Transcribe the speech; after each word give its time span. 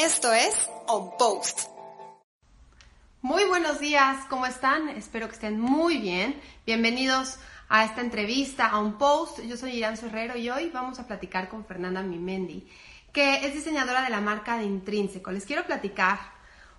Esto 0.00 0.32
es 0.32 0.54
On 0.86 1.10
Post. 1.18 1.62
Muy 3.20 3.42
buenos 3.46 3.80
días, 3.80 4.24
¿cómo 4.30 4.46
están? 4.46 4.90
Espero 4.90 5.26
que 5.26 5.34
estén 5.34 5.58
muy 5.58 5.98
bien. 5.98 6.40
Bienvenidos 6.64 7.40
a 7.68 7.84
esta 7.84 8.00
entrevista 8.00 8.68
a 8.68 8.78
On 8.78 8.96
Post. 8.96 9.40
Yo 9.40 9.56
soy 9.56 9.72
Irán 9.72 9.98
Herrero 10.00 10.36
y 10.36 10.50
hoy 10.50 10.70
vamos 10.72 11.00
a 11.00 11.06
platicar 11.08 11.48
con 11.48 11.64
Fernanda 11.64 12.00
Mimendi, 12.00 12.68
que 13.12 13.44
es 13.44 13.54
diseñadora 13.54 14.02
de 14.02 14.10
la 14.10 14.20
marca 14.20 14.56
de 14.56 14.66
Intrínseco. 14.66 15.32
Les 15.32 15.44
quiero 15.44 15.66
platicar 15.66 16.20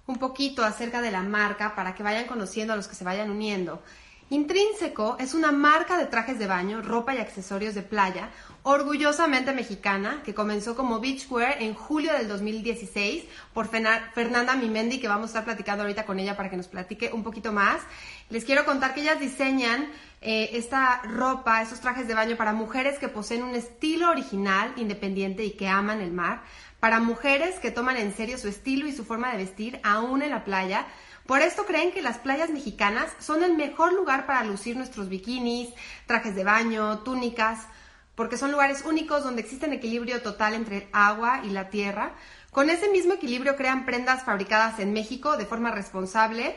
un 0.08 0.16
poquito 0.16 0.63
acerca 0.63 1.02
de 1.02 1.12
la 1.12 1.22
marca 1.22 1.76
para 1.76 1.95
que 1.95 2.04
vayan 2.04 2.26
conociendo 2.26 2.72
a 2.72 2.77
los 2.77 2.88
que 2.88 2.95
se 2.95 3.04
vayan 3.04 3.30
uniendo. 3.30 3.84
Intrínseco 4.32 5.18
es 5.20 5.34
una 5.34 5.52
marca 5.52 5.98
de 5.98 6.05
trajes 6.05 6.38
de 6.38 6.45
baño, 6.45 6.84
ropa 6.84 7.16
y 7.16 7.18
accesorios 7.18 7.73
de 7.73 7.82
playa, 7.82 8.30
orgullosamente 8.62 9.54
mexicana, 9.54 10.21
que 10.23 10.35
comenzó 10.35 10.76
como 10.76 10.99
beachwear 10.99 11.63
en 11.63 11.73
julio 11.73 12.13
del 12.13 12.27
2016 12.27 13.23
por 13.55 13.68
Fernanda 13.68 14.55
Mimendi, 14.55 14.99
que 14.99 15.07
vamos 15.07 15.23
a 15.23 15.27
estar 15.27 15.45
platicando 15.45 15.81
ahorita 15.81 16.05
con 16.05 16.20
ella 16.20 16.38
para 16.38 16.52
que 16.52 16.57
nos 16.57 16.68
platique 16.68 17.09
un 17.12 17.23
poquito 17.23 17.52
más. 17.52 17.81
Les 18.30 18.45
quiero 18.45 18.66
contar 18.66 18.94
que 18.94 19.02
ellas 19.02 19.20
diseñan 19.20 19.90
eh, 20.21 20.52
esta 20.54 21.02
ropa, 21.02 21.63
estos 21.63 21.80
trajes 21.80 22.07
de 22.07 22.13
baño 22.13 22.38
para 22.38 22.54
mujeres 22.54 22.99
que 22.99 23.07
poseen 23.07 23.41
un 23.41 23.55
estilo 23.55 24.12
original, 24.12 24.73
independiente 24.76 25.43
y 25.43 25.52
que 25.52 25.68
aman 25.68 26.02
el 26.02 26.12
mar, 26.12 26.43
para 26.80 26.99
mujeres 26.99 27.55
que 27.59 27.71
toman 27.71 27.98
en 27.98 28.13
serio 28.13 28.38
su 28.38 28.48
estilo 28.48 28.88
y 28.88 28.91
su 28.91 29.05
forma 29.05 29.32
de 29.32 29.38
vestir 29.38 29.80
aún 29.82 30.21
en 30.21 30.30
la 30.30 30.46
playa, 30.46 30.85
por 31.30 31.44
esto 31.44 31.68
creen 31.68 31.92
que 31.92 32.02
las 32.02 32.18
playas 32.18 32.50
mexicanas 32.50 33.12
son 33.20 33.44
el 33.44 33.56
mejor 33.56 33.94
lugar 33.94 34.26
para 34.26 34.44
lucir 34.44 34.76
nuestros 34.76 35.10
bikinis, 35.10 35.70
trajes 36.08 36.34
de 36.34 36.44
baño, 36.44 37.02
túnicas, 37.04 37.68
porque 38.16 38.36
son 38.36 38.52
lugares 38.52 38.84
únicos 38.84 39.24
donde 39.24 39.44
existe 39.44 39.68
un 39.68 39.74
equilibrio 39.74 40.24
total 40.24 40.55
entre 40.55 40.78
el 40.78 40.88
agua 40.92 41.42
y 41.44 41.52
la 41.52 41.70
tierra. 41.70 42.16
Con 42.49 42.71
ese 42.71 42.90
mismo 42.90 43.13
equilibrio 43.13 43.55
crean 43.58 43.86
prendas 43.86 44.24
fabricadas 44.24 44.80
en 44.80 44.91
México 44.91 45.38
de 45.38 45.46
forma 45.46 45.70
responsable 45.70 46.55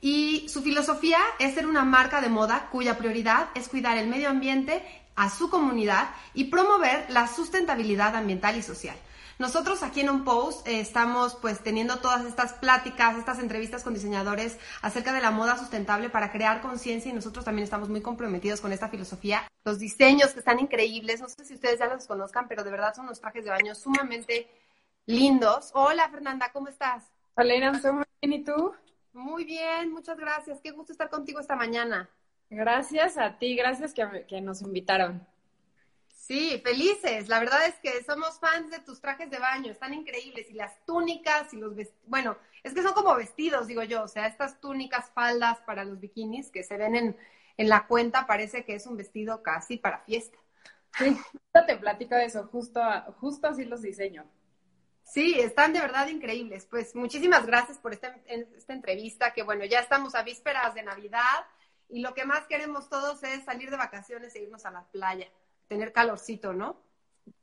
y 0.00 0.48
su 0.48 0.62
filosofía 0.62 1.18
es 1.38 1.52
ser 1.52 1.66
una 1.66 1.84
marca 1.84 2.22
de 2.22 2.30
moda 2.30 2.70
cuya 2.72 2.96
prioridad 2.96 3.50
es 3.54 3.68
cuidar 3.68 3.98
el 3.98 4.08
medio 4.08 4.30
ambiente, 4.30 4.82
a 5.16 5.28
su 5.28 5.50
comunidad 5.50 6.08
y 6.32 6.44
promover 6.44 7.04
la 7.10 7.28
sustentabilidad 7.28 8.16
ambiental 8.16 8.56
y 8.56 8.62
social. 8.62 8.96
Nosotros 9.38 9.82
aquí 9.82 10.00
en 10.00 10.10
Un 10.10 10.24
Post 10.24 10.66
eh, 10.68 10.78
estamos 10.78 11.34
pues 11.34 11.60
teniendo 11.60 11.98
todas 11.98 12.24
estas 12.24 12.52
pláticas, 12.52 13.18
estas 13.18 13.40
entrevistas 13.40 13.82
con 13.82 13.92
diseñadores 13.92 14.58
acerca 14.80 15.12
de 15.12 15.20
la 15.20 15.32
moda 15.32 15.58
sustentable 15.58 16.08
para 16.08 16.30
crear 16.30 16.60
conciencia 16.60 17.10
y 17.10 17.14
nosotros 17.14 17.44
también 17.44 17.64
estamos 17.64 17.88
muy 17.88 18.00
comprometidos 18.00 18.60
con 18.60 18.72
esta 18.72 18.88
filosofía. 18.88 19.42
Los 19.64 19.80
diseños 19.80 20.32
que 20.32 20.38
están 20.38 20.60
increíbles, 20.60 21.20
no 21.20 21.28
sé 21.28 21.44
si 21.44 21.54
ustedes 21.54 21.80
ya 21.80 21.86
los 21.86 22.06
conozcan, 22.06 22.46
pero 22.46 22.62
de 22.62 22.70
verdad 22.70 22.94
son 22.94 23.06
unos 23.06 23.20
trajes 23.20 23.44
de 23.44 23.50
baño 23.50 23.74
sumamente 23.74 24.48
lindos. 25.06 25.72
Hola 25.74 26.08
Fernanda, 26.10 26.50
¿cómo 26.52 26.68
estás? 26.68 27.04
Hola 27.34 27.56
Irán, 27.56 27.80
muy 27.82 28.04
bien, 28.22 28.40
¿y 28.40 28.44
tú? 28.44 28.72
Muy 29.12 29.44
bien, 29.44 29.92
muchas 29.92 30.16
gracias. 30.16 30.60
Qué 30.60 30.70
gusto 30.70 30.92
estar 30.92 31.10
contigo 31.10 31.40
esta 31.40 31.56
mañana. 31.56 32.08
Gracias 32.50 33.18
a 33.18 33.36
ti, 33.36 33.56
gracias 33.56 33.94
que, 33.94 34.26
que 34.28 34.40
nos 34.40 34.62
invitaron. 34.62 35.26
Sí, 36.26 36.58
felices. 36.64 37.28
La 37.28 37.38
verdad 37.38 37.66
es 37.66 37.74
que 37.80 38.02
somos 38.02 38.38
fans 38.40 38.70
de 38.70 38.78
tus 38.78 38.98
trajes 38.98 39.30
de 39.30 39.38
baño, 39.38 39.70
están 39.70 39.92
increíbles. 39.92 40.48
Y 40.50 40.54
las 40.54 40.72
túnicas 40.86 41.52
y 41.52 41.58
los 41.58 41.76
vestidos, 41.76 42.02
bueno, 42.06 42.38
es 42.62 42.72
que 42.72 42.82
son 42.82 42.94
como 42.94 43.14
vestidos, 43.14 43.66
digo 43.66 43.82
yo. 43.82 44.04
O 44.04 44.08
sea, 44.08 44.26
estas 44.26 44.58
túnicas, 44.58 45.10
faldas 45.10 45.58
para 45.66 45.84
los 45.84 46.00
bikinis 46.00 46.50
que 46.50 46.64
se 46.64 46.78
ven 46.78 46.96
en, 46.96 47.16
en 47.58 47.68
la 47.68 47.86
cuenta, 47.86 48.26
parece 48.26 48.64
que 48.64 48.74
es 48.74 48.86
un 48.86 48.96
vestido 48.96 49.42
casi 49.42 49.76
para 49.76 49.98
fiesta. 49.98 50.38
Sí, 50.96 51.14
te 51.66 51.76
platico 51.76 52.14
de 52.14 52.24
eso, 52.24 52.46
justo, 52.46 52.80
justo 53.20 53.48
así 53.48 53.66
los 53.66 53.82
diseño. 53.82 54.24
Sí, 55.02 55.38
están 55.38 55.74
de 55.74 55.80
verdad 55.80 56.08
increíbles. 56.08 56.64
Pues 56.64 56.94
muchísimas 56.94 57.44
gracias 57.44 57.76
por 57.76 57.92
esta, 57.92 58.16
esta 58.26 58.72
entrevista, 58.72 59.34
que 59.34 59.42
bueno, 59.42 59.66
ya 59.66 59.80
estamos 59.80 60.14
a 60.14 60.22
vísperas 60.22 60.74
de 60.74 60.84
Navidad 60.84 61.44
y 61.90 62.00
lo 62.00 62.14
que 62.14 62.24
más 62.24 62.46
queremos 62.46 62.88
todos 62.88 63.22
es 63.24 63.44
salir 63.44 63.70
de 63.70 63.76
vacaciones 63.76 64.34
e 64.34 64.40
irnos 64.40 64.64
a 64.64 64.70
la 64.70 64.84
playa 64.84 65.28
tener 65.68 65.92
calorcito, 65.92 66.52
¿no? 66.52 66.82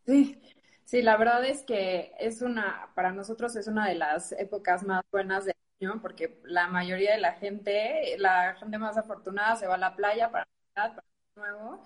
Sí, 0.05 0.41
sí, 0.85 1.01
la 1.01 1.17
verdad 1.17 1.45
es 1.45 1.63
que 1.63 2.13
es 2.19 2.41
una, 2.41 2.89
para 2.95 3.11
nosotros 3.11 3.55
es 3.55 3.67
una 3.67 3.87
de 3.87 3.95
las 3.95 4.31
épocas 4.33 4.83
más 4.83 5.03
buenas 5.11 5.45
del 5.45 5.55
año, 5.81 6.01
porque 6.01 6.39
la 6.43 6.67
mayoría 6.67 7.13
de 7.13 7.19
la 7.19 7.33
gente, 7.33 8.15
la 8.17 8.55
gente 8.55 8.77
más 8.77 8.97
afortunada 8.97 9.55
se 9.55 9.67
va 9.67 9.75
a 9.75 9.79
la 9.79 9.95
playa 9.95 10.31
para 10.31 10.47
para 10.73 11.03
nuevo, 11.35 11.83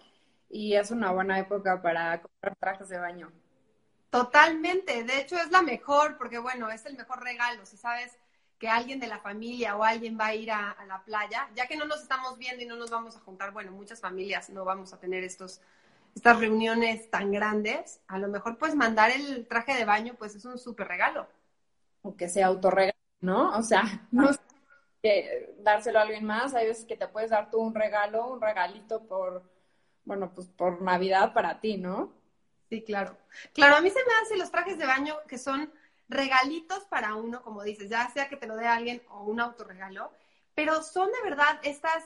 y 0.49 0.75
es 0.75 0.91
una 0.91 1.11
buena 1.11 1.39
época 1.39 1.81
para 1.81 2.21
comprar 2.21 2.55
trajes 2.57 2.89
de 2.89 2.99
baño. 2.99 3.31
Totalmente, 4.09 5.03
de 5.03 5.19
hecho 5.19 5.35
es 5.37 5.51
la 5.51 5.61
mejor, 5.61 6.17
porque 6.17 6.37
bueno, 6.37 6.69
es 6.69 6.85
el 6.85 6.95
mejor 6.95 7.23
regalo, 7.23 7.65
si 7.65 7.77
sabes 7.77 8.17
que 8.59 8.69
alguien 8.69 8.99
de 8.99 9.07
la 9.07 9.19
familia 9.19 9.75
o 9.75 9.83
alguien 9.83 10.17
va 10.17 10.27
a 10.27 10.35
ir 10.35 10.51
a, 10.51 10.71
a, 10.71 10.85
la 10.85 11.03
playa, 11.03 11.49
ya 11.55 11.67
que 11.67 11.75
no 11.75 11.85
nos 11.85 12.01
estamos 12.01 12.37
viendo 12.37 12.63
y 12.63 12.65
no 12.65 12.77
nos 12.77 12.89
vamos 12.89 13.17
a 13.17 13.19
juntar, 13.19 13.51
bueno, 13.51 13.71
muchas 13.71 13.99
familias 13.99 14.49
no 14.49 14.63
vamos 14.63 14.93
a 14.93 14.99
tener 14.99 15.23
estos 15.23 15.59
estas 16.15 16.39
reuniones 16.39 17.11
tan 17.11 17.31
grandes, 17.31 17.99
a 18.07 18.17
lo 18.17 18.29
mejor 18.29 18.57
pues 18.57 18.73
mandar 18.73 19.11
el 19.11 19.47
traje 19.47 19.75
de 19.75 19.85
baño 19.85 20.15
pues 20.17 20.33
es 20.35 20.45
un 20.45 20.57
súper 20.57 20.87
regalo. 20.87 21.27
O 22.01 22.15
que 22.15 22.29
sea 22.29 22.47
autorregalo, 22.47 22.97
¿no? 23.19 23.55
O 23.57 23.61
sea, 23.61 23.83
no 24.11 24.29
que 25.05 25.53
dárselo 25.59 25.99
a 25.99 26.01
alguien 26.01 26.25
más, 26.25 26.55
hay 26.55 26.65
veces 26.65 26.85
que 26.85 26.97
te 26.97 27.07
puedes 27.07 27.29
dar 27.29 27.51
tú 27.51 27.59
un 27.59 27.75
regalo, 27.75 28.25
un 28.25 28.41
regalito 28.41 29.05
por, 29.05 29.43
bueno, 30.03 30.31
pues 30.33 30.47
por 30.47 30.81
Navidad 30.81 31.31
para 31.31 31.59
ti, 31.59 31.77
¿no? 31.77 32.11
Sí, 32.69 32.81
claro. 32.81 33.15
Claro, 33.53 33.75
a 33.75 33.81
mí 33.81 33.91
se 33.91 33.99
me 33.99 34.13
hacen 34.23 34.39
los 34.39 34.49
trajes 34.49 34.79
de 34.79 34.87
baño 34.87 35.15
que 35.27 35.37
son 35.37 35.71
regalitos 36.07 36.85
para 36.85 37.13
uno, 37.13 37.43
como 37.43 37.61
dices, 37.61 37.87
ya 37.87 38.09
sea 38.09 38.29
que 38.29 38.37
te 38.37 38.47
lo 38.47 38.55
dé 38.55 38.65
alguien 38.65 39.03
o 39.09 39.25
un 39.25 39.39
autorregalo, 39.39 40.11
pero 40.55 40.81
son 40.81 41.11
de 41.11 41.29
verdad 41.29 41.59
estas, 41.61 42.03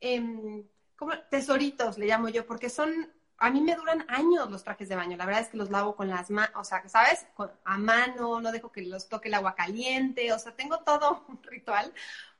em, 0.00 0.62
como 0.94 1.18
tesoritos, 1.30 1.98
le 1.98 2.06
llamo 2.06 2.28
yo, 2.28 2.46
porque 2.46 2.70
son 2.70 3.12
a 3.38 3.50
mí 3.50 3.60
me 3.60 3.74
duran 3.74 4.04
años 4.08 4.50
los 4.50 4.64
trajes 4.64 4.88
de 4.88 4.96
baño. 4.96 5.16
La 5.16 5.26
verdad 5.26 5.42
es 5.42 5.48
que 5.48 5.56
los 5.56 5.70
lavo 5.70 5.94
con 5.94 6.08
las 6.08 6.30
manos, 6.30 6.52
o 6.56 6.64
sea, 6.64 6.86
¿sabes? 6.88 7.26
a 7.64 7.78
mano, 7.78 8.40
no 8.40 8.52
dejo 8.52 8.72
que 8.72 8.82
los 8.82 9.08
toque 9.08 9.28
el 9.28 9.34
agua 9.34 9.54
caliente, 9.54 10.32
o 10.32 10.38
sea, 10.38 10.54
tengo 10.54 10.78
todo 10.80 11.24
un 11.28 11.42
ritual 11.42 11.92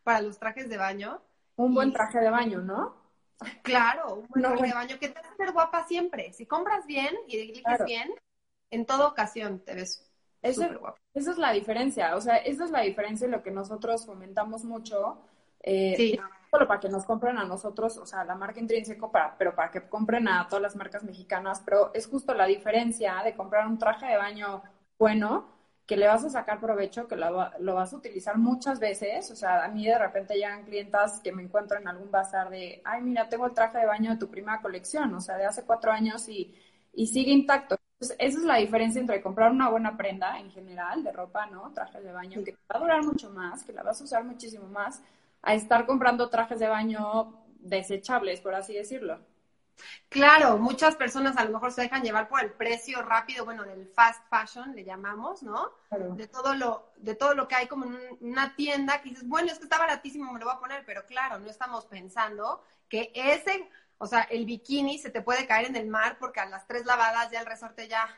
para 0.02 0.20
los 0.20 0.38
trajes 0.38 0.68
de 0.68 0.76
baño. 0.76 1.20
Un 1.56 1.74
buen 1.74 1.92
traje 1.92 2.18
de 2.18 2.30
baño, 2.30 2.60
¿no? 2.60 2.94
Claro, 3.62 4.14
un 4.14 4.26
buen 4.28 4.42
traje 4.42 4.66
de 4.66 4.72
baño 4.72 4.98
que 4.98 5.08
te 5.08 5.18
hace 5.18 5.30
ver 5.38 5.52
guapa 5.52 5.86
siempre. 5.86 6.32
Si 6.32 6.46
compras 6.46 6.86
bien 6.86 7.14
y 7.28 7.38
eliges 7.38 7.84
bien, 7.84 8.10
en 8.70 8.86
toda 8.86 9.08
ocasión 9.08 9.60
te 9.60 9.74
ves 9.74 10.10
súper 10.52 10.78
guapa. 10.78 10.98
Esa 11.12 11.32
es 11.32 11.38
la 11.38 11.52
diferencia, 11.52 12.16
o 12.16 12.20
sea, 12.20 12.36
esa 12.36 12.64
es 12.64 12.70
la 12.70 12.80
diferencia 12.80 13.26
en 13.26 13.32
lo 13.32 13.42
que 13.42 13.50
nosotros 13.50 14.06
fomentamos 14.06 14.64
mucho. 14.64 15.18
Eh, 15.60 15.94
sí 15.96 16.20
solo 16.56 16.66
para 16.66 16.80
que 16.80 16.88
nos 16.88 17.04
compren 17.04 17.36
a 17.36 17.44
nosotros, 17.44 17.98
o 17.98 18.06
sea, 18.06 18.24
la 18.24 18.34
marca 18.34 18.60
intrínseco, 18.60 19.12
para, 19.12 19.36
pero 19.36 19.54
para 19.54 19.70
que 19.70 19.82
compren 19.82 20.26
a 20.26 20.48
todas 20.48 20.62
las 20.62 20.76
marcas 20.76 21.04
mexicanas, 21.04 21.60
pero 21.64 21.90
es 21.92 22.06
justo 22.06 22.32
la 22.32 22.46
diferencia 22.46 23.20
de 23.22 23.34
comprar 23.34 23.66
un 23.66 23.78
traje 23.78 24.06
de 24.06 24.16
baño 24.16 24.62
bueno, 24.98 25.48
que 25.86 25.98
le 25.98 26.06
vas 26.06 26.24
a 26.24 26.30
sacar 26.30 26.58
provecho, 26.58 27.06
que 27.06 27.14
lo, 27.16 27.50
lo, 27.60 27.74
vas 27.74 27.92
a 27.92 27.96
utilizar 27.96 28.38
muchas 28.38 28.80
veces. 28.80 29.30
O 29.30 29.36
sea, 29.36 29.64
a 29.64 29.68
mí 29.68 29.84
de 29.84 29.98
repente 29.98 30.34
llegan 30.34 30.64
clientas 30.64 31.20
que 31.20 31.30
me 31.30 31.42
encuentro 31.42 31.78
en 31.78 31.86
algún 31.88 32.10
bazar 32.10 32.48
de, 32.48 32.80
ay, 32.84 33.02
mira, 33.02 33.28
tengo 33.28 33.46
el 33.46 33.52
traje 33.54 33.78
de 33.78 33.86
baño 33.86 34.10
de 34.12 34.16
tu 34.16 34.28
primera 34.30 34.62
colección, 34.62 35.14
o 35.14 35.20
sea, 35.20 35.36
de 35.36 35.44
hace 35.44 35.64
cuatro 35.64 35.92
años 35.92 36.26
y, 36.28 36.54
y 36.94 37.06
sigue 37.06 37.32
intacto. 37.32 37.76
Entonces, 38.00 38.16
esa 38.18 38.38
es 38.38 38.44
la 38.44 38.56
diferencia 38.56 39.00
entre 39.00 39.20
comprar 39.22 39.52
una 39.52 39.68
buena 39.68 39.96
prenda 39.96 40.38
en 40.38 40.50
general 40.50 41.04
de 41.04 41.12
ropa, 41.12 41.46
¿no? 41.46 41.70
Traje 41.74 42.00
de 42.00 42.12
baño, 42.12 42.42
que 42.42 42.52
va 42.52 42.76
a 42.76 42.78
durar 42.78 43.04
mucho 43.04 43.30
más, 43.30 43.62
que 43.62 43.72
la 43.72 43.82
vas 43.82 44.00
a 44.00 44.04
usar 44.04 44.24
muchísimo 44.24 44.66
más, 44.68 45.02
a 45.46 45.54
estar 45.54 45.86
comprando 45.86 46.28
trajes 46.28 46.58
de 46.58 46.66
baño 46.66 47.46
desechables, 47.60 48.40
por 48.40 48.54
así 48.54 48.74
decirlo. 48.74 49.24
Claro, 50.08 50.58
muchas 50.58 50.96
personas 50.96 51.36
a 51.36 51.44
lo 51.44 51.52
mejor 51.52 51.70
se 51.70 51.82
dejan 51.82 52.02
llevar 52.02 52.28
por 52.28 52.40
el 52.42 52.52
precio 52.52 53.00
rápido, 53.02 53.44
bueno, 53.44 53.62
del 53.62 53.86
fast 53.86 54.26
fashion, 54.28 54.74
le 54.74 54.84
llamamos, 54.84 55.44
¿no? 55.44 55.70
De 56.16 56.26
todo 56.26 56.54
lo, 56.54 56.90
de 56.96 57.14
todo 57.14 57.34
lo 57.34 57.46
que 57.46 57.54
hay 57.54 57.68
como 57.68 57.84
en 57.84 57.96
una 58.20 58.56
tienda 58.56 59.00
que 59.00 59.10
dices, 59.10 59.28
bueno, 59.28 59.52
es 59.52 59.58
que 59.58 59.64
está 59.64 59.78
baratísimo, 59.78 60.32
me 60.32 60.40
lo 60.40 60.46
voy 60.46 60.54
a 60.56 60.58
poner, 60.58 60.84
pero 60.84 61.06
claro, 61.06 61.38
no 61.38 61.48
estamos 61.48 61.86
pensando 61.86 62.64
que 62.88 63.12
ese, 63.14 63.70
o 63.98 64.06
sea, 64.06 64.22
el 64.22 64.46
bikini 64.46 64.98
se 64.98 65.10
te 65.10 65.22
puede 65.22 65.46
caer 65.46 65.66
en 65.66 65.76
el 65.76 65.86
mar 65.86 66.16
porque 66.18 66.40
a 66.40 66.46
las 66.46 66.66
tres 66.66 66.86
lavadas 66.86 67.30
ya 67.30 67.38
el 67.38 67.46
resorte 67.46 67.86
ya 67.86 68.08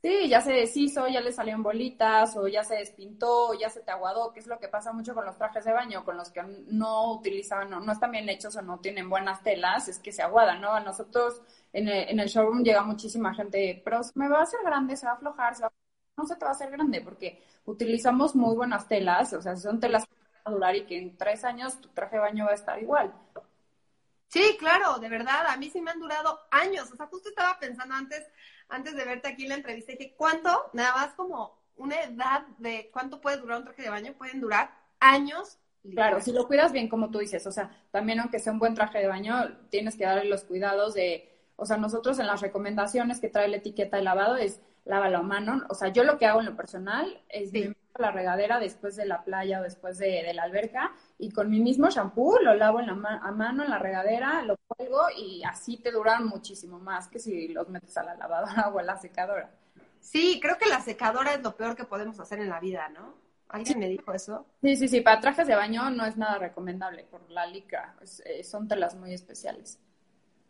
Sí, 0.00 0.28
ya 0.28 0.40
se 0.40 0.52
deshizo, 0.52 1.08
ya 1.08 1.20
le 1.20 1.32
salieron 1.32 1.62
bolitas, 1.64 2.36
o 2.36 2.46
ya 2.46 2.62
se 2.62 2.76
despintó, 2.76 3.48
o 3.48 3.54
ya 3.58 3.68
se 3.68 3.80
te 3.80 3.90
aguadó, 3.90 4.32
que 4.32 4.38
es 4.38 4.46
lo 4.46 4.60
que 4.60 4.68
pasa 4.68 4.92
mucho 4.92 5.12
con 5.12 5.26
los 5.26 5.36
trajes 5.36 5.64
de 5.64 5.72
baño, 5.72 6.04
con 6.04 6.16
los 6.16 6.30
que 6.30 6.40
no 6.68 7.12
utilizan, 7.14 7.68
no, 7.68 7.80
no 7.80 7.92
están 7.92 8.12
bien 8.12 8.28
hechos 8.28 8.54
o 8.54 8.62
no 8.62 8.78
tienen 8.78 9.10
buenas 9.10 9.42
telas, 9.42 9.88
es 9.88 9.98
que 9.98 10.12
se 10.12 10.22
aguadan, 10.22 10.60
¿no? 10.60 10.72
A 10.72 10.78
nosotros 10.80 11.42
en 11.72 11.88
el, 11.88 12.08
en 12.10 12.20
el 12.20 12.28
showroom 12.28 12.62
llega 12.62 12.82
muchísima 12.84 13.34
gente, 13.34 13.82
pero 13.84 14.00
me 14.14 14.28
va 14.28 14.38
a 14.38 14.42
hacer 14.42 14.60
grande, 14.64 14.96
se 14.96 15.06
va 15.06 15.12
a 15.12 15.14
aflojar, 15.16 15.56
se 15.56 15.62
va 15.64 15.72
no 16.16 16.26
se 16.26 16.36
te 16.36 16.44
va 16.44 16.50
a 16.50 16.54
hacer 16.54 16.70
grande, 16.70 17.00
porque 17.00 17.42
utilizamos 17.64 18.34
muy 18.36 18.54
buenas 18.56 18.86
telas, 18.88 19.32
o 19.32 19.42
sea, 19.42 19.56
son 19.56 19.80
telas 19.80 20.04
que 20.06 20.14
van 20.14 20.42
a 20.44 20.50
durar 20.56 20.76
y 20.76 20.86
que 20.86 20.98
en 20.98 21.16
tres 21.16 21.44
años 21.44 21.80
tu 21.80 21.88
traje 21.90 22.16
de 22.16 22.22
baño 22.22 22.44
va 22.44 22.52
a 22.52 22.54
estar 22.54 22.80
igual. 22.82 23.12
Sí, 24.28 24.56
claro, 24.58 24.98
de 24.98 25.08
verdad, 25.08 25.46
a 25.46 25.56
mí 25.56 25.70
sí 25.70 25.80
me 25.80 25.90
han 25.90 26.00
durado 26.00 26.38
años, 26.50 26.90
o 26.92 26.96
sea, 26.96 27.06
justo 27.06 27.30
estaba 27.30 27.58
pensando 27.58 27.94
antes 27.94 28.26
antes 28.68 28.94
de 28.96 29.04
verte 29.04 29.28
aquí 29.28 29.44
en 29.44 29.50
la 29.50 29.54
entrevista, 29.56 29.92
dije, 29.92 30.14
¿cuánto? 30.16 30.70
Nada 30.72 30.94
más 30.94 31.14
como 31.14 31.58
una 31.76 32.00
edad 32.02 32.46
de 32.58 32.90
cuánto 32.92 33.20
puede 33.20 33.38
durar 33.38 33.58
un 33.58 33.64
traje 33.64 33.82
de 33.82 33.90
baño, 33.90 34.14
pueden 34.14 34.40
durar 34.40 34.70
años. 35.00 35.58
Claro, 35.90 36.20
si 36.20 36.32
lo 36.32 36.46
cuidas 36.46 36.72
bien, 36.72 36.88
como 36.88 37.10
tú 37.10 37.18
dices, 37.18 37.46
o 37.46 37.52
sea, 37.52 37.70
también 37.90 38.20
aunque 38.20 38.40
sea 38.40 38.52
un 38.52 38.58
buen 38.58 38.74
traje 38.74 38.98
de 38.98 39.06
baño, 39.06 39.56
tienes 39.70 39.96
que 39.96 40.04
darle 40.04 40.24
los 40.24 40.44
cuidados 40.44 40.94
de, 40.94 41.32
o 41.56 41.64
sea, 41.64 41.76
nosotros 41.76 42.18
en 42.18 42.26
las 42.26 42.40
recomendaciones 42.40 43.20
que 43.20 43.28
trae 43.28 43.48
la 43.48 43.56
etiqueta 43.56 43.96
de 43.96 44.02
lavado 44.02 44.36
es 44.36 44.60
lávalo 44.84 45.18
a 45.18 45.22
mano, 45.22 45.64
o 45.68 45.74
sea, 45.74 45.88
yo 45.88 46.02
lo 46.02 46.18
que 46.18 46.26
hago 46.26 46.40
en 46.40 46.46
lo 46.46 46.56
personal 46.56 47.22
es 47.28 47.50
sí. 47.50 47.72
La 47.96 48.10
regadera 48.10 48.60
después 48.60 48.96
de 48.96 49.06
la 49.06 49.24
playa 49.24 49.60
o 49.60 49.62
después 49.62 49.98
de, 49.98 50.32
la 50.32 50.44
alberca 50.44 50.92
y 51.18 51.30
con 51.30 51.50
mi 51.50 51.60
mismo 51.60 51.90
shampoo 51.90 52.38
lo 52.38 52.54
lavo 52.54 52.80
en 52.80 52.86
la 52.86 52.92
a 52.92 53.32
mano 53.32 53.64
en 53.64 53.70
la 53.70 53.78
regadera, 53.78 54.42
lo 54.42 54.56
cuelgo 54.66 55.00
y 55.16 55.42
así 55.44 55.78
te 55.78 55.90
duran 55.90 56.26
muchísimo 56.26 56.78
más 56.78 57.08
que 57.08 57.18
si 57.18 57.48
los 57.48 57.68
metes 57.68 57.96
a 57.96 58.04
la 58.04 58.14
lavadora 58.14 58.68
o 58.68 58.78
a 58.78 58.82
la 58.82 58.96
secadora. 58.96 59.50
Sí, 60.00 60.38
creo 60.40 60.56
que 60.58 60.66
la 60.66 60.80
secadora 60.80 61.34
es 61.34 61.42
lo 61.42 61.56
peor 61.56 61.74
que 61.74 61.84
podemos 61.84 62.20
hacer 62.20 62.38
en 62.38 62.48
la 62.48 62.60
vida, 62.60 62.88
¿no? 62.88 63.14
¿Alguien 63.48 63.78
me 63.78 63.88
dijo 63.88 64.12
eso? 64.12 64.46
Sí, 64.60 64.76
sí, 64.76 64.88
sí. 64.88 65.00
Para 65.00 65.20
trajes 65.20 65.46
de 65.46 65.54
baño 65.54 65.90
no 65.90 66.04
es 66.04 66.16
nada 66.16 66.38
recomendable 66.38 67.04
por 67.04 67.28
la 67.30 67.46
licra. 67.46 67.96
Eh, 68.24 68.44
son 68.44 68.68
telas 68.68 68.94
muy 68.94 69.14
especiales. 69.14 69.80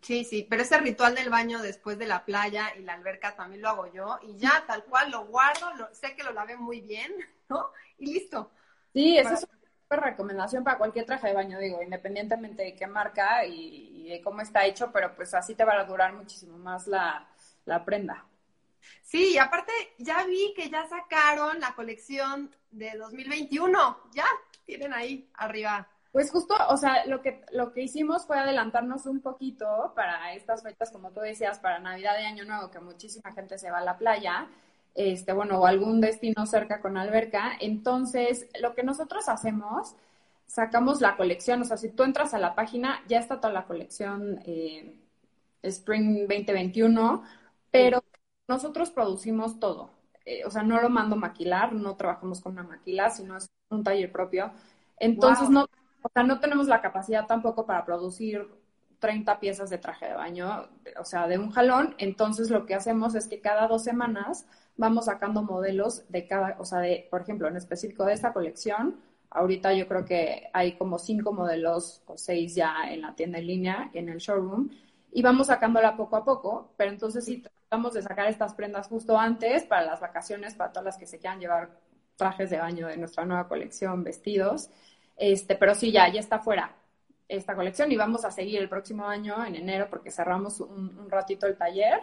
Sí, 0.00 0.25
sí, 0.25 0.47
pero 0.49 0.62
ese 0.62 0.79
ritual 0.79 1.15
del 1.15 1.29
baño 1.29 1.61
después 1.61 1.99
de 1.99 2.06
la 2.06 2.25
playa 2.25 2.73
y 2.77 2.83
la 2.83 2.95
alberca 2.95 3.35
también 3.35 3.62
lo 3.62 3.69
hago 3.69 3.93
yo 3.93 4.19
y 4.23 4.37
ya 4.37 4.65
tal 4.67 4.85
cual 4.85 5.11
lo 5.11 5.27
guardo, 5.27 5.71
sé 5.93 6.15
que 6.15 6.23
lo 6.23 6.33
lavé 6.33 6.56
muy 6.56 6.81
bien, 6.81 7.12
¿no? 7.49 7.73
Y 7.99 8.15
listo. 8.15 8.50
Sí, 8.93 9.19
esa 9.19 9.35
es 9.35 9.47
una 9.91 10.00
recomendación 10.00 10.65
para 10.65 10.79
cualquier 10.79 11.05
traje 11.05 11.29
de 11.29 11.35
baño, 11.35 11.59
digo, 11.59 11.83
independientemente 11.83 12.62
de 12.62 12.75
qué 12.75 12.87
marca 12.87 13.45
y, 13.45 14.09
de 14.09 14.23
cómo 14.23 14.41
está 14.41 14.65
hecho, 14.65 14.91
pero 14.91 15.15
pues 15.15 15.35
así 15.35 15.55
te 15.55 15.65
va 15.65 15.79
a 15.79 15.85
durar 15.85 16.15
muchísimo 16.15 16.56
más 16.56 16.87
la, 16.87 17.29
la 17.67 17.85
prenda. 17.85 18.25
Sí, 19.03 19.35
y 19.35 19.39
aparte 19.39 19.73
ya 19.99 20.25
vi 20.25 20.55
que 20.55 20.71
ya 20.71 20.89
sacaron 20.89 21.61
la 21.61 21.75
colección 21.75 22.55
de 22.71 22.97
2021, 22.97 24.11
ya 24.12 24.27
tienen 24.65 24.94
ahí 24.94 25.29
arriba 25.35 25.89
pues 26.19 26.32
justo, 26.32 26.53
o 26.69 26.76
sea, 26.76 27.06
lo 27.06 27.23
que, 27.23 27.43
lo 27.53 27.73
que 27.73 27.82
hicimos 27.82 28.26
fue 28.26 28.37
adelantarnos 28.37 29.06
un 29.06 29.20
poquito 29.20 29.93
para 29.94 30.35
estas 30.35 30.65
fechas, 30.65 30.91
como 30.91 31.12
tú 31.12 31.20
decías, 31.20 31.61
para 31.61 31.79
Navidad 31.79 32.15
y 32.20 32.25
Año 32.25 32.44
Nuevo, 32.44 32.73
que 32.73 32.81
muchísima 32.81 33.32
gente 33.35 33.56
se 33.56 33.70
va 33.70 33.79
a 33.79 33.85
la 33.85 33.99
playa, 33.99 34.49
este, 34.97 35.32
bueno, 35.32 35.61
o 35.61 35.67
algún 35.67 36.00
destino 36.00 36.44
cerca 36.44 36.81
con 36.81 36.97
alberca. 36.97 37.53
Entonces, 37.61 38.49
lo 38.61 38.75
que 38.75 38.82
nosotros 38.82 39.29
hacemos, 39.29 39.94
sacamos 40.49 41.00
la 41.00 41.17
colección, 41.17 41.62
o 41.62 41.65
sea, 41.65 41.76
si 41.76 41.88
tú 41.91 42.03
entras 42.03 42.35
a 42.35 42.41
la 42.41 42.56
página, 42.56 43.00
ya 43.06 43.20
está 43.20 43.38
toda 43.38 43.53
la 43.53 43.67
colección 43.67 44.41
eh, 44.44 44.97
Spring 45.62 46.26
2021, 46.26 47.23
pero 47.70 48.03
nosotros 48.49 48.91
producimos 48.91 49.61
todo. 49.61 49.93
Eh, 50.25 50.44
o 50.44 50.50
sea, 50.50 50.65
no 50.65 50.81
lo 50.81 50.91
mando 50.91 51.15
maquilar, 51.15 51.73
no 51.75 51.94
trabajamos 51.94 52.41
con 52.41 52.55
una 52.55 52.65
maquila, 52.65 53.09
sino 53.09 53.37
es 53.37 53.49
un 53.70 53.85
taller 53.85 54.11
propio. 54.11 54.50
Entonces, 54.99 55.49
no 55.49 55.69
o 56.03 56.09
sea, 56.12 56.23
no 56.23 56.41
tenemos 56.41 56.67
la 56.69 56.81
capacidad 56.81 57.27
tampoco 57.27 57.67
para 57.67 57.85
producir 57.85 58.49
30 58.99 59.41
piezas 59.41 59.71
de 59.71 59.79
traje 59.79 60.06
de 60.06 60.15
baño, 60.15 60.69
o 60.99 61.05
sea, 61.05 61.27
de 61.29 61.39
un 61.39 61.50
jalón. 61.50 61.95
Entonces, 61.99 62.50
lo 62.50 62.67
que 62.67 62.75
hacemos 62.75 63.15
es 63.15 63.29
que 63.29 63.41
cada 63.41 63.69
dos 63.69 63.85
semanas 63.85 64.47
vamos 64.77 65.06
sacando 65.06 65.43
modelos 65.43 66.05
de 66.09 66.27
cada, 66.27 66.56
o 66.59 66.65
sea, 66.65 66.81
de, 66.81 67.09
por 67.11 67.23
ejemplo, 67.23 67.49
en 67.49 67.56
específico 67.56 68.05
de 68.05 68.15
esta 68.15 68.33
colección, 68.33 69.00
ahorita 69.31 69.75
yo 69.75 69.87
creo 69.89 70.05
que 70.05 70.49
hay 70.53 70.77
como 70.77 70.99
cinco 70.99 71.33
modelos 71.33 72.03
o 72.06 72.17
seis 72.17 72.55
ya 72.55 72.75
en 72.91 73.03
la 73.03 73.15
tienda 73.15 73.39
en 73.39 73.47
línea, 73.47 73.91
en 73.93 74.09
el 74.09 74.19
showroom, 74.19 74.71
y 75.12 75.23
vamos 75.23 75.49
sacándola 75.49 75.97
poco 75.97 76.17
a 76.17 76.25
poco, 76.25 76.73
pero 76.77 76.91
entonces 76.91 77.25
sí 77.25 77.43
tratamos 77.43 77.94
de 77.94 78.03
sacar 78.03 78.29
estas 78.29 78.55
prendas 78.55 78.89
justo 78.89 79.19
antes 79.19 79.65
para 79.65 79.85
las 79.85 80.01
vacaciones, 80.01 80.55
para 80.55 80.73
todas 80.73 80.85
las 80.85 80.99
que 80.99 81.06
se 81.06 81.19
quieran 81.19 81.41
llevar 81.41 81.71
trajes 82.17 82.51
de 82.51 82.59
baño 82.59 82.89
de 82.89 82.97
nuestra 82.97 83.25
nueva 83.25 83.49
colección, 83.49 84.05
vestidos. 84.05 84.71
Este, 85.19 85.56
pero 85.56 85.75
sí, 85.75 85.91
ya, 85.91 86.09
ya 86.09 86.20
está 86.20 86.38
fuera 86.38 86.75
esta 87.29 87.55
colección 87.55 87.93
y 87.93 87.97
vamos 87.97 88.25
a 88.25 88.31
seguir 88.31 88.61
el 88.61 88.69
próximo 88.69 89.06
año, 89.06 89.44
en 89.44 89.55
enero, 89.55 89.88
porque 89.91 90.11
cerramos 90.11 90.61
un, 90.61 91.11
ratito 91.11 91.47
el 91.47 91.56
taller 91.56 92.00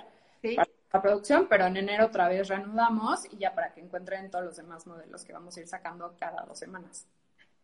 para 0.55 0.69
la 0.93 1.01
producción, 1.01 1.47
pero 1.49 1.65
en 1.65 1.77
enero 1.77 2.05
otra 2.05 2.27
vez 2.27 2.47
reanudamos 2.47 3.25
y 3.31 3.37
ya 3.37 3.55
para 3.55 3.73
que 3.73 3.81
encuentren 3.81 4.29
todos 4.29 4.45
los 4.45 4.57
demás 4.57 4.85
modelos 4.85 5.25
que 5.25 5.33
vamos 5.33 5.57
a 5.57 5.61
ir 5.61 5.67
sacando 5.67 6.15
cada 6.19 6.45
dos 6.45 6.59
semanas. 6.59 7.07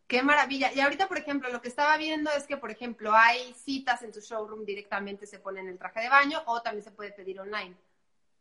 Qué 0.08 0.24
maravilla. 0.24 0.74
Y 0.74 0.82
ahorita, 0.82 1.08
por 1.08 1.20
ejemplo, 1.20 1.50
lo 1.50 1.62
que 1.62 1.70
estaba 1.70 1.96
viendo 1.98 2.32
es 2.32 2.46
que, 2.46 2.58
por 2.58 2.72
ejemplo, 2.72 3.14
hay 3.14 3.54
citas 3.54 4.02
en 4.02 4.12
tu 4.12 4.20
showroom 4.20 4.66
directamente 4.66 5.26
se 5.26 5.40
ponen 5.40 5.68
el 5.70 5.78
traje 5.78 6.02
de 6.02 6.10
baño 6.10 6.42
o 6.48 6.62
también 6.62 6.84
se 6.84 6.92
puede 6.92 7.12
pedir 7.12 7.40
online. 7.40 7.76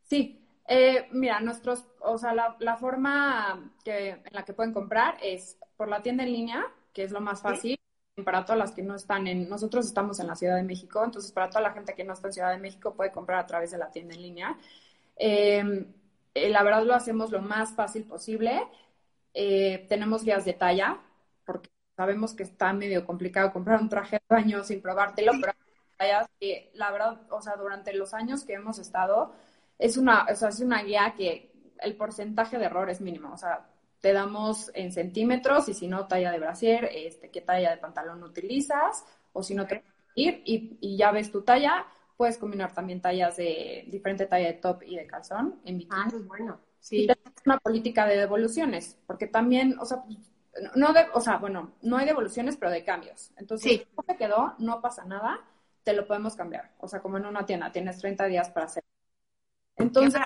Sí, 0.02 0.44
eh, 0.66 1.08
mira, 1.12 1.40
nuestros, 1.40 1.86
o 2.00 2.18
sea, 2.18 2.34
la, 2.34 2.56
la 2.58 2.76
forma 2.76 3.70
que, 3.84 4.10
en 4.10 4.32
la 4.32 4.44
que 4.44 4.54
pueden 4.54 4.72
comprar 4.72 5.18
es 5.22 5.58
por 5.76 5.88
la 5.88 6.02
tienda 6.02 6.24
en 6.24 6.32
línea, 6.32 6.66
que 7.00 7.04
es 7.06 7.12
lo 7.12 7.20
más 7.22 7.40
fácil. 7.40 7.80
Para 8.22 8.44
todas 8.44 8.58
las 8.58 8.72
que 8.72 8.82
no 8.82 8.94
están 8.94 9.26
en, 9.26 9.48
nosotros 9.48 9.86
estamos 9.86 10.20
en 10.20 10.26
la 10.26 10.36
Ciudad 10.36 10.56
de 10.56 10.62
México, 10.62 11.02
entonces 11.02 11.32
para 11.32 11.48
toda 11.48 11.62
la 11.62 11.72
gente 11.72 11.94
que 11.94 12.04
no 12.04 12.12
está 12.12 12.28
en 12.28 12.34
Ciudad 12.34 12.50
de 12.50 12.58
México 12.58 12.92
puede 12.94 13.10
comprar 13.10 13.38
a 13.38 13.46
través 13.46 13.70
de 13.70 13.78
la 13.78 13.90
tienda 13.90 14.14
en 14.14 14.20
línea. 14.20 14.58
Em, 15.16 15.86
eh, 16.34 16.50
la 16.50 16.62
verdad 16.62 16.84
lo 16.84 16.94
hacemos 16.94 17.30
lo 17.30 17.40
más 17.40 17.72
fácil 17.72 18.04
posible. 18.04 18.68
Eh, 19.32 19.86
tenemos 19.88 20.24
guías 20.24 20.44
de 20.44 20.52
talla, 20.52 21.00
porque 21.46 21.70
sabemos 21.96 22.34
que 22.34 22.42
está 22.42 22.70
medio 22.74 23.06
complicado 23.06 23.50
comprar 23.50 23.80
un 23.80 23.88
traje 23.88 24.16
de 24.16 24.34
baño 24.36 24.62
sin 24.62 24.82
probártelo, 24.82 25.32
pero 25.40 25.54
que 26.38 26.70
la 26.74 26.90
verdad, 26.90 27.22
o 27.30 27.40
sea, 27.40 27.56
durante 27.56 27.94
los 27.94 28.12
años 28.12 28.44
que 28.44 28.54
hemos 28.54 28.78
estado, 28.78 29.32
es 29.78 29.96
una, 29.96 30.26
o 30.30 30.34
sea, 30.34 30.50
es 30.50 30.60
una 30.60 30.82
guía 30.82 31.14
que 31.16 31.50
el 31.78 31.96
porcentaje 31.96 32.58
de 32.58 32.66
error 32.66 32.90
es 32.90 33.00
mínimo. 33.00 33.32
O 33.32 33.38
sea, 33.38 33.66
te 34.00 34.12
damos 34.12 34.70
en 34.74 34.92
centímetros 34.92 35.68
y 35.68 35.74
si 35.74 35.86
no, 35.86 36.06
talla 36.06 36.32
de 36.32 36.38
brasier, 36.38 36.88
este, 36.92 37.30
qué 37.30 37.40
talla 37.40 37.70
de 37.70 37.76
pantalón 37.76 38.22
utilizas 38.22 39.04
o 39.32 39.42
si 39.42 39.54
no 39.54 39.66
te 39.66 39.84
ir 40.14 40.42
y, 40.44 40.78
y, 40.80 40.96
ya 40.96 41.12
ves 41.12 41.30
tu 41.30 41.42
talla, 41.42 41.86
puedes 42.16 42.38
combinar 42.38 42.74
también 42.74 43.00
tallas 43.00 43.36
de 43.36 43.84
diferente 43.88 44.26
talla 44.26 44.48
de 44.48 44.54
top 44.54 44.82
y 44.82 44.96
de 44.96 45.06
calzón 45.06 45.60
en 45.64 45.78
bikini. 45.78 46.00
Ah, 46.02 46.10
bueno. 46.26 46.60
Sí. 46.80 47.04
Y 47.04 47.06
tenemos 47.06 47.34
una 47.44 47.58
política 47.58 48.06
de 48.06 48.16
devoluciones, 48.16 48.98
porque 49.06 49.26
también, 49.26 49.78
o 49.78 49.84
sea, 49.84 50.02
no 50.74 50.92
de, 50.92 51.06
o 51.12 51.20
sea, 51.20 51.36
bueno, 51.36 51.74
no 51.82 51.96
hay 51.96 52.06
devoluciones, 52.06 52.56
pero 52.56 52.70
de 52.70 52.84
cambios. 52.84 53.30
Entonces, 53.36 53.72
si 53.72 53.86
no 53.96 54.02
te 54.02 54.16
quedó, 54.16 54.54
no 54.58 54.80
pasa 54.80 55.04
nada, 55.04 55.40
te 55.84 55.92
lo 55.92 56.06
podemos 56.06 56.34
cambiar. 56.34 56.72
O 56.78 56.88
sea, 56.88 57.00
como 57.00 57.18
en 57.18 57.26
una 57.26 57.46
tienda, 57.46 57.70
tienes 57.70 57.98
30 57.98 58.26
días 58.26 58.50
para 58.50 58.66
hacer. 58.66 58.82
Entonces, 59.76 60.20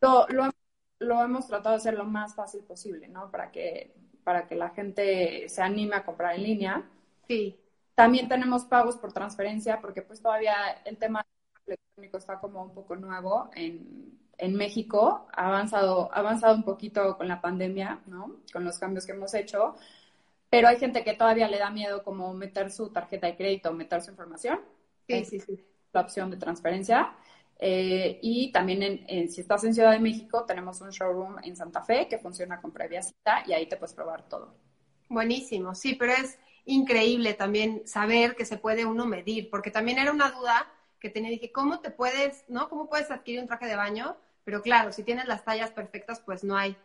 lo, 0.00 0.26
lo 0.28 0.50
lo 0.98 1.22
hemos 1.22 1.46
tratado 1.46 1.74
de 1.74 1.78
hacer 1.78 1.94
lo 1.94 2.04
más 2.04 2.34
fácil 2.34 2.62
posible, 2.62 3.08
¿no? 3.08 3.30
Para 3.30 3.50
que, 3.50 3.94
para 4.24 4.46
que 4.46 4.54
la 4.54 4.70
gente 4.70 5.48
se 5.48 5.62
anime 5.62 5.96
a 5.96 6.04
comprar 6.04 6.34
en 6.34 6.42
línea. 6.42 6.84
Sí. 7.26 7.58
También 7.94 8.28
tenemos 8.28 8.64
pagos 8.64 8.96
por 8.96 9.12
transferencia, 9.12 9.80
porque 9.80 10.02
pues 10.02 10.20
todavía 10.20 10.54
el 10.84 10.96
tema 10.96 11.24
electrónico 11.66 12.18
está 12.18 12.38
como 12.38 12.62
un 12.62 12.72
poco 12.72 12.96
nuevo 12.96 13.50
en, 13.54 14.18
en 14.38 14.54
México. 14.54 15.26
Ha 15.32 15.48
avanzado, 15.48 16.10
ha 16.12 16.18
avanzado 16.18 16.54
un 16.54 16.64
poquito 16.64 17.16
con 17.16 17.28
la 17.28 17.40
pandemia, 17.40 18.00
¿no? 18.06 18.36
Con 18.52 18.64
los 18.64 18.78
cambios 18.78 19.06
que 19.06 19.12
hemos 19.12 19.34
hecho. 19.34 19.76
Pero 20.50 20.68
hay 20.68 20.78
gente 20.78 21.04
que 21.04 21.14
todavía 21.14 21.48
le 21.48 21.58
da 21.58 21.70
miedo 21.70 22.02
como 22.02 22.32
meter 22.32 22.70
su 22.70 22.90
tarjeta 22.90 23.26
de 23.26 23.36
crédito, 23.36 23.72
meter 23.72 24.00
su 24.00 24.10
información. 24.10 24.60
Sí, 25.06 25.24
sí, 25.24 25.40
sí. 25.40 25.64
La 25.92 26.00
opción 26.00 26.30
de 26.30 26.36
transferencia. 26.36 27.12
Eh, 27.58 28.20
y 28.22 28.52
también 28.52 29.04
en, 29.08 29.30
si 29.30 29.40
estás 29.40 29.64
en 29.64 29.74
Ciudad 29.74 29.90
de 29.90 29.98
México, 29.98 30.44
tenemos 30.44 30.80
un 30.80 30.90
showroom 30.90 31.36
en 31.42 31.56
Santa 31.56 31.82
Fe 31.82 32.06
que 32.08 32.18
funciona 32.18 32.60
con 32.60 32.72
previa 32.72 33.02
cita 33.02 33.42
y 33.46 33.52
ahí 33.52 33.66
te 33.66 33.76
puedes 33.76 33.94
probar 33.94 34.28
todo. 34.28 34.54
Buenísimo, 35.08 35.74
sí, 35.74 35.94
pero 35.94 36.12
es 36.12 36.38
increíble 36.66 37.34
también 37.34 37.82
saber 37.86 38.36
que 38.36 38.44
se 38.44 38.58
puede 38.58 38.84
uno 38.84 39.06
medir, 39.06 39.50
porque 39.50 39.70
también 39.70 39.98
era 39.98 40.12
una 40.12 40.30
duda 40.30 40.70
que 41.00 41.10
tenía, 41.10 41.30
dije, 41.30 41.50
¿cómo 41.50 41.80
te 41.80 41.90
puedes, 41.90 42.44
no? 42.48 42.68
¿Cómo 42.68 42.88
puedes 42.88 43.10
adquirir 43.10 43.40
un 43.40 43.48
traje 43.48 43.66
de 43.66 43.76
baño? 43.76 44.16
Pero 44.44 44.62
claro, 44.62 44.92
si 44.92 45.02
tienes 45.02 45.26
las 45.26 45.44
tallas 45.44 45.70
perfectas, 45.70 46.20
pues 46.20 46.44
no 46.44 46.56
hay, 46.56 46.76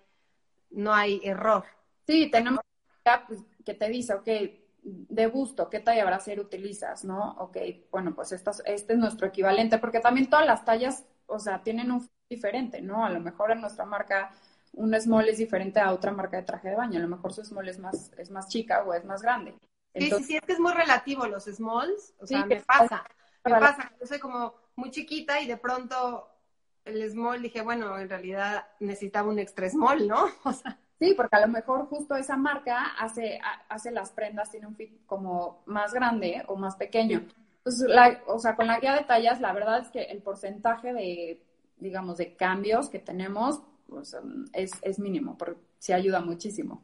no 0.69 0.93
hay 0.93 1.21
error. 1.23 1.65
Sí, 2.07 2.29
tenemos 2.31 2.61
pues, 3.27 3.39
que 3.65 3.73
te 3.73 3.89
dice, 3.89 4.13
ok, 4.13 4.27
de 4.83 5.27
gusto, 5.27 5.69
¿qué 5.69 5.79
talla 5.79 6.05
brasier 6.05 6.39
utilizas, 6.39 7.05
no? 7.05 7.35
Ok, 7.39 7.57
bueno, 7.91 8.13
pues 8.13 8.31
este 8.31 8.51
es 8.65 8.97
nuestro 8.97 9.27
equivalente, 9.27 9.77
porque 9.77 9.99
también 9.99 10.29
todas 10.29 10.45
las 10.45 10.65
tallas, 10.65 11.05
o 11.25 11.39
sea, 11.39 11.63
tienen 11.63 11.91
un 11.91 12.07
diferente, 12.29 12.81
¿no? 12.81 13.05
A 13.05 13.09
lo 13.09 13.19
mejor 13.19 13.51
en 13.51 13.61
nuestra 13.61 13.85
marca 13.85 14.31
un 14.73 14.99
small 14.99 15.29
es 15.29 15.37
diferente 15.37 15.79
a 15.79 15.93
otra 15.93 16.11
marca 16.11 16.37
de 16.37 16.43
traje 16.43 16.69
de 16.69 16.75
baño, 16.75 16.99
a 16.99 17.01
lo 17.03 17.07
mejor 17.07 17.33
su 17.33 17.43
small 17.43 17.69
es 17.69 17.79
más, 17.79 18.11
es 18.17 18.31
más 18.31 18.47
chica 18.49 18.83
o 18.83 18.93
es 18.93 19.05
más 19.05 19.21
grande. 19.21 19.55
sí, 19.93 20.09
sí, 20.09 20.23
sí, 20.23 20.35
es 20.35 20.41
que 20.41 20.53
es 20.53 20.59
muy 20.59 20.73
relativo 20.73 21.27
los 21.27 21.45
smalls, 21.45 22.13
o 22.19 22.25
sea, 22.25 22.45
me 22.45 22.61
pasa, 22.61 23.03
me 23.45 23.51
pasa, 23.51 23.91
yo 23.99 24.07
soy 24.07 24.19
como 24.19 24.55
muy 24.75 24.89
chiquita 24.89 25.39
y 25.41 25.47
de 25.47 25.57
pronto 25.57 26.27
el 26.85 27.09
small 27.09 27.41
dije, 27.41 27.61
bueno, 27.61 27.97
en 27.99 28.09
realidad 28.09 28.67
necesitaba 28.79 29.29
un 29.29 29.39
extra 29.39 29.69
small, 29.69 30.07
¿no? 30.07 30.25
O 30.43 30.51
sea, 30.51 30.79
Sí, 31.03 31.13
porque 31.15 31.35
a 31.35 31.41
lo 31.41 31.49
mejor 31.49 31.87
justo 31.87 32.15
esa 32.15 32.37
marca 32.37 32.93
hace, 32.97 33.37
hace 33.67 33.91
las 33.91 34.11
prendas, 34.11 34.49
tiene 34.49 34.67
un 34.67 34.75
fit 34.77 35.05
como 35.05 35.61
más 35.65 35.93
grande 35.93 36.41
o 36.47 36.55
más 36.55 36.77
pequeño. 36.77 37.25
Entonces, 37.57 37.89
o 38.25 38.39
sea, 38.39 38.55
con 38.55 38.67
la 38.67 38.79
guía 38.79 38.95
de 38.95 39.03
tallas, 39.03 39.41
la 39.41 39.51
verdad 39.51 39.81
es 39.81 39.89
que 39.89 40.03
el 40.03 40.21
porcentaje 40.21 40.93
de, 40.93 41.43
digamos, 41.75 42.15
de 42.15 42.37
cambios 42.37 42.87
que 42.87 42.99
tenemos, 42.99 43.61
pues, 43.89 44.15
es, 44.53 44.71
es 44.81 44.97
mínimo, 44.97 45.37
porque 45.37 45.59
sí 45.77 45.91
ayuda 45.91 46.21
muchísimo. 46.21 46.81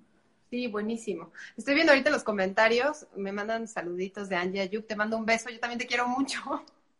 Sí, 0.50 0.68
buenísimo. 0.68 1.32
Estoy 1.56 1.76
viendo 1.76 1.94
ahorita 1.94 2.10
los 2.10 2.24
comentarios, 2.24 3.08
me 3.16 3.32
mandan 3.32 3.70
saluditos 3.70 4.28
de 4.28 4.36
Angie 4.36 4.60
Ayub, 4.60 4.86
te 4.86 4.98
mando 4.98 5.16
un 5.16 5.26
beso, 5.26 5.50
yo 5.50 5.62
también 5.62 5.80
te 5.80 5.88
quiero 5.88 6.10
mucho. 6.10 6.42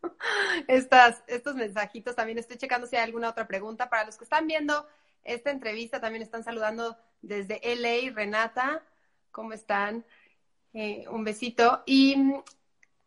Estas, 0.70 1.22
estos 1.28 1.56
mensajitos 1.56 2.16
también 2.16 2.38
estoy 2.38 2.56
checando 2.56 2.88
si 2.88 2.96
hay 2.96 3.04
alguna 3.04 3.28
otra 3.28 3.46
pregunta. 3.46 3.90
Para 3.90 4.06
los 4.06 4.16
que 4.16 4.24
están 4.24 4.48
viendo 4.48 4.88
esta 5.26 5.52
entrevista, 5.52 6.00
también 6.00 6.24
están 6.24 6.46
saludando 6.46 6.98
desde 7.22 7.60
LA, 7.74 8.14
Renata, 8.14 8.84
¿cómo 9.32 9.54
están? 9.54 10.06
Eh, 10.74 11.06
un 11.10 11.24
besito. 11.24 11.84
Y, 11.86 12.16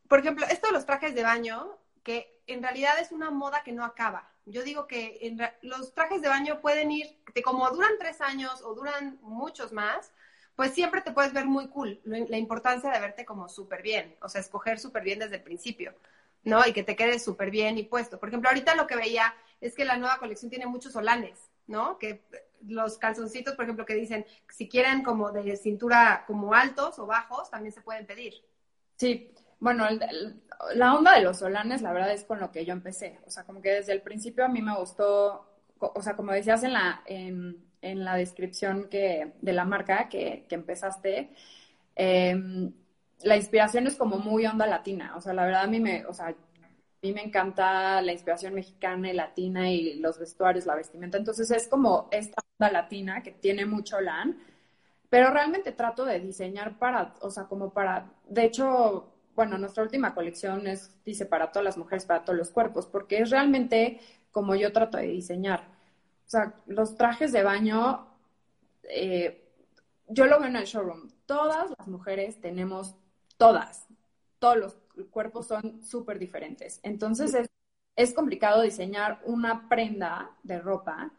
por 0.09 0.21
ejemplo, 0.21 0.47
esto 0.47 0.69
de 0.69 0.73
los 0.73 0.87
trajes 0.87 1.15
de 1.15 1.23
baño, 1.23 1.79
que 2.03 2.41
en 2.47 2.63
realidad 2.63 2.99
es 3.01 3.13
una 3.13 3.31
moda 3.31 3.63
que 3.63 3.73
no 3.73 3.85
acaba. 3.85 4.29
Yo 4.45 4.63
digo 4.63 4.87
que 4.87 5.37
los 5.63 5.95
trajes 5.95 6.21
de 6.21 6.29
baño 6.29 6.61
pueden 6.61 6.91
ir, 6.91 7.17
de 7.33 7.43
como 7.43 7.71
duran 7.71 7.93
tres 7.99 8.21
años 8.21 8.61
o 8.63 8.75
duran 8.75 9.19
muchos 9.23 9.73
más, 9.73 10.13
pues 10.57 10.73
siempre 10.73 11.01
te 11.01 11.13
puedes 11.13 11.33
ver 11.33 11.47
muy 11.47 11.69
cool. 11.69 12.01
La 12.05 12.39
importancia 12.39 12.91
de 12.91 13.01
verte 13.01 13.25
como 13.25 13.49
súper 13.49 13.83
bien, 13.83 14.17
o 14.21 14.29
sea, 14.29 14.41
escoger 14.41 14.81
súper 14.81 15.05
bien 15.05 15.21
desde 15.21 15.37
el 15.37 15.43
principio, 15.43 15.95
¿no? 16.43 16.67
Y 16.67 16.73
que 16.73 16.83
te 16.83 16.97
quede 16.97 17.21
súper 17.21 17.51
bien 17.51 17.79
y 17.79 17.85
puesto. 17.85 18.19
Por 18.19 18.29
ejemplo, 18.29 18.49
ahorita 18.51 18.75
lo 18.75 18.87
que 18.89 18.97
veía 18.97 19.33
es 19.61 19.75
que 19.75 19.85
la 19.85 19.97
nueva 19.97 20.19
colección 20.19 20.51
tiene 20.51 20.67
muchos 20.67 20.93
solanes, 20.93 21.39
¿no? 21.69 21.99
Que 21.99 22.23
los 22.67 22.99
calzoncitos, 22.99 23.55
por 23.55 23.65
ejemplo, 23.65 23.85
que 23.85 23.95
dicen, 23.95 24.27
si 24.49 24.69
quieren 24.69 25.03
como 25.03 25.33
de 25.33 25.57
cintura 25.57 26.25
como 26.27 26.55
altos 26.55 26.99
o 26.99 27.07
bajos, 27.07 27.51
también 27.51 27.73
se 27.73 27.81
pueden 27.81 28.07
pedir. 28.07 28.35
Sí, 28.97 29.33
bueno, 29.63 29.87
la 30.75 30.95
onda 30.95 31.15
de 31.15 31.23
los 31.23 31.39
solanes, 31.39 31.83
la 31.83 31.93
verdad 31.93 32.13
es 32.13 32.25
con 32.25 32.41
lo 32.41 32.51
que 32.51 32.65
yo 32.65 32.73
empecé. 32.73 33.21
O 33.27 33.31
sea, 33.31 33.45
como 33.45 33.63
que 33.63 33.71
desde 33.71 33.93
el 33.93 34.03
principio 34.03 34.45
a 34.45 34.49
mí 34.49 34.61
me 34.61 34.77
gustó, 34.77 35.47
o 35.79 36.03
sea, 36.03 36.17
como 36.17 36.33
decías 36.33 36.65
en 36.65 36.73
la, 36.73 37.03
en, 37.07 37.65
la 37.81 38.17
descripción 38.17 38.89
que, 38.89 39.35
de 39.41 39.53
la 39.53 39.65
marca 39.65 40.09
que, 40.09 40.47
empezaste, 40.51 41.31
em, 41.95 42.73
la 43.23 43.37
inspiración 43.37 43.87
es 43.87 43.95
como 43.95 44.19
muy 44.19 44.47
onda 44.47 44.67
latina. 44.67 45.15
O 45.17 45.21
sea, 45.21 45.33
la 45.33 45.45
verdad 45.45 45.63
a 45.63 45.67
mí 45.69 45.79
me, 45.79 46.07
o 46.07 46.13
sea, 46.13 46.29
a 46.29 46.35
mí 47.03 47.13
me 47.13 47.23
encanta 47.23 48.03
la 48.03 48.13
inspiración 48.13 48.55
mexicana 48.55 49.11
y 49.11 49.15
latina 49.15 49.71
y 49.71 49.95
los 50.01 50.19
vestuarios, 50.19 50.67
la 50.67 50.75
vestimenta. 50.77 51.19
Entonces 51.19 51.51
es 51.53 51.69
como 51.69 52.09
esta 52.11 52.43
latina 52.71 53.23
que 53.23 53.33
tiene 53.33 53.67
mucho 53.67 54.01
LAN, 54.01 54.39
pero 55.09 55.31
realmente 55.31 55.73
trato 55.73 56.05
de 56.05 56.21
diseñar 56.21 56.79
para, 56.79 57.15
o 57.21 57.31
sea, 57.31 57.45
como 57.45 57.73
para, 57.73 58.11
de 58.29 58.45
hecho, 58.45 59.13
bueno, 59.35 59.59
nuestra 59.59 59.83
última 59.83 60.15
colección 60.15 60.67
es, 60.67 60.91
dice, 61.05 61.27
para 61.27 61.51
todas 61.53 61.65
las 61.65 61.77
mujeres, 61.77 62.07
para 62.07 62.25
todos 62.25 62.39
los 62.39 62.51
cuerpos, 62.51 62.87
porque 62.87 63.19
es 63.19 63.31
realmente 63.31 64.01
como 64.31 64.55
yo 64.55 64.73
trato 64.73 64.97
de 64.97 65.09
diseñar. 65.09 65.61
O 66.27 66.31
sea, 66.31 66.55
los 66.67 66.97
trajes 66.97 67.31
de 67.33 67.43
baño, 67.43 68.07
eh, 68.85 69.45
yo 70.09 70.27
lo 70.27 70.39
veo 70.39 70.49
en 70.49 70.57
el 70.57 70.65
showroom, 70.65 71.11
todas 71.27 71.71
las 71.79 71.87
mujeres 71.89 72.41
tenemos, 72.41 72.95
todas, 73.37 73.87
todos 74.39 74.57
los 74.57 74.79
cuerpos 75.11 75.47
son 75.47 75.83
súper 75.83 76.19
diferentes. 76.19 76.81
Entonces 76.83 77.35
es, 77.35 77.51
es 77.97 78.15
complicado 78.15 78.63
diseñar 78.63 79.21
una 79.25 79.69
prenda 79.69 80.31
de 80.43 80.59
ropa 80.59 81.13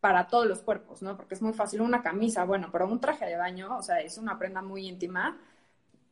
para 0.00 0.28
todos 0.28 0.46
los 0.46 0.60
cuerpos, 0.60 1.02
¿no? 1.02 1.16
Porque 1.16 1.34
es 1.34 1.42
muy 1.42 1.52
fácil 1.52 1.80
una 1.80 2.02
camisa, 2.02 2.44
bueno, 2.44 2.68
pero 2.70 2.86
un 2.86 3.00
traje 3.00 3.26
de 3.26 3.36
baño, 3.36 3.76
o 3.76 3.82
sea, 3.82 4.00
es 4.00 4.18
una 4.18 4.38
prenda 4.38 4.62
muy 4.62 4.86
íntima 4.86 5.38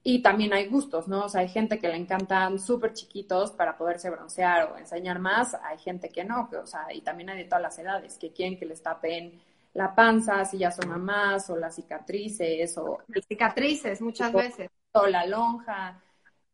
y 0.02 0.22
también 0.22 0.52
hay 0.52 0.68
gustos, 0.68 1.08
¿no? 1.08 1.24
O 1.24 1.28
sea, 1.28 1.40
hay 1.40 1.48
gente 1.48 1.78
que 1.78 1.88
le 1.88 1.96
encantan 1.96 2.58
súper 2.58 2.92
chiquitos 2.92 3.52
para 3.52 3.76
poderse 3.76 4.10
broncear 4.10 4.72
o 4.72 4.76
enseñar 4.78 5.18
más, 5.18 5.54
hay 5.54 5.78
gente 5.78 6.08
que 6.10 6.24
no, 6.24 6.48
que, 6.48 6.56
o 6.56 6.66
sea, 6.66 6.92
y 6.92 7.00
también 7.00 7.30
hay 7.30 7.38
de 7.38 7.44
todas 7.44 7.62
las 7.62 7.78
edades, 7.78 8.18
que 8.18 8.32
quieren 8.32 8.58
que 8.58 8.66
les 8.66 8.82
tapen 8.82 9.40
la 9.74 9.94
panza, 9.94 10.44
si 10.44 10.58
ya 10.58 10.70
son 10.70 10.88
mamás, 10.88 11.50
o 11.50 11.56
las 11.56 11.74
cicatrices, 11.74 12.78
o... 12.78 12.98
Las 13.08 13.26
cicatrices, 13.26 14.00
muchas 14.00 14.32
veces. 14.32 14.70
O 14.92 15.06
la 15.06 15.26
lonja. 15.26 16.00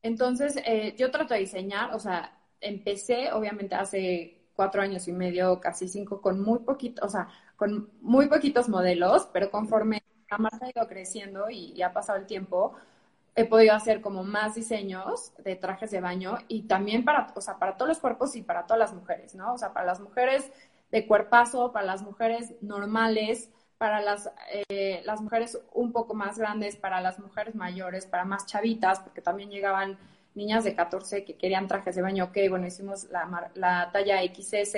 Entonces, 0.02 0.56
eh, 0.64 0.94
yo 0.98 1.10
trato 1.10 1.34
de 1.34 1.40
diseñar, 1.40 1.94
o 1.94 2.00
sea, 2.00 2.36
empecé, 2.60 3.32
obviamente, 3.32 3.76
hace 3.76 4.41
cuatro 4.54 4.82
años 4.82 5.08
y 5.08 5.12
medio, 5.12 5.60
casi 5.60 5.88
cinco, 5.88 6.20
con 6.20 6.40
muy 6.40 6.60
poquito, 6.60 7.04
o 7.04 7.08
sea, 7.08 7.28
con 7.56 7.90
muy 8.00 8.28
poquitos 8.28 8.68
modelos, 8.68 9.28
pero 9.32 9.50
conforme 9.50 10.02
la 10.30 10.38
marca 10.38 10.66
ha 10.66 10.70
ido 10.70 10.88
creciendo 10.88 11.50
y 11.50 11.80
ha 11.82 11.92
pasado 11.92 12.18
el 12.18 12.26
tiempo, 12.26 12.74
he 13.34 13.44
podido 13.44 13.74
hacer 13.74 14.00
como 14.00 14.24
más 14.24 14.54
diseños 14.54 15.32
de 15.38 15.56
trajes 15.56 15.90
de 15.90 16.00
baño 16.00 16.36
y 16.48 16.62
también 16.62 17.04
para, 17.04 17.32
o 17.34 17.40
sea, 17.40 17.58
para 17.58 17.76
todos 17.76 17.88
los 17.88 17.98
cuerpos 17.98 18.36
y 18.36 18.42
para 18.42 18.66
todas 18.66 18.78
las 18.78 18.94
mujeres, 18.94 19.34
¿no? 19.34 19.54
O 19.54 19.58
sea, 19.58 19.72
para 19.72 19.86
las 19.86 20.00
mujeres 20.00 20.50
de 20.90 21.06
cuerpazo, 21.06 21.72
para 21.72 21.86
las 21.86 22.02
mujeres 22.02 22.54
normales, 22.60 23.50
para 23.78 24.00
las, 24.00 24.30
eh, 24.68 25.02
las 25.04 25.20
mujeres 25.20 25.58
un 25.72 25.92
poco 25.92 26.14
más 26.14 26.38
grandes, 26.38 26.76
para 26.76 27.00
las 27.00 27.18
mujeres 27.18 27.54
mayores, 27.54 28.06
para 28.06 28.24
más 28.24 28.46
chavitas, 28.46 29.00
porque 29.00 29.22
también 29.22 29.50
llegaban 29.50 29.98
niñas 30.34 30.64
de 30.64 30.74
14 30.74 31.24
que 31.24 31.36
querían 31.36 31.68
trajes 31.68 31.96
de 31.96 32.02
baño, 32.02 32.24
ok, 32.24 32.38
bueno, 32.48 32.66
hicimos 32.66 33.04
la, 33.10 33.50
la 33.54 33.90
talla 33.92 34.22
XS, 34.22 34.76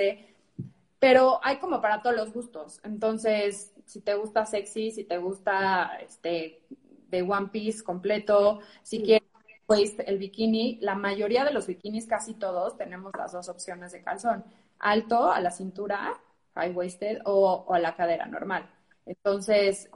pero 0.99 1.39
hay 1.43 1.57
como 1.57 1.81
para 1.81 2.01
todos 2.01 2.15
los 2.15 2.33
gustos. 2.33 2.79
Entonces, 2.83 3.73
si 3.85 4.01
te 4.01 4.15
gusta 4.15 4.45
sexy, 4.45 4.91
si 4.91 5.03
te 5.03 5.17
gusta 5.17 5.97
este 6.01 6.61
de 7.09 7.21
One 7.21 7.47
Piece 7.47 7.83
completo, 7.83 8.59
si 8.83 9.01
quieres 9.01 9.27
pues 9.65 9.95
el 10.05 10.17
bikini, 10.19 10.77
la 10.81 10.95
mayoría 10.95 11.43
de 11.43 11.51
los 11.51 11.67
bikinis, 11.67 12.05
casi 12.05 12.35
todos, 12.35 12.77
tenemos 12.77 13.11
las 13.17 13.31
dos 13.31 13.49
opciones 13.49 13.91
de 13.91 14.03
calzón, 14.03 14.43
alto 14.79 15.31
a 15.31 15.41
la 15.41 15.51
cintura, 15.51 16.13
high 16.53 16.71
waisted, 16.71 17.19
o, 17.25 17.73
a 17.73 17.79
la 17.79 17.95
cadera 17.95 18.27
normal. 18.27 18.69
Entonces, 19.05 19.89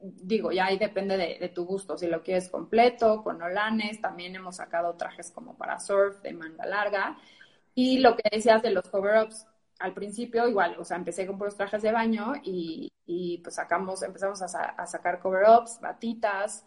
digo, 0.00 0.50
ya 0.52 0.66
ahí 0.66 0.78
depende 0.78 1.16
de, 1.16 1.48
tu 1.48 1.64
gusto, 1.64 1.96
si 1.96 2.06
lo 2.06 2.22
quieres 2.22 2.48
completo, 2.48 3.22
con 3.22 3.40
olanes, 3.42 4.00
también 4.00 4.34
hemos 4.34 4.56
sacado 4.56 4.94
trajes 4.94 5.30
como 5.30 5.56
para 5.56 5.78
surf, 5.78 6.20
de 6.22 6.32
manga 6.32 6.66
larga, 6.66 7.18
y 7.74 7.98
lo 7.98 8.16
que 8.16 8.22
decías 8.30 8.62
de 8.62 8.70
los 8.70 8.88
cover-ups, 8.88 9.46
al 9.78 9.94
principio 9.94 10.48
igual, 10.48 10.76
o 10.78 10.84
sea, 10.84 10.96
empecé 10.96 11.26
con 11.26 11.38
puros 11.38 11.56
trajes 11.56 11.82
de 11.82 11.92
baño 11.92 12.34
y, 12.42 12.90
pues 13.42 13.56
sacamos, 13.56 14.02
empezamos 14.02 14.40
a, 14.42 14.86
sacar 14.86 15.20
cover-ups, 15.20 15.80
batitas, 15.80 16.64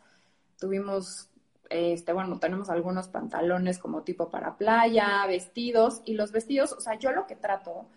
tuvimos, 0.59 1.29
este, 1.69 2.13
bueno, 2.13 2.39
tenemos 2.39 2.69
algunos 2.69 3.07
pantalones 3.07 3.79
como 3.79 4.03
tipo 4.03 4.29
para 4.29 4.57
playa, 4.57 5.25
vestidos, 5.27 6.01
y 6.05 6.13
los 6.13 6.31
vestidos, 6.31 6.73
o 6.73 6.81
sea, 6.81 6.95
yo 6.95 7.11
lo 7.11 7.27
que 7.27 7.35
trato, 7.35 7.87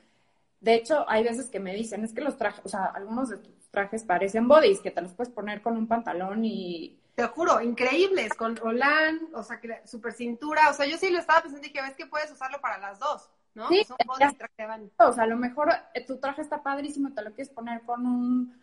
de 0.61 0.75
hecho, 0.75 1.05
hay 1.09 1.23
veces 1.23 1.51
que 1.51 1.61
me 1.61 1.75
dicen, 1.75 2.05
es 2.05 2.13
que 2.13 2.23
los 2.23 2.37
trajes, 2.37 2.65
o 2.65 2.69
sea, 2.69 2.87
algunos 2.87 3.29
de 3.29 3.39
tus 3.39 3.56
trajes 3.71 4.05
parecen 4.05 4.49
bodies, 4.49 4.81
que 4.81 4.91
te 4.91 5.01
los 5.01 5.13
puedes 5.13 5.33
poner 5.33 5.63
con 5.63 5.77
un 5.77 5.87
pantalón 5.87 6.45
y... 6.45 7.01
Te 7.15 7.25
juro, 7.29 7.63
increíbles, 7.63 8.35
con 8.35 8.57
Roland, 8.57 9.35
o 9.35 9.43
sea, 9.43 9.59
super 9.85 10.13
cintura, 10.13 10.69
o 10.69 10.75
sea, 10.75 10.87
yo 10.87 10.99
sí 10.99 11.11
lo 11.11 11.19
estaba 11.19 11.41
pensando 11.41 11.67
y 11.67 11.71
dije, 11.71 11.83
ves 11.83 11.97
que 11.97 12.07
puedes 12.07 12.31
usarlo 12.31 12.61
para 12.61 12.77
las 12.79 12.99
dos. 12.99 13.31
¿no? 13.57 13.69
Sí, 13.69 13.83
O 14.99 15.13
sea, 15.13 15.25
a 15.25 15.27
lo 15.27 15.37
mejor 15.39 15.73
eh, 15.95 16.05
tu 16.05 16.19
traje 16.19 16.43
está 16.43 16.63
padrísimo, 16.63 17.15
te 17.15 17.23
lo 17.23 17.33
quieres 17.33 17.49
poner 17.49 17.81
con 17.83 18.07
un, 18.07 18.55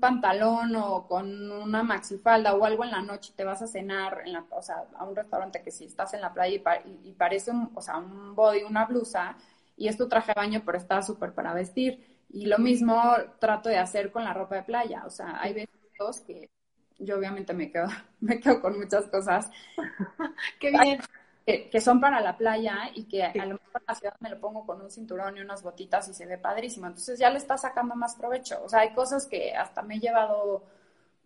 pantalón 0.00 0.76
o 0.76 1.06
con 1.06 1.50
una 1.50 1.82
maxifalda 1.82 2.54
o 2.54 2.64
algo 2.64 2.84
en 2.84 2.90
la 2.90 3.00
noche 3.00 3.32
y 3.32 3.36
te 3.36 3.44
vas 3.44 3.62
a 3.62 3.66
cenar 3.66 4.22
en 4.24 4.34
la, 4.34 4.44
o 4.50 4.60
sea, 4.60 4.84
a 4.96 5.04
un 5.04 5.16
restaurante 5.16 5.62
que 5.62 5.70
si 5.70 5.86
estás 5.86 6.12
en 6.12 6.20
la 6.20 6.32
playa 6.32 6.60
y, 7.02 7.12
parece 7.12 7.50
un, 7.50 7.70
o 7.74 7.80
sea, 7.80 7.96
un 7.96 8.34
body, 8.34 8.64
una 8.64 8.84
blusa 8.84 9.36
y 9.76 9.88
es 9.88 9.96
tu 9.96 10.08
traje 10.08 10.32
de 10.32 10.40
baño, 10.40 10.62
pero 10.64 10.76
está 10.76 11.00
súper 11.00 11.32
para 11.32 11.54
vestir. 11.54 12.13
Y 12.34 12.46
lo 12.46 12.58
mismo 12.58 13.00
trato 13.38 13.68
de 13.68 13.78
hacer 13.78 14.10
con 14.10 14.24
la 14.24 14.34
ropa 14.34 14.56
de 14.56 14.64
playa. 14.64 15.04
O 15.06 15.10
sea, 15.10 15.40
hay 15.40 15.54
vestidos 15.54 16.20
que 16.22 16.50
yo 16.98 17.16
obviamente 17.16 17.54
me 17.54 17.70
quedo, 17.70 17.86
me 18.20 18.40
quedo 18.40 18.60
con 18.60 18.76
muchas 18.76 19.06
cosas. 19.06 19.48
Qué 20.60 20.70
bien 20.70 21.00
que, 21.46 21.80
son 21.80 22.00
para 22.00 22.20
la 22.20 22.36
playa 22.36 22.90
y 22.92 23.04
que 23.04 23.22
a 23.22 23.46
lo 23.46 23.54
mejor 23.54 23.80
en 23.80 23.84
la 23.86 23.94
ciudad 23.94 24.16
me 24.20 24.30
lo 24.30 24.40
pongo 24.40 24.66
con 24.66 24.80
un 24.80 24.90
cinturón 24.90 25.36
y 25.36 25.42
unas 25.42 25.62
botitas 25.62 26.08
y 26.08 26.14
se 26.14 26.26
ve 26.26 26.38
padrísimo. 26.38 26.86
Entonces 26.86 27.18
ya 27.18 27.30
le 27.30 27.38
está 27.38 27.56
sacando 27.56 27.94
más 27.94 28.16
provecho. 28.16 28.62
O 28.64 28.68
sea, 28.68 28.80
hay 28.80 28.94
cosas 28.94 29.26
que 29.26 29.54
hasta 29.54 29.82
me 29.82 29.96
he 29.96 30.00
llevado 30.00 30.64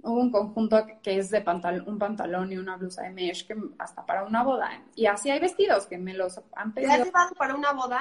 un 0.03 0.31
conjunto 0.31 0.85
que 1.03 1.19
es 1.19 1.31
de 1.31 1.41
pantalón, 1.41 1.89
un 1.89 1.99
pantalón 1.99 2.53
y 2.53 2.59
una 2.59 2.77
blusa 2.77 3.03
de 3.03 3.11
mesh 3.11 3.47
que 3.47 3.57
hasta 3.79 4.05
para 4.05 4.25
una 4.25 4.43
boda. 4.43 4.71
Y 4.95 5.07
así 5.07 5.31
hay 5.31 5.39
vestidos 5.39 5.87
que 5.87 5.99
me 5.99 6.15
los 6.15 6.41
han 6.55 6.75
pedido. 6.75 6.93
¿Te 6.93 7.01
has 7.01 7.07
llevado 7.07 7.35
para 7.35 7.55
una 7.55 7.73
boda? 7.73 8.01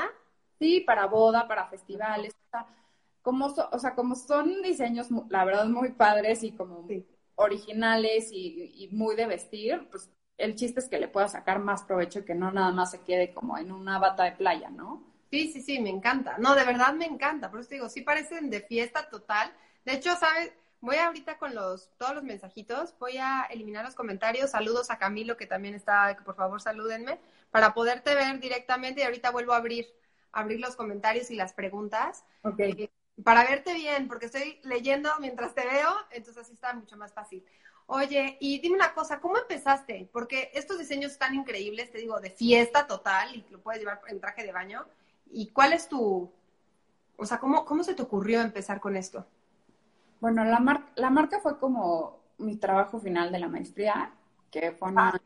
Sí, 0.59 0.81
para 0.81 1.05
boda, 1.05 1.47
para 1.47 1.67
festivales. 1.67 2.33
O 2.33 2.49
sea, 2.49 2.65
como, 3.27 3.47
o 3.47 3.79
sea, 3.79 3.93
como 3.93 4.15
son 4.15 4.61
diseños, 4.61 5.09
la 5.27 5.43
verdad, 5.43 5.65
muy 5.65 5.91
padres 5.91 6.43
y 6.43 6.53
como 6.53 6.87
originales 7.35 8.29
y, 8.31 8.71
y, 8.73 8.87
muy 8.95 9.17
de 9.17 9.25
vestir, 9.25 9.85
pues 9.91 10.09
el 10.37 10.55
chiste 10.55 10.79
es 10.79 10.87
que 10.87 10.97
le 10.97 11.09
pueda 11.09 11.27
sacar 11.27 11.59
más 11.59 11.83
provecho 11.83 12.19
y 12.19 12.23
que 12.23 12.35
no 12.35 12.53
nada 12.53 12.71
más 12.71 12.91
se 12.91 13.01
quede 13.01 13.33
como 13.33 13.57
en 13.57 13.73
una 13.73 13.99
bata 13.99 14.23
de 14.23 14.31
playa, 14.31 14.69
¿no? 14.69 15.03
Sí, 15.29 15.51
sí, 15.51 15.61
sí, 15.61 15.79
me 15.79 15.89
encanta. 15.89 16.37
No, 16.37 16.55
de 16.55 16.63
verdad 16.63 16.93
me 16.93 17.05
encanta. 17.05 17.51
Por 17.51 17.59
eso 17.59 17.67
te 17.67 17.75
digo, 17.75 17.89
sí 17.89 17.99
parecen 17.99 18.49
de 18.49 18.61
fiesta 18.61 19.09
total. 19.09 19.51
De 19.83 19.95
hecho, 19.95 20.15
¿sabes? 20.15 20.53
Voy 20.79 20.95
ahorita 20.95 21.37
con 21.37 21.53
los, 21.53 21.91
todos 21.97 22.15
los 22.15 22.23
mensajitos, 22.23 22.97
voy 22.97 23.17
a 23.17 23.43
eliminar 23.49 23.83
los 23.83 23.95
comentarios. 23.95 24.51
Saludos 24.51 24.89
a 24.89 24.97
Camilo, 24.97 25.35
que 25.35 25.47
también 25.47 25.75
está, 25.75 26.15
que 26.15 26.23
por 26.23 26.35
favor 26.35 26.61
salúdenme, 26.61 27.19
para 27.51 27.73
poderte 27.73 28.15
ver 28.15 28.39
directamente. 28.39 29.01
Y 29.01 29.03
ahorita 29.03 29.31
vuelvo 29.31 29.51
a 29.51 29.57
abrir, 29.57 29.85
abrir 30.31 30.61
los 30.61 30.77
comentarios 30.77 31.29
y 31.29 31.35
las 31.35 31.51
preguntas. 31.51 32.23
Okay. 32.41 32.71
Eh, 32.71 32.89
para 33.23 33.43
verte 33.43 33.73
bien, 33.73 34.07
porque 34.07 34.27
estoy 34.27 34.59
leyendo 34.63 35.09
mientras 35.19 35.53
te 35.53 35.65
veo, 35.65 35.89
entonces 36.11 36.43
así 36.43 36.53
está 36.53 36.73
mucho 36.73 36.97
más 36.97 37.13
fácil. 37.13 37.43
Oye, 37.87 38.37
y 38.39 38.59
dime 38.59 38.75
una 38.75 38.93
cosa, 38.93 39.19
¿cómo 39.19 39.37
empezaste? 39.37 40.09
Porque 40.11 40.51
estos 40.53 40.77
diseños 40.77 41.13
están 41.13 41.33
increíbles, 41.33 41.89
te 41.89 41.99
digo, 41.99 42.19
de 42.19 42.29
fiesta 42.29 42.85
total 42.85 43.35
y 43.35 43.45
lo 43.49 43.61
puedes 43.61 43.79
llevar 43.79 44.01
en 44.07 44.19
traje 44.19 44.43
de 44.43 44.51
baño. 44.51 44.85
¿Y 45.31 45.47
cuál 45.51 45.73
es 45.73 45.87
tu, 45.87 46.29
o 47.15 47.25
sea, 47.25 47.39
cómo, 47.39 47.65
cómo 47.65 47.83
se 47.83 47.95
te 47.95 48.01
ocurrió 48.01 48.41
empezar 48.41 48.79
con 48.79 48.95
esto? 48.95 49.25
Bueno, 50.19 50.43
la, 50.43 50.85
la 50.95 51.09
marca 51.09 51.39
fue 51.39 51.57
como 51.59 52.19
mi 52.37 52.57
trabajo 52.57 52.99
final 52.99 53.31
de 53.31 53.39
la 53.39 53.47
maestría, 53.47 54.11
que 54.51 54.71
fue 54.71 54.89
una 54.89 55.09
ah. 55.09 55.21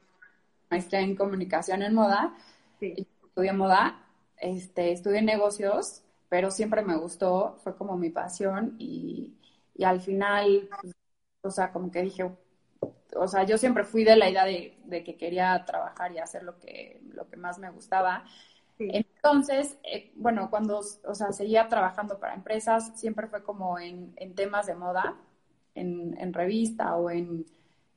maestría 0.69 1.01
en 1.01 1.15
comunicación 1.15 1.81
en 1.81 1.93
moda. 1.93 2.35
Sí. 2.79 3.07
Estudié 3.23 3.53
moda, 3.53 4.05
este, 4.37 4.91
estudié 4.91 5.21
negocios, 5.21 6.03
pero 6.31 6.49
siempre 6.49 6.81
me 6.81 6.95
gustó, 6.95 7.57
fue 7.57 7.75
como 7.75 7.97
mi 7.97 8.09
pasión 8.09 8.77
y, 8.79 9.35
y 9.75 9.83
al 9.83 9.99
final, 9.99 10.69
pues, 10.81 10.95
o 11.41 11.51
sea, 11.51 11.73
como 11.73 11.91
que 11.91 12.03
dije, 12.03 12.23
o 13.17 13.27
sea, 13.27 13.43
yo 13.43 13.57
siempre 13.57 13.83
fui 13.83 14.05
de 14.05 14.15
la 14.15 14.29
idea 14.29 14.45
de, 14.45 15.03
que 15.03 15.17
quería 15.17 15.61
trabajar 15.65 16.13
y 16.13 16.19
hacer 16.19 16.43
lo 16.43 16.57
que, 16.57 17.01
lo 17.11 17.27
que 17.27 17.35
más 17.35 17.59
me 17.59 17.69
gustaba. 17.69 18.23
Entonces, 18.79 19.77
eh, 19.83 20.13
bueno, 20.15 20.49
cuando, 20.49 20.79
o 20.79 21.15
sea, 21.15 21.33
seguía 21.33 21.67
trabajando 21.67 22.17
para 22.17 22.33
empresas, 22.33 22.97
siempre 22.97 23.27
fue 23.27 23.43
como 23.43 23.77
en, 23.77 24.15
temas 24.33 24.67
de 24.67 24.75
moda, 24.75 25.17
en, 25.75 26.33
revista 26.33 26.95
o 26.95 27.11
en 27.11 27.45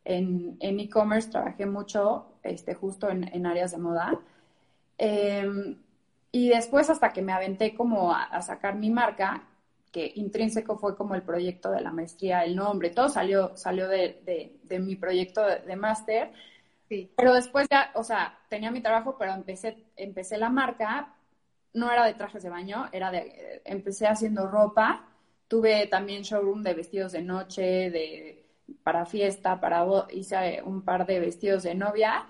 e-commerce, 0.04 1.30
trabajé 1.30 1.66
mucho, 1.66 2.32
este, 2.42 2.74
justo 2.74 3.08
en, 3.10 3.46
áreas 3.46 3.70
de 3.70 3.78
moda. 3.78 4.20
Em, 4.98 5.83
y 6.34 6.48
después, 6.48 6.90
hasta 6.90 7.12
que 7.12 7.22
me 7.22 7.32
aventé 7.32 7.74
como 7.74 8.12
a 8.14 8.42
sacar 8.42 8.74
mi 8.76 8.90
marca, 8.90 9.48
que 9.94 10.10
Intrínseco 10.16 10.76
fue 10.76 10.96
como 10.96 11.14
el 11.14 11.22
proyecto 11.22 11.70
de 11.70 11.80
la 11.80 11.92
maestría, 11.92 12.42
el 12.42 12.56
nombre, 12.56 12.90
todo 12.90 13.08
salió, 13.08 13.56
salió 13.56 13.86
de, 13.86 14.58
mi 14.80 14.96
proyecto 14.96 15.40
de, 15.46 15.76
máster. 15.76 16.32
Sí. 16.88 17.12
Pero 17.16 17.32
después 17.32 17.68
ya, 17.70 17.92
o 17.94 18.02
sea, 18.02 18.36
tenía 18.48 18.72
mi 18.72 18.80
trabajo, 18.80 19.14
pero 19.16 19.32
empecé, 19.34 19.84
empecé 19.94 20.36
la 20.36 20.50
marca, 20.50 21.14
no 21.74 21.92
era 21.92 22.04
de 22.06 22.14
trajes 22.14 22.42
de 22.42 22.50
baño, 22.50 22.88
era 22.90 23.12
de, 23.12 23.62
empecé 23.64 24.08
haciendo 24.08 24.48
ropa, 24.48 25.06
tuve 25.46 25.86
también 25.86 26.22
showroom 26.22 26.64
de 26.64 26.74
vestidos 26.74 27.12
de 27.12 27.22
noche, 27.22 27.62
de, 27.62 28.44
para 28.82 29.06
fiesta, 29.06 29.60
para, 29.60 29.86
hice 30.10 30.60
un 30.64 30.82
par 30.82 31.06
de 31.06 31.20
vestidos 31.20 31.62
de 31.62 31.76
novia. 31.76 32.26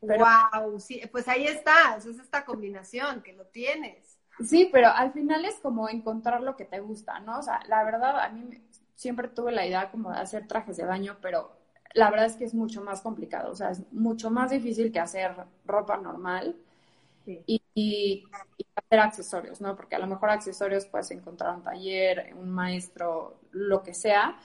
Wow, 0.00 0.78
sí, 0.78 1.02
pues 1.10 1.28
ahí 1.28 1.46
está, 1.46 1.96
es 1.96 2.06
esta 2.06 2.44
combinación 2.44 3.22
que 3.22 3.32
lo 3.32 3.46
tienes. 3.46 4.18
Sí, 4.44 4.68
pero 4.70 4.88
al 4.88 5.12
final 5.12 5.44
es 5.44 5.56
como 5.60 5.88
encontrar 5.88 6.42
lo 6.42 6.56
que 6.56 6.66
te 6.66 6.80
gusta, 6.80 7.20
¿no? 7.20 7.38
O 7.38 7.42
sea, 7.42 7.60
la 7.68 7.84
verdad, 7.84 8.20
a 8.20 8.28
mí 8.28 8.62
siempre 8.94 9.28
tuve 9.28 9.52
la 9.52 9.66
idea 9.66 9.90
como 9.90 10.12
de 10.12 10.18
hacer 10.18 10.46
trajes 10.46 10.76
de 10.76 10.84
baño, 10.84 11.16
pero 11.22 11.56
la 11.94 12.10
verdad 12.10 12.26
es 12.26 12.36
que 12.36 12.44
es 12.44 12.54
mucho 12.54 12.82
más 12.82 13.00
complicado, 13.00 13.52
o 13.52 13.54
sea, 13.54 13.70
es 13.70 13.80
mucho 13.92 14.30
más 14.30 14.50
difícil 14.50 14.92
que 14.92 15.00
hacer 15.00 15.34
ropa 15.64 15.96
normal 15.96 16.56
y, 17.24 17.62
y, 17.74 18.24
hacer 18.74 19.00
accesorios, 19.00 19.60
¿no? 19.60 19.74
Porque 19.74 19.96
a 19.96 19.98
lo 19.98 20.06
mejor 20.06 20.30
accesorios 20.30 20.86
puedes 20.86 21.10
encontrar 21.10 21.56
un 21.56 21.62
taller, 21.62 22.34
un 22.36 22.50
maestro, 22.50 23.40
lo 23.50 23.82
que 23.82 23.94
sea, 23.94 24.38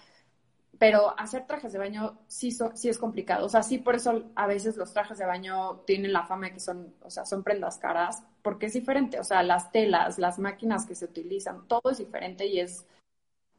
pero 0.82 1.14
hacer 1.20 1.46
trajes 1.46 1.74
de 1.74 1.78
baño 1.78 2.18
sí, 2.26 2.50
sí 2.74 2.90
es 2.90 2.98
complicado. 2.98 3.46
O 3.46 3.50
sea, 3.50 3.62
sí 3.62 3.78
por 3.78 3.94
eso 3.94 4.24
a 4.34 4.48
veces 4.48 4.78
los 4.78 4.92
trajes 4.92 5.20
de 5.20 5.28
baño 5.28 5.82
tienen 5.86 6.12
la 6.12 6.26
fama 6.26 6.48
de 6.48 6.54
que 6.54 6.60
son, 6.60 6.96
o 7.04 7.10
sea, 7.12 7.24
son 7.24 7.44
prendas 7.44 7.78
caras, 7.78 8.24
porque 8.42 8.66
es 8.66 8.74
diferente. 8.74 9.20
O 9.20 9.24
sea, 9.24 9.44
las 9.44 9.72
telas, 9.72 10.18
las 10.18 10.40
máquinas 10.40 10.88
que 10.88 10.96
se 10.96 11.06
utilizan, 11.06 11.68
todo 11.68 11.92
es 11.92 12.00
diferente 12.00 12.48
y 12.48 12.62
es, 12.62 12.88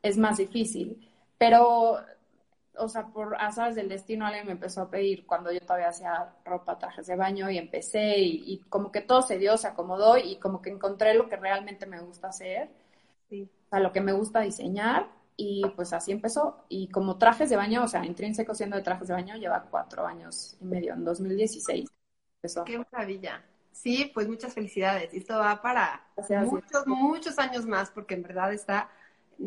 es 0.03 0.19
más 0.19 0.39
difícil. 0.39 1.09
Pero, 1.39 2.01
o 2.77 2.89
sea, 2.89 3.07
por 3.07 3.37
azares 3.37 3.77
del 3.77 3.89
destino 3.89 4.27
alguien 4.27 4.47
me 4.47 4.53
empezó 4.53 4.83
a 4.83 4.91
pedir 4.91 5.25
cuando 5.25 5.53
yo 5.53 5.61
todavía 5.61 5.91
hacía 5.91 6.35
ropa, 6.45 6.77
trajes 6.77 7.07
de 7.07 7.15
baño 7.15 7.49
y 7.49 7.57
empecé 7.57 8.19
y, 8.19 8.43
y 8.53 8.59
como 8.69 8.91
que 8.91 9.01
todo 9.01 9.23
se 9.23 9.39
dio, 9.39 9.57
se 9.57 9.69
acomodó 9.69 10.19
y 10.19 10.41
como 10.41 10.61
que 10.61 10.71
encontré 10.71 11.15
lo 11.15 11.29
que 11.29 11.37
realmente 11.37 11.87
me 11.87 12.01
gusta 12.01 12.31
hacer. 12.31 12.69
Sí. 13.29 13.49
O 13.67 13.69
sea, 13.71 13.79
lo 13.79 13.93
que 13.93 14.01
me 14.01 14.13
gusta 14.13 14.41
diseñar 14.41 15.22
y 15.37 15.63
pues 15.77 15.93
así 15.93 16.13
empezó. 16.13 16.65
Y 16.69 16.89
como 16.89 17.19
trajes 17.19 17.51
de 17.51 17.57
baño, 17.57 17.85
o 17.85 17.89
sea, 17.89 18.05
intrínseco 18.05 18.55
siendo 18.55 18.77
de 18.77 18.83
trajes 18.83 19.09
de 19.09 19.15
baño, 19.15 19.37
lleva 19.37 19.63
cuatro 19.71 20.07
años 20.07 20.57
y 20.61 20.65
medio, 20.65 20.95
en 20.95 21.05
2016 21.05 21.89
empezó. 22.37 22.65
Qué 22.65 22.79
maravilla. 22.79 23.45
Sí, 23.73 24.11
pues 24.13 24.29
muchas 24.29 24.53
felicidades. 24.53 25.13
Esto 25.15 25.39
va 25.39 25.63
para 25.63 26.07
muchos, 26.45 26.87
muchos 26.87 27.39
años 27.39 27.67
más, 27.67 27.91
porque 27.91 28.15
en 28.15 28.23
verdad 28.23 28.53
está, 28.53 28.91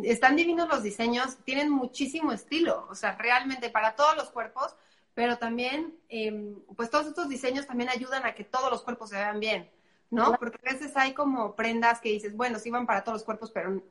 están 0.03 0.35
divinos 0.35 0.67
los 0.67 0.83
diseños, 0.83 1.37
tienen 1.45 1.69
muchísimo 1.69 2.31
estilo, 2.31 2.87
o 2.89 2.95
sea, 2.95 3.15
realmente 3.15 3.69
para 3.69 3.95
todos 3.95 4.15
los 4.15 4.31
cuerpos, 4.31 4.75
pero 5.13 5.37
también, 5.37 5.95
em, 6.09 6.59
pues 6.75 6.89
todos 6.89 7.07
estos 7.07 7.29
diseños 7.29 7.67
también 7.67 7.89
ayudan 7.89 8.25
a 8.25 8.33
que 8.33 8.43
todos 8.43 8.69
los 8.71 8.81
cuerpos 8.81 9.11
se 9.11 9.15
vean 9.15 9.39
bien, 9.39 9.69
¿no? 10.09 10.33
Porque 10.33 10.59
a 10.65 10.73
veces 10.73 10.97
hay 10.97 11.13
como 11.13 11.55
prendas 11.55 12.01
que 12.01 12.09
dices, 12.09 12.35
bueno, 12.35 12.59
sí 12.59 12.71
van 12.71 12.85
para 12.85 13.03
todos 13.03 13.17
los 13.17 13.23
cuerpos, 13.23 13.51
pero 13.51 13.81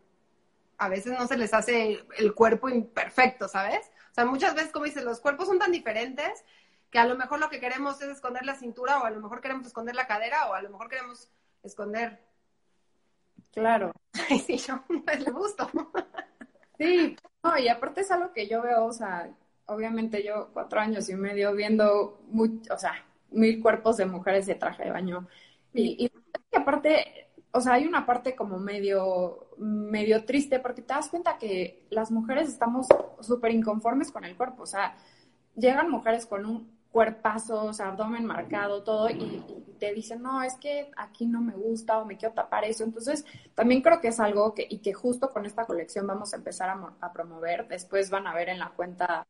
a 0.78 0.88
veces 0.88 1.18
no 1.18 1.26
se 1.26 1.36
les 1.36 1.54
hace 1.54 2.04
el 2.18 2.34
cuerpo 2.34 2.68
imperfecto, 2.68 3.48
¿sabes? 3.48 3.90
O 4.10 4.14
sea, 4.14 4.24
muchas 4.24 4.54
veces, 4.54 4.70
como 4.72 4.84
dices, 4.84 5.04
los 5.04 5.20
cuerpos 5.20 5.48
son 5.48 5.58
tan 5.58 5.72
diferentes 5.72 6.44
que 6.90 6.98
a 6.98 7.06
lo 7.06 7.16
mejor 7.16 7.40
lo 7.40 7.50
que 7.50 7.60
queremos 7.60 8.00
es 8.02 8.08
esconder 8.08 8.46
la 8.46 8.54
cintura 8.54 9.00
o 9.00 9.04
a 9.04 9.10
lo 9.10 9.20
mejor 9.20 9.40
queremos 9.40 9.66
esconder 9.66 9.94
la 9.94 10.06
cadera 10.06 10.48
o 10.48 10.54
a 10.54 10.62
lo 10.62 10.70
mejor 10.70 10.88
queremos 10.88 11.28
esconder... 11.62 12.20
Claro. 13.52 13.92
Ay, 14.30 14.38
sí, 14.38 14.56
yo 14.58 14.82
le 14.88 15.30
gusto. 15.30 15.70
Sí, 16.76 17.16
no, 17.44 17.56
y 17.56 17.68
aparte 17.68 18.00
es 18.00 18.10
algo 18.10 18.32
que 18.32 18.48
yo 18.48 18.60
veo, 18.60 18.86
o 18.86 18.92
sea, 18.92 19.30
obviamente 19.66 20.24
yo 20.24 20.50
cuatro 20.52 20.80
años 20.80 21.08
y 21.08 21.14
medio 21.14 21.54
viendo, 21.54 22.20
o 22.68 22.78
sea, 22.78 23.04
mil 23.30 23.62
cuerpos 23.62 23.96
de 23.96 24.06
mujeres 24.06 24.46
de 24.46 24.56
traje 24.56 24.84
de 24.84 24.90
baño. 24.90 25.28
Y, 25.72 26.04
y 26.04 26.56
aparte, 26.56 27.23
o 27.56 27.60
sea, 27.60 27.74
hay 27.74 27.86
una 27.86 28.04
parte 28.04 28.34
como 28.34 28.58
medio, 28.58 29.46
medio 29.58 30.24
triste 30.24 30.58
porque 30.58 30.82
te 30.82 30.92
das 30.92 31.08
cuenta 31.08 31.38
que 31.38 31.86
las 31.90 32.10
mujeres 32.10 32.48
estamos 32.48 32.88
súper 33.20 33.52
inconformes 33.52 34.10
con 34.10 34.24
el 34.24 34.36
cuerpo. 34.36 34.64
O 34.64 34.66
sea, 34.66 34.96
llegan 35.54 35.88
mujeres 35.88 36.26
con 36.26 36.46
un 36.46 36.68
cuerpazo, 36.90 37.70
abdomen 37.78 38.24
marcado, 38.24 38.82
todo, 38.82 39.08
y, 39.08 39.42
te 39.78 39.92
dicen, 39.94 40.22
no, 40.22 40.42
es 40.42 40.54
que 40.56 40.90
aquí 40.96 41.26
no 41.26 41.40
me 41.40 41.54
gusta 41.54 41.98
o 41.98 42.04
me 42.04 42.16
quiero 42.16 42.34
tapar 42.34 42.64
eso. 42.64 42.82
Entonces, 42.82 43.24
también 43.54 43.82
creo 43.82 44.00
que 44.00 44.08
es 44.08 44.18
algo 44.18 44.52
que, 44.54 44.66
y 44.68 44.78
que 44.78 44.92
justo 44.92 45.30
con 45.30 45.46
esta 45.46 45.64
colección 45.64 46.06
vamos 46.08 46.32
a 46.32 46.36
empezar 46.36 46.70
a, 47.00 47.12
promover. 47.12 47.68
Después 47.68 48.10
van 48.10 48.26
a 48.26 48.34
ver 48.34 48.48
en 48.48 48.58
la 48.58 48.70
cuenta 48.70 49.26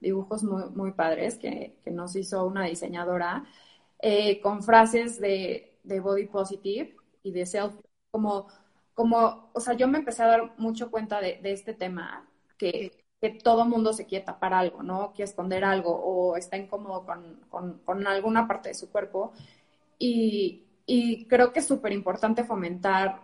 dibujos 0.00 0.42
muy, 0.42 0.70
muy 0.70 0.92
padres 0.92 1.38
que, 1.38 1.78
nos 1.86 2.16
hizo 2.16 2.46
una 2.46 2.64
diseñadora 2.64 3.44
eh, 4.00 4.40
con 4.40 4.62
frases 4.62 5.20
de 5.20 6.00
body 6.00 6.26
positive 6.26 6.97
y 7.28 7.32
de 7.32 7.46
self, 7.46 7.74
como, 8.10 8.48
como, 8.94 9.50
o 9.54 9.60
sea, 9.60 9.74
yo 9.74 9.88
me 9.88 9.98
empecé 9.98 10.22
a 10.22 10.28
dar 10.28 10.54
mucho 10.58 10.90
cuenta 10.90 11.20
de, 11.20 11.40
este 11.44 11.74
tema, 11.74 12.28
que, 12.58 13.04
que 13.20 13.30
todo 13.30 13.64
mundo 13.64 13.92
se 13.92 14.06
quiere 14.06 14.24
tapar 14.24 14.54
algo, 14.54 14.82
¿no? 14.82 15.12
Quiere 15.12 15.30
esconder 15.30 15.64
algo 15.64 15.90
o 15.94 16.36
está 16.36 16.56
incómodo 16.56 17.04
con, 17.06 17.80
con, 17.84 18.06
alguna 18.06 18.48
parte 18.48 18.70
de 18.70 18.74
su 18.74 18.90
cuerpo. 18.90 19.32
Y, 19.98 20.64
y 20.86 21.26
creo 21.26 21.52
que 21.52 21.60
es 21.60 21.66
súper 21.66 21.92
importante 21.92 22.44
fomentar 22.44 23.22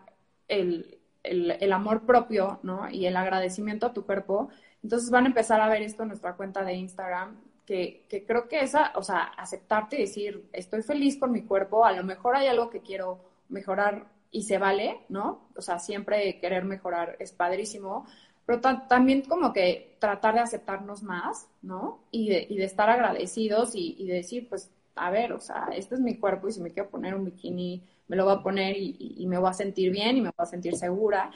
el, 0.48 1.00
el, 1.22 1.52
el, 1.52 1.72
amor 1.72 2.06
propio, 2.06 2.60
¿no? 2.62 2.90
Y 2.90 3.06
el 3.06 3.16
agradecimiento 3.16 3.86
a 3.86 3.94
tu 3.94 4.04
cuerpo. 4.06 4.50
Entonces 4.82 5.10
van 5.10 5.24
a 5.24 5.28
empezar 5.28 5.60
a 5.60 5.68
ver 5.68 5.82
esto 5.82 6.02
en 6.02 6.08
nuestra 6.10 6.36
cuenta 6.36 6.64
de 6.64 6.74
Instagram, 6.74 7.40
que, 7.66 8.06
que 8.08 8.26
creo 8.26 8.48
que 8.48 8.60
esa, 8.60 8.92
o 8.96 9.02
sea, 9.02 9.22
aceptarte 9.38 9.96
y 9.96 10.00
decir, 10.02 10.48
estoy 10.52 10.82
feliz 10.82 11.18
con 11.18 11.32
mi 11.32 11.42
cuerpo, 11.42 11.84
a 11.84 11.92
lo 11.92 12.04
mejor 12.04 12.36
hay 12.36 12.48
algo 12.48 12.70
que 12.70 12.82
quiero 12.82 13.33
mejorar 13.54 14.06
y 14.34 14.42
se 14.42 14.58
vale, 14.58 14.98
¿no? 15.08 15.48
O 15.56 15.62
sea, 15.62 15.78
siempre 15.78 16.40
querer 16.40 16.64
mejorar 16.64 17.16
es 17.20 17.32
padrísimo, 17.32 18.04
pero 18.44 18.60
también 18.60 19.22
como 19.22 19.52
que 19.52 19.96
tratar 20.00 20.34
de 20.34 20.40
aceptarnos 20.40 21.04
más, 21.04 21.48
¿no? 21.62 22.00
Y 22.10 22.28
de, 22.28 22.46
y 22.50 22.56
de 22.56 22.64
estar 22.64 22.90
agradecidos 22.90 23.76
y, 23.76 23.94
y, 23.96 24.06
de 24.08 24.14
decir, 24.14 24.48
pues, 24.48 24.70
a 24.96 25.10
ver, 25.10 25.32
o 25.32 25.40
sea, 25.40 25.68
este 25.72 25.94
es 25.94 26.00
mi 26.00 26.18
cuerpo 26.18 26.48
y 26.48 26.52
si 26.52 26.60
me 26.60 26.72
quiero 26.72 26.90
poner 26.90 27.14
un 27.14 27.24
bikini, 27.24 27.82
me 28.08 28.16
lo 28.16 28.24
voy 28.24 28.34
a 28.34 28.42
poner 28.42 28.76
y, 28.76 29.14
y 29.18 29.26
me 29.26 29.38
voy 29.38 29.50
a 29.50 29.54
sentir 29.54 29.92
bien 29.92 30.16
y 30.16 30.20
me 30.20 30.30
voy 30.36 30.44
a 30.44 30.46
sentir 30.46 30.76
segura. 30.76 31.30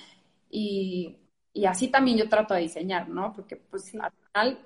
Y, 0.50 1.16
y 1.52 1.66
así 1.66 1.88
también 1.88 2.18
yo 2.18 2.28
trato 2.28 2.54
de 2.54 2.62
diseñar, 2.62 3.08
¿no? 3.08 3.32
Porque 3.32 3.56
pues 3.56 3.94
al 3.94 4.12
final, 4.12 4.58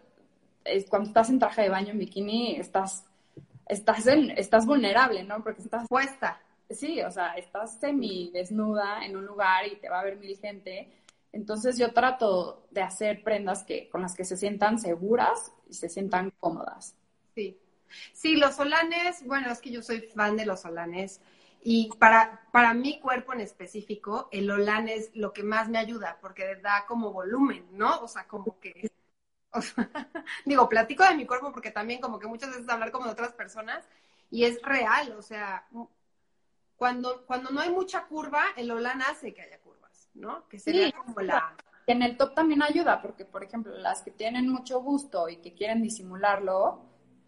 es, 0.64 0.88
cuando 0.88 1.08
estás 1.08 1.28
en 1.30 1.38
traje 1.38 1.62
de 1.62 1.68
baño 1.68 1.90
en 1.90 1.98
bikini, 1.98 2.56
estás, 2.56 3.04
estás, 3.68 4.06
en, 4.06 4.30
estás 4.32 4.66
vulnerable, 4.66 5.22
¿no? 5.22 5.42
Porque 5.42 5.62
estás 5.62 5.86
puesta 5.86 6.40
sí, 6.74 7.00
o 7.02 7.10
sea, 7.10 7.34
estás 7.34 7.78
semi 7.80 8.30
desnuda 8.32 9.04
en 9.04 9.16
un 9.16 9.26
lugar 9.26 9.66
y 9.66 9.76
te 9.76 9.88
va 9.88 10.00
a 10.00 10.04
ver 10.04 10.16
mil 10.18 10.36
gente. 10.38 10.88
Entonces 11.32 11.78
yo 11.78 11.92
trato 11.92 12.66
de 12.70 12.82
hacer 12.82 13.22
prendas 13.22 13.64
que, 13.64 13.88
con 13.90 14.02
las 14.02 14.14
que 14.14 14.24
se 14.24 14.36
sientan 14.36 14.78
seguras 14.78 15.52
y 15.68 15.74
se 15.74 15.88
sientan 15.88 16.30
cómodas. 16.40 16.96
Sí. 17.34 17.58
Sí, 18.12 18.36
los 18.36 18.56
solanes, 18.56 19.24
bueno, 19.26 19.50
es 19.50 19.60
que 19.60 19.70
yo 19.70 19.82
soy 19.82 20.00
fan 20.00 20.36
de 20.36 20.46
los 20.46 20.60
solanes 20.62 21.20
Y 21.60 21.90
para, 21.98 22.48
para 22.52 22.74
mi 22.74 22.98
cuerpo 23.00 23.32
en 23.34 23.40
específico, 23.42 24.28
el 24.32 24.50
Olan 24.50 24.88
es 24.88 25.10
lo 25.14 25.32
que 25.32 25.42
más 25.44 25.68
me 25.68 25.78
ayuda 25.78 26.18
porque 26.20 26.56
da 26.56 26.86
como 26.86 27.12
volumen, 27.12 27.66
¿no? 27.72 28.00
O 28.00 28.08
sea, 28.08 28.26
como 28.26 28.58
que... 28.60 28.90
digo, 30.46 30.68
platico 30.68 31.04
de 31.04 31.16
mi 31.16 31.26
cuerpo 31.26 31.52
porque 31.52 31.70
también 31.70 32.00
como 32.00 32.18
que 32.18 32.26
muchas 32.26 32.50
veces 32.50 32.68
hablar 32.68 32.90
como 32.92 33.06
de 33.06 33.12
otras 33.12 33.32
personas 33.34 33.84
y 34.30 34.44
es 34.44 34.60
real, 34.62 35.12
o 35.12 35.22
sea, 35.22 35.66
cuando, 36.76 37.24
cuando 37.26 37.50
no 37.50 37.60
hay 37.60 37.70
mucha 37.70 38.06
curva, 38.06 38.42
el 38.56 38.70
Olan 38.70 39.02
hace 39.02 39.32
que 39.32 39.42
haya 39.42 39.58
curvas, 39.60 40.10
¿no? 40.14 40.48
Que 40.48 40.58
sería 40.58 40.92
como 40.92 41.20
la... 41.20 41.56
En 41.86 42.02
el 42.02 42.16
top 42.16 42.34
también 42.34 42.62
ayuda, 42.62 43.02
porque 43.02 43.24
por 43.24 43.42
ejemplo, 43.42 43.76
las 43.76 44.02
que 44.02 44.12
tienen 44.12 44.48
mucho 44.48 44.80
gusto 44.80 45.28
y 45.28 45.36
que 45.38 45.52
quieren 45.52 45.82
disimularlo, 45.82 46.80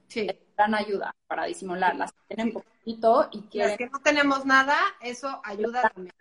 sí. 0.09 0.29
dan 0.57 0.75
ayuda 0.75 1.15
para 1.27 1.45
disimular. 1.45 1.97
Las 1.97 2.13
que 2.13 2.35
tienen 2.35 2.53
poquito 2.53 3.29
y 3.33 3.43
quieren... 3.43 3.71
Las 3.71 3.79
que 3.79 3.91
no 3.91 4.01
tenemos 4.01 4.47
nada, 4.47 4.77
eso 5.01 5.41
ayuda 5.45 5.91
también. 5.93 6.15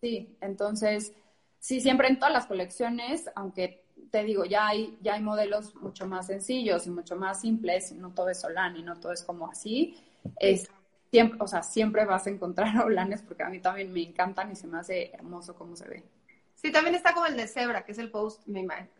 Sí, 0.00 0.36
entonces, 0.40 1.12
sí, 1.58 1.80
siempre 1.80 2.08
en 2.08 2.18
todas 2.18 2.32
las 2.32 2.46
colecciones, 2.46 3.30
aunque 3.34 3.84
te 4.10 4.24
digo, 4.24 4.44
ya 4.44 4.68
hay, 4.68 4.98
ya 5.00 5.14
hay 5.14 5.22
modelos 5.22 5.74
mucho 5.76 6.06
más 6.06 6.26
sencillos 6.26 6.86
y 6.86 6.90
mucho 6.90 7.16
más 7.16 7.40
simples, 7.40 7.92
no 7.92 8.12
todo 8.12 8.28
es 8.30 8.44
Olan 8.44 8.76
y 8.76 8.82
no 8.82 8.98
todo 8.98 9.12
es 9.12 9.22
como 9.22 9.48
así. 9.50 9.96
Es, 10.38 10.70
siempre, 11.10 11.38
o 11.40 11.46
sea, 11.46 11.62
siempre 11.62 12.04
vas 12.04 12.26
a 12.26 12.30
encontrar 12.30 12.76
olanes 12.84 13.22
porque 13.22 13.42
a 13.42 13.48
mí 13.48 13.60
también 13.60 13.92
me 13.92 14.02
encantan 14.02 14.50
y 14.50 14.56
se 14.56 14.66
me 14.66 14.78
hace 14.78 15.12
hermoso 15.14 15.54
cómo 15.54 15.76
se 15.76 15.88
ve. 15.88 16.04
Sí, 16.54 16.70
también 16.70 16.94
está 16.94 17.14
como 17.14 17.26
el 17.26 17.36
de 17.36 17.48
Zebra, 17.48 17.84
que 17.84 17.92
es 17.92 17.98
el 17.98 18.10
post, 18.10 18.42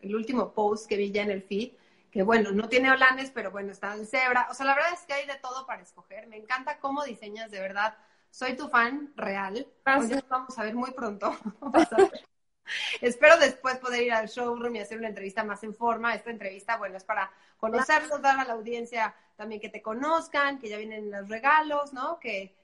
el 0.01 0.15
último 0.15 0.51
post 0.53 0.87
que 0.87 0.97
vi 0.97 1.11
ya 1.11 1.21
en 1.21 1.29
el 1.29 1.43
feed, 1.43 1.73
que 2.09 2.23
bueno, 2.23 2.51
no 2.51 2.67
tiene 2.67 2.91
olanes, 2.91 3.31
pero 3.31 3.51
bueno, 3.51 3.71
está 3.71 3.93
el 3.93 4.07
Zebra. 4.07 4.47
O 4.49 4.53
sea, 4.53 4.65
la 4.65 4.73
verdad 4.73 4.93
es 4.93 5.01
que 5.01 5.13
hay 5.13 5.27
de 5.27 5.35
todo 5.35 5.65
para 5.67 5.81
escoger. 5.81 6.27
Me 6.27 6.37
encanta 6.37 6.79
cómo 6.79 7.03
diseñas, 7.03 7.51
de 7.51 7.59
verdad. 7.59 7.95
Soy 8.31 8.55
tu 8.55 8.67
fan 8.67 9.13
real. 9.15 9.67
Gracias. 9.85 10.23
vamos 10.27 10.57
a 10.57 10.63
ver 10.63 10.75
muy 10.75 10.91
pronto. 10.91 11.35
Espero 13.01 13.37
después 13.37 13.77
poder 13.77 14.03
ir 14.03 14.13
al 14.13 14.27
showroom 14.27 14.75
y 14.75 14.79
hacer 14.79 14.97
una 14.97 15.09
entrevista 15.09 15.43
más 15.43 15.63
en 15.63 15.75
forma. 15.75 16.13
Esta 16.13 16.29
entrevista, 16.29 16.77
bueno, 16.77 16.97
es 16.97 17.03
para 17.03 17.31
conocerlos, 17.57 18.21
dar 18.21 18.39
a 18.39 18.45
la 18.45 18.53
audiencia 18.53 19.15
también 19.35 19.61
que 19.61 19.69
te 19.69 19.81
conozcan, 19.81 20.59
que 20.59 20.69
ya 20.69 20.77
vienen 20.77 21.11
los 21.11 21.29
regalos, 21.29 21.93
¿no? 21.93 22.19
Que, 22.19 22.55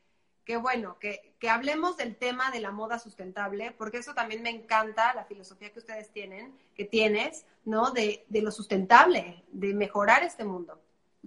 que 0.45 0.57
bueno, 0.57 0.97
que, 0.99 1.35
que 1.39 1.49
hablemos 1.49 1.97
del 1.97 2.15
tema 2.15 2.51
de 2.51 2.59
la 2.59 2.71
moda 2.71 2.99
sustentable, 2.99 3.71
porque 3.71 3.97
eso 3.97 4.13
también 4.13 4.41
me 4.41 4.49
encanta, 4.49 5.13
la 5.13 5.25
filosofía 5.25 5.71
que 5.71 5.79
ustedes 5.79 6.11
tienen, 6.11 6.57
que 6.75 6.85
tienes, 6.85 7.45
¿no? 7.65 7.91
De, 7.91 8.25
de 8.29 8.41
lo 8.41 8.51
sustentable, 8.51 9.43
de 9.49 9.73
mejorar 9.73 10.23
este 10.23 10.45
mundo. 10.45 10.81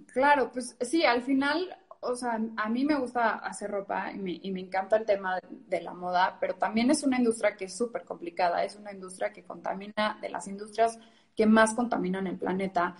Claro, 0.07 0.51
pues 0.51 0.75
sí, 0.81 1.05
al 1.05 1.21
final 1.21 1.77
o 2.01 2.15
sea, 2.15 2.39
a 2.57 2.69
mí 2.69 2.83
me 2.83 2.95
gusta 2.95 3.35
hacer 3.35 3.71
ropa 3.71 4.11
y 4.11 4.17
me, 4.17 4.39
y 4.41 4.51
me 4.51 4.59
encanta 4.59 4.97
el 4.97 5.05
tema 5.05 5.39
de, 5.49 5.81
la 5.81 5.93
moda, 5.93 6.37
pero 6.39 6.55
también 6.55 6.89
es 6.91 7.03
una 7.03 7.17
industria 7.17 7.55
que 7.55 7.65
es 7.65 7.77
súper 7.77 8.03
complicada, 8.05 8.63
es 8.63 8.75
una 8.75 8.91
industria 8.91 9.31
que 9.31 9.43
contamina, 9.43 10.17
de 10.19 10.29
las 10.29 10.47
industrias 10.47 10.99
que 11.35 11.45
más 11.45 11.75
contaminan 11.75 12.27
el 12.27 12.37
planeta. 12.37 12.95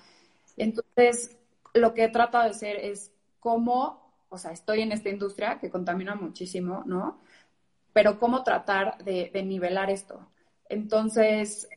Entonces, 0.55 1.37
lo 1.73 1.93
que 1.93 2.05
he 2.05 2.09
tratado 2.09 2.43
de 2.43 2.51
hacer 2.51 2.77
es 2.77 3.11
cómo, 3.39 4.13
o 4.29 4.37
sea, 4.37 4.51
estoy 4.51 4.81
en 4.81 4.91
esta 4.91 5.09
industria 5.09 5.59
que 5.59 5.71
contamina 5.71 6.15
muchísimo, 6.15 6.83
¿no? 6.85 7.19
Pero 7.93 8.19
cómo 8.19 8.43
tratar 8.43 9.03
de, 9.03 9.31
de 9.33 9.43
nivelar 9.43 9.89
esto. 9.89 10.27
Entonces, 10.69 11.67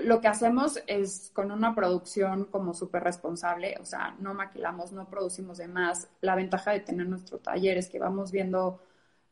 lo 0.00 0.20
que 0.20 0.28
hacemos 0.28 0.82
es 0.86 1.30
con 1.34 1.50
una 1.50 1.74
producción 1.74 2.46
como 2.46 2.72
súper 2.74 3.04
responsable, 3.04 3.76
o 3.80 3.84
sea, 3.84 4.16
no 4.20 4.32
maquilamos, 4.34 4.92
no 4.92 5.08
producimos 5.08 5.58
de 5.58 5.68
más. 5.68 6.08
La 6.20 6.34
ventaja 6.34 6.72
de 6.72 6.80
tener 6.80 7.06
nuestro 7.06 7.38
taller 7.38 7.76
es 7.76 7.88
que 7.88 7.98
vamos 7.98 8.32
viendo 8.32 8.80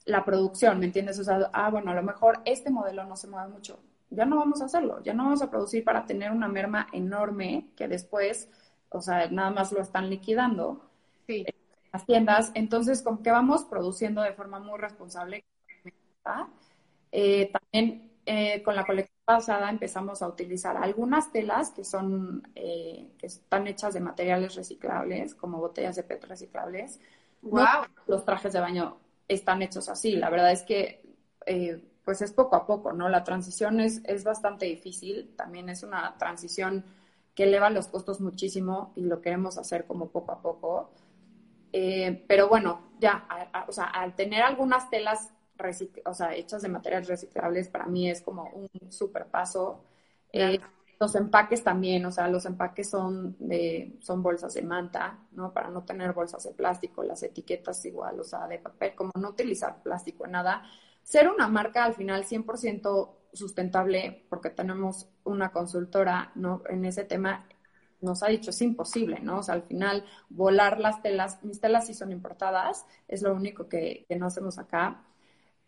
la 0.04 0.24
producción, 0.24 0.78
¿me 0.78 0.86
entiendes? 0.86 1.18
O 1.18 1.24
sea, 1.24 1.50
ah, 1.52 1.70
bueno, 1.70 1.90
a 1.90 1.94
lo 1.94 2.02
mejor 2.02 2.40
este 2.44 2.70
modelo 2.70 3.04
no 3.04 3.16
se 3.16 3.28
mueve 3.28 3.48
mucho, 3.48 3.80
ya 4.10 4.24
no 4.26 4.36
vamos 4.36 4.60
a 4.60 4.66
hacerlo, 4.66 5.02
ya 5.02 5.14
no 5.14 5.24
vamos 5.24 5.42
a 5.42 5.50
producir 5.50 5.84
para 5.84 6.04
tener 6.04 6.30
una 6.32 6.48
merma 6.48 6.88
enorme 6.92 7.70
que 7.76 7.88
después, 7.88 8.48
o 8.90 9.00
sea, 9.00 9.28
nada 9.30 9.50
más 9.50 9.72
lo 9.72 9.80
están 9.80 10.10
liquidando 10.10 10.84
sí. 11.26 11.44
en 11.46 11.54
las 11.92 12.04
tiendas. 12.06 12.50
Entonces, 12.54 13.02
como 13.02 13.22
que 13.22 13.30
vamos 13.30 13.64
produciendo 13.64 14.22
de 14.22 14.32
forma 14.32 14.58
muy 14.58 14.78
responsable. 14.78 15.44
Eh, 17.12 17.50
también 17.50 18.09
eh, 18.32 18.62
con 18.62 18.76
la 18.76 18.86
colección 18.86 19.18
pasada 19.24 19.68
empezamos 19.68 20.22
a 20.22 20.28
utilizar 20.28 20.76
algunas 20.76 21.32
telas 21.32 21.72
que 21.72 21.82
son 21.82 22.48
eh, 22.54 23.10
que 23.18 23.26
están 23.26 23.66
hechas 23.66 23.92
de 23.92 23.98
materiales 23.98 24.54
reciclables, 24.54 25.34
como 25.34 25.58
botellas 25.58 25.96
de 25.96 26.04
PET 26.04 26.26
reciclables. 26.26 27.00
Wow. 27.42 27.88
los 28.06 28.24
trajes 28.24 28.52
de 28.52 28.60
baño 28.60 28.98
están 29.26 29.62
hechos 29.62 29.88
así. 29.88 30.14
La 30.14 30.30
verdad 30.30 30.52
es 30.52 30.62
que 30.62 31.02
eh, 31.44 31.82
pues 32.04 32.22
es 32.22 32.32
poco 32.32 32.54
a 32.54 32.68
poco, 32.68 32.92
¿no? 32.92 33.08
La 33.08 33.24
transición 33.24 33.80
es, 33.80 34.00
es 34.04 34.22
bastante 34.22 34.66
difícil. 34.66 35.34
También 35.36 35.68
es 35.68 35.82
una 35.82 36.16
transición 36.16 36.84
que 37.34 37.44
eleva 37.44 37.68
los 37.68 37.88
costos 37.88 38.20
muchísimo 38.20 38.92
y 38.94 39.02
lo 39.02 39.20
queremos 39.20 39.58
hacer 39.58 39.86
como 39.88 40.10
poco 40.10 40.30
a 40.30 40.40
poco. 40.40 40.92
Eh, 41.72 42.24
pero 42.28 42.48
bueno, 42.48 42.92
ya, 43.00 43.26
o 43.66 43.72
sea, 43.72 43.86
al 43.86 44.14
tener 44.14 44.42
algunas 44.42 44.88
telas 44.88 45.30
o 46.04 46.14
sea, 46.14 46.34
hechas 46.34 46.62
de 46.62 46.68
materiales 46.68 47.08
reciclables, 47.08 47.68
para 47.68 47.86
mí 47.86 48.10
es 48.10 48.22
como 48.22 48.48
un 48.50 48.92
super 48.92 49.26
paso. 49.26 49.84
Eh, 50.32 50.58
los 51.00 51.14
empaques 51.14 51.64
también, 51.64 52.04
o 52.04 52.12
sea, 52.12 52.28
los 52.28 52.44
empaques 52.44 52.90
son 52.90 53.34
de, 53.38 53.96
son 54.00 54.22
bolsas 54.22 54.52
de 54.54 54.62
manta, 54.62 55.18
¿no? 55.32 55.52
Para 55.52 55.70
no 55.70 55.82
tener 55.84 56.12
bolsas 56.12 56.44
de 56.44 56.52
plástico, 56.52 57.02
las 57.02 57.22
etiquetas 57.22 57.82
igual, 57.86 58.20
o 58.20 58.24
sea, 58.24 58.46
de 58.46 58.58
papel, 58.58 58.94
como 58.94 59.10
no 59.18 59.30
utilizar 59.30 59.82
plástico 59.82 60.26
en 60.26 60.32
nada. 60.32 60.62
Ser 61.02 61.28
una 61.30 61.48
marca 61.48 61.84
al 61.84 61.94
final 61.94 62.24
100% 62.24 63.16
sustentable, 63.32 64.26
porque 64.28 64.50
tenemos 64.50 65.08
una 65.24 65.52
consultora, 65.52 66.32
¿no? 66.34 66.62
En 66.68 66.84
ese 66.84 67.04
tema 67.04 67.46
nos 68.02 68.22
ha 68.22 68.28
dicho 68.28 68.50
es 68.50 68.60
imposible, 68.62 69.20
¿no? 69.20 69.38
O 69.38 69.42
sea, 69.42 69.54
al 69.54 69.62
final 69.62 70.04
volar 70.28 70.80
las 70.80 71.02
telas, 71.02 71.42
mis 71.44 71.60
telas 71.60 71.86
sí 71.86 71.94
son 71.94 72.12
importadas, 72.12 72.86
es 73.08 73.22
lo 73.22 73.34
único 73.34 73.68
que, 73.68 74.04
que 74.08 74.16
no 74.16 74.26
hacemos 74.26 74.58
acá 74.58 75.04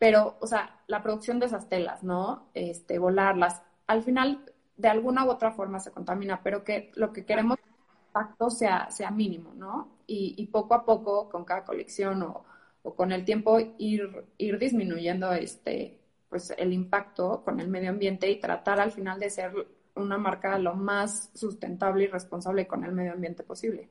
pero, 0.02 0.36
o 0.40 0.48
sea, 0.48 0.80
la 0.88 1.00
producción 1.00 1.38
de 1.38 1.46
esas 1.46 1.68
telas, 1.68 2.02
¿no? 2.02 2.48
Este, 2.54 2.98
volarlas, 2.98 3.62
al 3.86 4.02
final, 4.02 4.44
de 4.76 4.88
alguna 4.88 5.24
u 5.24 5.30
otra 5.30 5.52
forma 5.52 5.78
se 5.78 5.92
contamina, 5.92 6.42
pero 6.42 6.64
que 6.64 6.90
lo 6.96 7.12
que 7.12 7.24
queremos 7.24 7.56
es 7.56 7.64
que 7.64 7.70
el 7.70 8.06
impacto 8.08 8.50
sea, 8.50 8.90
sea 8.90 9.12
mínimo, 9.12 9.54
¿no? 9.54 9.98
Y, 10.08 10.44
poco 10.48 10.74
a 10.74 10.84
poco, 10.84 11.28
con 11.28 11.44
cada 11.44 11.64
colección 11.64 12.20
o, 12.24 12.44
o, 12.82 12.96
con 12.96 13.12
el 13.12 13.24
tiempo, 13.24 13.60
ir, 13.78 14.26
ir 14.38 14.58
disminuyendo 14.58 15.32
este, 15.34 16.00
pues, 16.28 16.52
el 16.58 16.72
impacto 16.72 17.44
con 17.44 17.60
el 17.60 17.68
medio 17.68 17.90
ambiente 17.90 18.28
y 18.28 18.40
tratar 18.40 18.80
al 18.80 18.90
final 18.90 19.20
de 19.20 19.30
ser 19.30 19.52
una 19.94 20.18
marca 20.18 20.58
lo 20.58 20.74
más 20.74 21.30
sustentable 21.32 22.02
y 22.02 22.06
responsable 22.08 22.66
con 22.66 22.82
el 22.82 22.90
medio 22.90 23.12
ambiente 23.12 23.44
posible. 23.44 23.88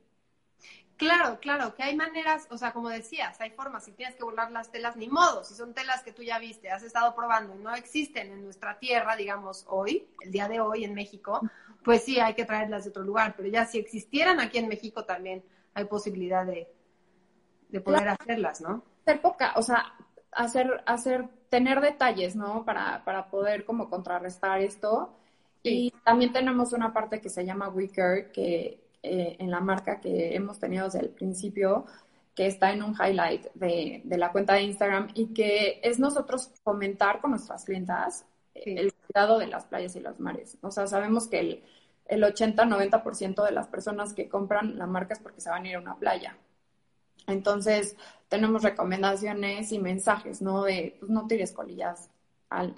Claro, 1.02 1.40
claro, 1.40 1.74
que 1.74 1.82
hay 1.82 1.96
maneras, 1.96 2.46
o 2.52 2.60
sea, 2.60 2.74
como 2.74 2.88
decías, 2.88 3.42
hay 3.42 3.50
formas, 3.50 3.84
si 3.86 3.92
tienes 3.92 4.16
que 4.16 4.24
volar 4.24 4.52
las 4.52 4.72
telas, 4.72 4.96
ni 4.96 5.10
modo, 5.10 5.44
si 5.44 5.56
son 5.56 5.74
telas 5.74 6.04
que 6.04 6.14
tú 6.14 6.22
ya 6.22 6.38
viste, 6.38 6.70
has 6.70 6.84
estado 6.84 7.16
probando 7.16 7.56
y 7.56 7.58
no 7.58 7.74
existen 7.74 8.32
en 8.32 8.44
nuestra 8.44 8.78
tierra, 8.78 9.16
digamos, 9.16 9.66
hoy, 9.68 10.08
el 10.24 10.32
día 10.32 10.48
de 10.48 10.60
hoy 10.60 10.84
en 10.84 10.94
México, 10.94 11.42
pues 11.84 12.04
sí, 12.04 12.20
hay 12.20 12.36
que 12.36 12.46
traerlas 12.46 12.84
de 12.84 12.92
otro 12.92 13.02
lugar, 13.02 13.34
pero 13.36 13.50
ya 13.50 13.66
si 13.66 13.80
existieran 13.80 14.40
aquí 14.40 14.60
en 14.60 14.68
México 14.68 15.04
también 15.04 15.44
hay 15.74 15.86
posibilidad 15.86 16.46
de, 16.46 16.72
de 17.70 17.82
poder 17.82 18.08
hacerlas, 18.10 18.62
¿no? 18.62 18.84
Hacer 19.02 19.22
poca, 19.22 19.54
o 19.56 19.64
sea, 19.64 19.96
hacer, 20.32 20.84
hacer, 20.86 21.28
tener 21.50 21.82
detalles, 21.82 22.36
¿no? 22.36 22.64
Para, 22.64 23.04
para 23.04 23.32
poder 23.32 23.66
como 23.66 23.90
contrarrestar 23.90 24.62
esto. 24.62 25.18
Y 25.64 25.90
también 26.04 26.32
tenemos 26.32 26.74
una 26.74 26.94
parte 26.94 27.20
que 27.20 27.30
se 27.30 27.44
llama 27.44 27.70
Wicker, 27.70 28.32
que 28.32 28.91
eh, 29.04 29.38
en 29.40 29.52
la 29.52 29.60
marca 29.60 30.00
que 30.00 30.36
hemos 30.36 30.60
tenido 30.60 30.86
desde 30.86 31.00
el 31.00 31.10
principio, 31.10 31.86
que 32.36 32.48
está 32.48 32.72
en 32.72 32.84
un 32.84 32.94
highlight 32.94 33.48
de, 33.54 34.02
de, 34.04 34.18
la 34.18 34.32
cuenta 34.32 34.54
de 34.54 34.64
Instagram 34.64 35.10
y 35.16 35.34
que 35.34 35.82
es 35.84 36.00
nosotros 36.00 36.52
comentar 36.64 37.20
con 37.20 37.32
nuestras 37.32 37.66
clientas 37.66 38.26
el 38.54 38.94
cuidado 38.94 39.40
de 39.40 39.48
las 39.48 39.66
playas 39.66 39.96
y 39.96 40.00
los 40.00 40.20
mares. 40.20 40.58
O 40.62 40.72
sea, 40.72 40.88
sabemos 40.88 41.28
que 41.28 41.40
el, 41.40 41.64
el 42.06 42.24
80-90% 42.24 43.46
de 43.46 43.52
las 43.52 43.68
personas 43.68 44.14
que 44.14 44.30
compran 44.30 44.78
la 44.78 44.88
marca 44.88 45.14
es 45.14 45.20
porque 45.20 45.42
se 45.42 45.50
van 45.50 45.66
a 45.66 45.70
ir 45.70 45.76
a 45.76 45.80
una 45.80 45.98
playa. 45.98 46.38
Entonces, 47.28 47.96
tenemos 48.28 48.64
recomendaciones 48.64 49.72
y 49.72 49.80
mensajes, 49.80 50.42
¿no? 50.42 50.64
De, 50.64 50.98
pues 51.00 51.12
no 51.12 51.28
tires 51.28 51.52
colillas 51.54 52.10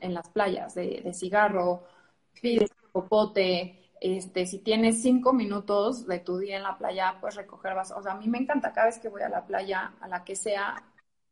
en 0.02 0.14
las 0.14 0.30
playas, 0.30 0.76
de, 0.76 1.02
de 1.04 1.14
cigarro, 1.14 1.84
de 2.42 2.70
popote, 2.92 3.83
este, 4.04 4.46
si 4.46 4.60
tienes 4.60 5.02
cinco 5.02 5.32
minutos 5.32 6.06
de 6.06 6.20
tu 6.20 6.38
día 6.38 6.58
en 6.58 6.64
la 6.64 6.78
playa, 6.78 7.18
pues 7.22 7.36
recoger 7.36 7.74
basura. 7.74 8.00
O 8.00 8.04
sea, 8.04 8.12
a 8.12 8.18
mí 8.18 8.28
me 8.28 8.38
encanta 8.38 8.74
cada 8.74 8.88
vez 8.88 9.00
que 9.00 9.08
voy 9.08 9.22
a 9.22 9.30
la 9.30 9.46
playa, 9.46 9.94
a 10.02 10.10
la 10.10 10.26
que 10.26 10.36
sea, 10.36 10.84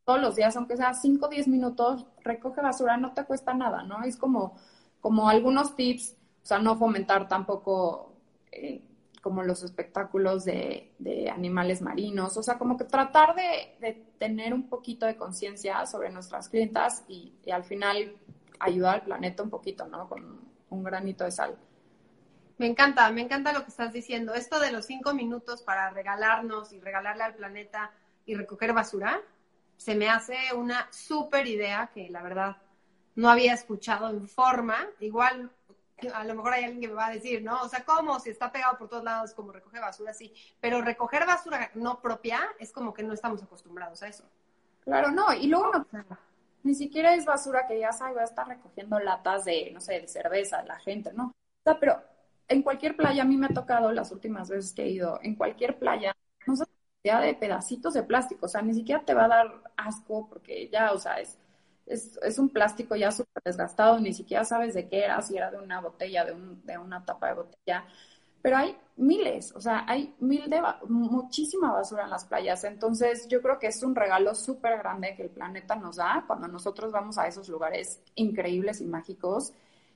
todos 0.04 0.20
los 0.20 0.36
días, 0.36 0.56
aunque 0.56 0.76
sea 0.78 0.94
cinco 0.94 1.26
o 1.26 1.28
diez 1.28 1.46
minutos, 1.48 2.06
recoge 2.24 2.62
basura, 2.62 2.96
no 2.96 3.12
te 3.12 3.24
cuesta 3.24 3.52
nada, 3.52 3.82
¿no? 3.82 4.02
Es 4.04 4.16
como, 4.16 4.56
como 5.00 5.28
algunos 5.28 5.76
tips, 5.76 6.16
o 6.42 6.46
sea, 6.46 6.58
no 6.60 6.76
fomentar 6.76 7.28
tampoco 7.28 8.14
eh, 8.50 8.82
como 9.20 9.42
los 9.42 9.62
espectáculos 9.62 10.44
de, 10.44 10.94
animales 11.32 11.82
marinos, 11.82 12.36
o 12.36 12.42
sea, 12.42 12.58
como 12.58 12.76
que 12.78 12.84
tratar 12.84 13.34
de, 13.36 14.06
tener 14.18 14.54
un 14.54 14.68
poquito 14.68 15.06
de 15.06 15.16
conciencia 15.16 15.84
sobre 15.86 16.10
nuestras 16.10 16.48
clientas 16.48 17.04
y, 17.06 17.34
al 17.52 17.64
final 17.64 18.16
ayudar 18.58 18.94
al 18.96 19.02
planeta 19.02 19.42
un 19.42 19.50
poquito, 19.50 19.86
¿no? 19.86 20.08
Con 20.08 20.40
un 20.70 20.84
granito 20.84 21.24
de 21.24 21.32
sal. 21.32 21.56
Me 22.62 22.68
encanta, 22.68 23.10
me 23.10 23.22
encanta 23.22 23.52
lo 23.52 23.64
que 23.64 23.70
estás 23.70 23.92
diciendo. 23.92 24.34
Esto 24.34 24.60
de 24.60 24.70
los 24.70 24.86
cinco 24.86 25.12
minutos 25.14 25.62
para 25.62 25.90
regalarnos 25.90 26.72
y 26.72 26.78
regalarle 26.78 27.24
al 27.24 27.34
planeta 27.34 27.90
y 28.24 28.36
recoger 28.36 28.72
basura, 28.72 29.20
se 29.76 29.96
me 29.96 30.08
hace 30.08 30.36
una 30.54 30.86
súper 30.92 31.48
idea 31.48 31.90
que 31.92 32.08
la 32.08 32.22
verdad 32.22 32.58
no 33.16 33.28
había 33.28 33.52
escuchado 33.52 34.10
en 34.10 34.28
forma. 34.28 34.86
Igual 35.00 35.50
a 36.14 36.22
lo 36.22 36.36
mejor 36.36 36.52
hay 36.52 36.62
alguien 36.62 36.82
que 36.82 36.86
me 36.86 36.94
va 36.94 37.06
a 37.06 37.10
decir, 37.10 37.42
¿no? 37.42 37.62
O 37.62 37.68
sea, 37.68 37.84
¿cómo? 37.84 38.20
Si 38.20 38.30
está 38.30 38.52
pegado 38.52 38.78
por 38.78 38.88
todos 38.88 39.02
lados, 39.02 39.34
como 39.34 39.50
recoge 39.50 39.80
basura, 39.80 40.14
sí. 40.14 40.32
Pero 40.60 40.82
recoger 40.82 41.26
basura 41.26 41.68
no 41.74 42.00
propia 42.00 42.42
es 42.60 42.70
como 42.70 42.94
que 42.94 43.02
no 43.02 43.12
estamos 43.12 43.42
acostumbrados 43.42 44.04
a 44.04 44.06
eso. 44.06 44.22
Claro, 44.84 45.10
no. 45.10 45.32
Y 45.32 45.48
luego 45.48 45.72
no, 45.72 45.86
ni 46.62 46.76
siquiera 46.76 47.12
es 47.16 47.24
basura 47.24 47.66
que 47.66 47.80
ya 47.80 47.90
sabe, 47.92 48.14
va 48.14 48.20
a 48.20 48.26
estar 48.26 48.46
recogiendo 48.46 49.00
latas 49.00 49.46
de, 49.46 49.72
no 49.74 49.80
sé, 49.80 49.94
de 50.00 50.06
cerveza, 50.06 50.62
la 50.62 50.78
gente, 50.78 51.12
¿no? 51.12 51.24
O 51.24 51.62
sea, 51.64 51.80
pero 51.80 52.11
en 52.48 52.62
cualquier 52.62 52.96
playa, 52.96 53.22
a 53.22 53.26
mí 53.26 53.36
me 53.36 53.46
ha 53.46 53.50
tocado 53.54 53.92
las 53.92 54.12
últimas 54.12 54.48
veces 54.50 54.72
que 54.72 54.84
he 54.84 54.90
ido, 54.90 55.18
en 55.22 55.34
cualquier 55.36 55.78
playa, 55.78 56.14
no 56.46 56.56
sé, 56.56 56.64
ya 57.04 57.20
de 57.20 57.34
pedacitos 57.34 57.94
de 57.94 58.02
plástico, 58.02 58.46
o 58.46 58.48
sea, 58.48 58.62
ni 58.62 58.74
siquiera 58.74 59.04
te 59.04 59.14
va 59.14 59.24
a 59.24 59.28
dar 59.28 59.62
asco 59.76 60.28
porque 60.28 60.68
ya, 60.70 60.92
o 60.92 60.98
sea, 60.98 61.20
es 61.20 61.38
es, 61.86 62.38
un 62.38 62.48
plástico 62.48 62.96
ya 62.96 63.10
súper 63.10 63.42
desgastado, 63.44 63.98
ni 64.00 64.12
siquiera 64.12 64.44
sabes 64.44 64.74
de 64.74 64.88
qué 64.88 65.04
era, 65.04 65.20
si 65.22 65.36
era 65.36 65.50
de 65.50 65.58
una 65.58 65.80
botella, 65.80 66.24
de, 66.24 66.32
un, 66.32 66.64
de 66.64 66.78
una 66.78 67.04
tapa 67.04 67.28
de 67.28 67.34
botella. 67.34 67.84
Pero 68.40 68.56
hay 68.56 68.76
miles, 68.96 69.52
o 69.54 69.60
sea, 69.60 69.84
hay 69.86 70.14
mil 70.18 70.50
de 70.50 70.60
muchísima 70.88 71.72
basura 71.72 72.04
en 72.04 72.10
las 72.10 72.24
playas. 72.24 72.64
Entonces, 72.64 73.28
yo 73.28 73.40
creo 73.40 73.58
que 73.58 73.68
es 73.68 73.82
un 73.82 73.94
regalo 73.94 74.34
súper 74.34 74.78
grande 74.78 75.14
que 75.16 75.22
el 75.22 75.30
planeta 75.30 75.76
nos 75.76 75.96
da 75.96 76.24
cuando 76.26 76.48
nosotros 76.48 76.90
vamos 76.90 77.18
a 77.18 77.28
esos 77.28 77.48
lugares 77.48 78.00
increíbles 78.16 78.80
y 78.80 78.86
mágicos. 78.86 79.52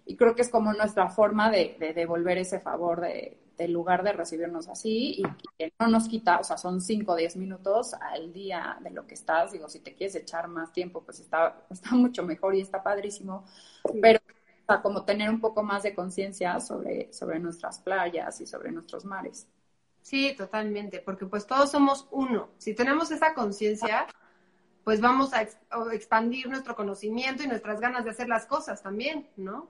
Y 0.07 0.17
creo 0.17 0.35
que 0.35 0.43
es 0.43 0.49
como 0.49 0.73
nuestra 0.73 1.09
forma 1.11 1.51
de 1.51 1.93
devolver 1.95 2.39
ese 2.39 2.61
favor 2.61 3.01
de, 3.01 3.39
del 3.57 3.73
lugar 3.73 4.03
de 4.03 4.13
recibirnos 4.13 4.69
así 4.69 5.17
y, 5.19 5.23
que 5.59 5.73
no 5.79 5.89
nos 5.89 6.09
quita, 6.09 6.39
o 6.39 6.45
sea, 6.45 6.57
son 6.57 6.81
5 6.81 7.13
o 7.13 7.17
10 7.17 7.37
minutos 7.37 7.95
al 7.95 8.33
día 8.33 8.77
de 8.81 8.91
lo 8.91 9.07
que 9.07 9.15
estás. 9.15 9.53
Digo, 9.53 9.69
si 9.69 9.81
te 9.81 9.95
quieres 9.95 10.15
echar 10.15 10.49
más 10.49 10.73
tiempo, 10.73 11.03
pues 11.03 11.21
está, 11.21 11.67
está 11.71 11.95
mucho 11.95 12.23
mejor 12.23 12.55
y 12.55 12.61
está 12.61 12.83
padrísimo. 12.83 13.45
Pero 14.01 14.21
o 14.21 14.73
sea, 14.73 14.83
como 14.83 15.05
tener 15.05 15.31
un 15.31 15.41
poco 15.41 15.63
más 15.63 15.85
de 15.85 15.95
conciencia 15.95 16.61
sobre, 16.61 17.13
sobre 17.13 17.39
nuestras 17.39 17.79
playas 17.79 18.41
y 18.41 18.47
sobre 18.47 18.73
nuestros 18.73 19.05
mares. 19.05 19.47
Sí, 20.03 20.35
totalmente, 20.37 21.01
porque 21.01 21.27
pues 21.27 21.47
todos 21.47 21.71
somos 21.71 22.07
uno. 22.11 22.51
Si 22.59 22.75
tenemos 22.75 23.11
esa 23.11 23.35
conciencia, 23.35 24.07
pues 24.85 25.01
vamos 25.01 25.33
a 25.33 25.43
expandir 25.93 26.49
nuestro 26.49 26.77
conocimiento 26.77 27.43
y 27.43 27.49
nuestras 27.49 27.81
ganas 27.81 28.05
de 28.05 28.11
hacer 28.11 28.29
las 28.29 28.47
cosas 28.47 28.83
también, 28.83 29.29
¿no? 29.37 29.69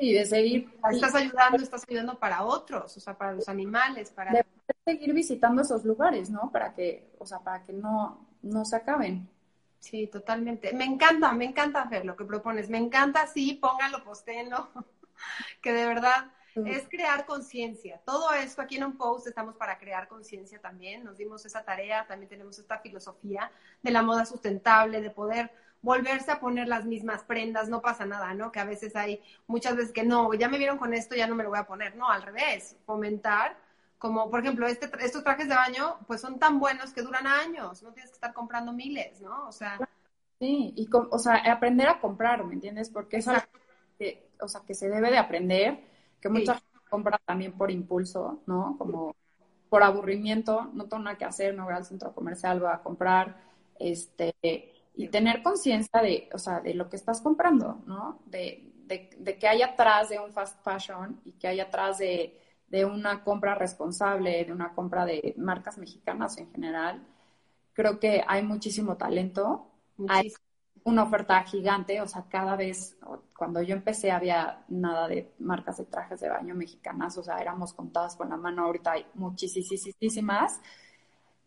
Sí, 0.00 0.12
de 0.12 0.26
seguir. 0.26 0.68
Estás 0.90 1.14
ayudando, 1.14 1.62
estás 1.62 1.84
ayudando 1.88 2.18
para 2.18 2.44
otros, 2.44 2.96
o 2.96 3.00
sea, 3.00 3.16
para 3.16 3.32
los 3.32 3.48
animales, 3.48 4.10
para. 4.10 4.32
De 4.32 4.44
seguir 4.84 5.12
visitando 5.12 5.62
esos 5.62 5.84
lugares, 5.84 6.30
¿no? 6.30 6.50
Para 6.50 6.74
que, 6.74 7.14
o 7.18 7.26
sea, 7.26 7.38
para 7.40 7.64
que 7.64 7.72
no, 7.72 8.26
no 8.42 8.64
se 8.64 8.76
acaben. 8.76 9.28
Sí, 9.78 10.06
totalmente. 10.06 10.72
Me 10.72 10.84
encanta, 10.84 11.32
me 11.32 11.44
encanta 11.44 11.82
hacer 11.82 12.04
lo 12.04 12.16
que 12.16 12.24
propones. 12.24 12.70
Me 12.70 12.78
encanta, 12.78 13.26
sí, 13.26 13.58
póngalo, 13.60 14.02
postéenlo. 14.02 14.68
que 15.60 15.72
de 15.72 15.86
verdad 15.86 16.32
es 16.56 16.88
crear 16.88 17.26
conciencia. 17.26 18.00
Todo 18.04 18.32
esto 18.32 18.62
aquí 18.62 18.76
en 18.76 18.84
un 18.84 18.96
post 18.96 19.26
estamos 19.26 19.56
para 19.56 19.78
crear 19.78 20.08
conciencia 20.08 20.60
también. 20.60 21.04
Nos 21.04 21.18
dimos 21.18 21.44
esa 21.44 21.64
tarea, 21.64 22.06
también 22.06 22.28
tenemos 22.28 22.58
esta 22.58 22.78
filosofía 22.78 23.50
de 23.82 23.90
la 23.90 24.02
moda 24.02 24.24
sustentable, 24.24 25.00
de 25.00 25.10
poder 25.10 25.50
volverse 25.84 26.30
a 26.30 26.40
poner 26.40 26.66
las 26.66 26.86
mismas 26.86 27.22
prendas, 27.22 27.68
no 27.68 27.82
pasa 27.82 28.06
nada, 28.06 28.32
¿no? 28.32 28.50
Que 28.50 28.58
a 28.58 28.64
veces 28.64 28.96
hay 28.96 29.22
muchas 29.46 29.76
veces 29.76 29.92
que 29.92 30.02
no, 30.02 30.32
ya 30.32 30.48
me 30.48 30.56
vieron 30.56 30.78
con 30.78 30.94
esto, 30.94 31.14
ya 31.14 31.26
no 31.26 31.34
me 31.34 31.44
lo 31.44 31.50
voy 31.50 31.58
a 31.58 31.66
poner, 31.66 31.94
no, 31.94 32.08
al 32.08 32.22
revés, 32.22 32.76
fomentar, 32.86 33.56
como 33.98 34.30
por 34.30 34.40
ejemplo, 34.40 34.66
este, 34.66 34.90
estos 35.00 35.22
trajes 35.22 35.46
de 35.46 35.54
baño, 35.54 35.98
pues 36.06 36.22
son 36.22 36.38
tan 36.38 36.58
buenos 36.58 36.92
que 36.92 37.02
duran 37.02 37.26
años, 37.26 37.82
no 37.82 37.92
tienes 37.92 38.10
que 38.10 38.16
estar 38.16 38.32
comprando 38.32 38.72
miles, 38.72 39.20
¿no? 39.20 39.46
O 39.46 39.52
sea... 39.52 39.78
Sí, 40.40 40.72
y 40.74 40.88
o 40.92 41.18
sea, 41.18 41.36
aprender 41.52 41.88
a 41.88 42.00
comprar, 42.00 42.44
¿me 42.44 42.54
entiendes? 42.54 42.90
Porque 42.90 43.18
es 43.18 43.28
algo 43.28 43.42
que, 43.98 44.30
o 44.40 44.48
sea, 44.48 44.62
que 44.66 44.74
se 44.74 44.88
debe 44.88 45.10
de 45.10 45.18
aprender, 45.18 45.84
que 46.20 46.28
mucha 46.28 46.54
gente 46.54 46.78
compra 46.90 47.20
también 47.24 47.52
por 47.52 47.70
impulso, 47.70 48.42
¿no? 48.46 48.76
Como 48.78 49.14
por 49.68 49.82
aburrimiento, 49.82 50.70
no 50.72 50.84
tengo 50.84 51.02
nada 51.02 51.18
que 51.18 51.24
hacer, 51.24 51.54
no 51.54 51.64
voy 51.64 51.74
al 51.74 51.84
centro 51.84 52.12
comercial, 52.12 52.60
voy 52.60 52.70
a 52.72 52.78
comprar, 52.78 53.36
este, 53.78 54.73
y 54.94 55.08
tener 55.08 55.42
conciencia 55.42 56.00
de, 56.00 56.28
o 56.32 56.38
sea, 56.38 56.60
de 56.60 56.74
lo 56.74 56.88
que 56.88 56.96
estás 56.96 57.20
comprando, 57.20 57.82
¿no? 57.86 58.20
De, 58.26 58.72
de, 58.86 59.10
de, 59.18 59.38
que 59.38 59.48
hay 59.48 59.62
atrás 59.62 60.08
de 60.08 60.20
un 60.20 60.32
fast 60.32 60.62
fashion 60.62 61.20
y 61.24 61.32
que 61.32 61.48
hay 61.48 61.60
atrás 61.60 61.98
de, 61.98 62.40
de, 62.68 62.84
una 62.84 63.24
compra 63.24 63.54
responsable, 63.54 64.44
de 64.44 64.52
una 64.52 64.74
compra 64.74 65.04
de 65.04 65.34
marcas 65.36 65.78
mexicanas 65.78 66.38
en 66.38 66.50
general. 66.52 67.04
Creo 67.72 67.98
que 67.98 68.24
hay 68.26 68.42
muchísimo 68.42 68.96
talento, 68.96 69.68
hay 70.08 70.32
una 70.84 71.02
oferta 71.02 71.42
gigante, 71.44 72.00
o 72.00 72.06
sea, 72.06 72.26
cada 72.28 72.56
vez, 72.56 72.96
cuando 73.36 73.62
yo 73.62 73.74
empecé 73.74 74.12
había 74.12 74.64
nada 74.68 75.08
de 75.08 75.34
marcas 75.38 75.78
de 75.78 75.86
trajes 75.86 76.20
de 76.20 76.28
baño 76.28 76.54
mexicanas, 76.54 77.16
o 77.18 77.22
sea, 77.22 77.38
éramos 77.38 77.72
contadas 77.72 78.16
con 78.16 78.28
la 78.28 78.36
mano, 78.36 78.64
ahorita 78.64 78.92
hay 78.92 79.06
muchísimas 79.14 80.60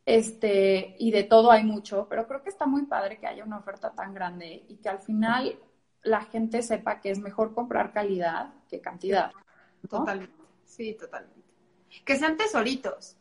este, 0.08 0.96
y 1.00 1.12
de 1.12 1.26
todo 1.26 1.52
hay 1.52 1.66
mucho, 1.66 2.08
pero 2.10 2.26
creo 2.30 2.42
que 2.42 2.50
está 2.50 2.66
muy 2.66 2.86
padre 2.86 3.20
que 3.20 3.28
haya 3.28 3.44
una 3.44 3.58
oferta 3.58 3.92
tan 3.92 4.14
grande 4.14 4.64
y 4.70 4.78
que 4.78 4.88
al 4.88 5.00
final 5.00 5.60
la 6.02 6.24
gente 6.24 6.64
sepa 6.64 7.02
que 7.02 7.12
es 7.12 7.20
mejor 7.20 7.54
comprar 7.54 7.92
calidad 7.92 8.54
que 8.70 8.80
cantidad. 8.80 9.34
Totalmente, 9.90 10.34
sí, 10.66 10.94
totalmente. 10.94 11.44
Que 12.06 12.16
sean 12.16 12.38
tesoritos. 12.38 13.18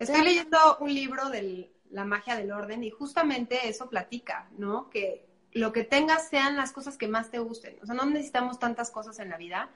Estoy 0.00 0.24
leyendo 0.24 0.58
un 0.80 0.92
libro 0.92 1.30
de 1.30 1.72
La 1.90 2.04
magia 2.04 2.34
del 2.34 2.50
orden 2.50 2.82
y 2.82 2.90
justamente 2.90 3.68
eso 3.68 3.88
platica, 3.88 4.48
¿no? 4.58 4.90
Que 4.90 5.28
lo 5.52 5.72
que 5.72 5.84
tengas 5.84 6.26
sean 6.30 6.56
las 6.56 6.72
cosas 6.72 6.98
que 6.98 7.06
más 7.06 7.30
te 7.30 7.38
gusten. 7.38 7.78
O 7.80 7.86
sea, 7.86 7.94
no 7.94 8.06
necesitamos 8.06 8.58
tantas 8.58 8.90
cosas 8.90 9.20
en 9.20 9.30
la 9.30 9.36
vida, 9.36 9.70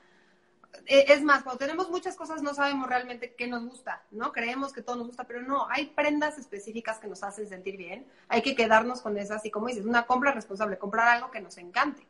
es 0.86 1.22
más, 1.22 1.42
cuando 1.42 1.58
tenemos 1.58 1.90
muchas 1.90 2.16
cosas 2.16 2.42
no 2.42 2.54
sabemos 2.54 2.88
realmente 2.88 3.34
qué 3.34 3.46
nos 3.46 3.64
gusta, 3.64 4.02
¿no? 4.10 4.32
Creemos 4.32 4.72
que 4.72 4.82
todo 4.82 4.96
nos 4.96 5.08
gusta, 5.08 5.24
pero 5.24 5.42
no, 5.42 5.68
hay 5.70 5.86
prendas 5.86 6.38
específicas 6.38 6.98
que 6.98 7.08
nos 7.08 7.22
hacen 7.22 7.48
sentir 7.48 7.76
bien, 7.76 8.06
hay 8.28 8.42
que 8.42 8.54
quedarnos 8.54 9.00
con 9.02 9.18
esas 9.18 9.44
y 9.44 9.50
como 9.50 9.68
dices, 9.68 9.84
una 9.84 10.06
compra 10.06 10.32
responsable, 10.32 10.78
comprar 10.78 11.08
algo 11.08 11.30
que 11.30 11.40
nos 11.40 11.58
encante. 11.58 12.06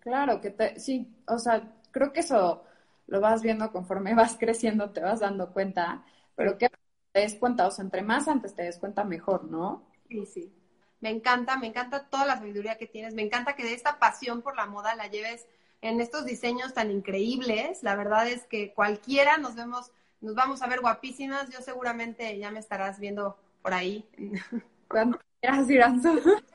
Claro, 0.00 0.40
que 0.40 0.50
te, 0.50 0.78
sí, 0.78 1.12
o 1.26 1.38
sea, 1.38 1.72
creo 1.90 2.12
que 2.12 2.20
eso 2.20 2.64
lo 3.06 3.20
vas 3.20 3.42
viendo 3.42 3.72
conforme 3.72 4.14
vas 4.14 4.36
creciendo, 4.38 4.90
te 4.90 5.00
vas 5.00 5.20
dando 5.20 5.52
cuenta, 5.52 6.04
pero 6.34 6.58
que 6.58 6.68
te 7.12 7.20
des 7.20 7.34
cuenta, 7.34 7.66
o 7.66 7.70
sea, 7.70 7.84
entre 7.84 8.02
más 8.02 8.28
antes 8.28 8.54
te 8.54 8.62
des 8.62 8.78
cuenta, 8.78 9.04
mejor, 9.04 9.44
¿no? 9.44 9.88
Sí, 10.08 10.26
sí. 10.26 10.52
Me 11.00 11.10
encanta, 11.10 11.58
me 11.58 11.66
encanta 11.66 12.08
toda 12.08 12.24
la 12.24 12.38
sabiduría 12.38 12.78
que 12.78 12.86
tienes, 12.86 13.14
me 13.14 13.22
encanta 13.22 13.54
que 13.54 13.64
de 13.64 13.74
esta 13.74 13.98
pasión 13.98 14.40
por 14.40 14.56
la 14.56 14.66
moda 14.66 14.94
la 14.94 15.06
lleves 15.08 15.46
en 15.80 16.00
estos 16.00 16.24
diseños 16.24 16.74
tan 16.74 16.90
increíbles. 16.90 17.82
La 17.82 17.96
verdad 17.96 18.28
es 18.28 18.44
que 18.44 18.72
cualquiera 18.72 19.38
nos 19.38 19.54
vemos, 19.54 19.92
nos 20.20 20.34
vamos 20.34 20.62
a 20.62 20.66
ver 20.66 20.80
guapísimas. 20.80 21.50
Yo 21.50 21.60
seguramente 21.60 22.38
ya 22.38 22.50
me 22.50 22.60
estarás 22.60 22.98
viendo 22.98 23.36
por 23.62 23.74
ahí. 23.74 24.04
Gracias, 25.42 26.04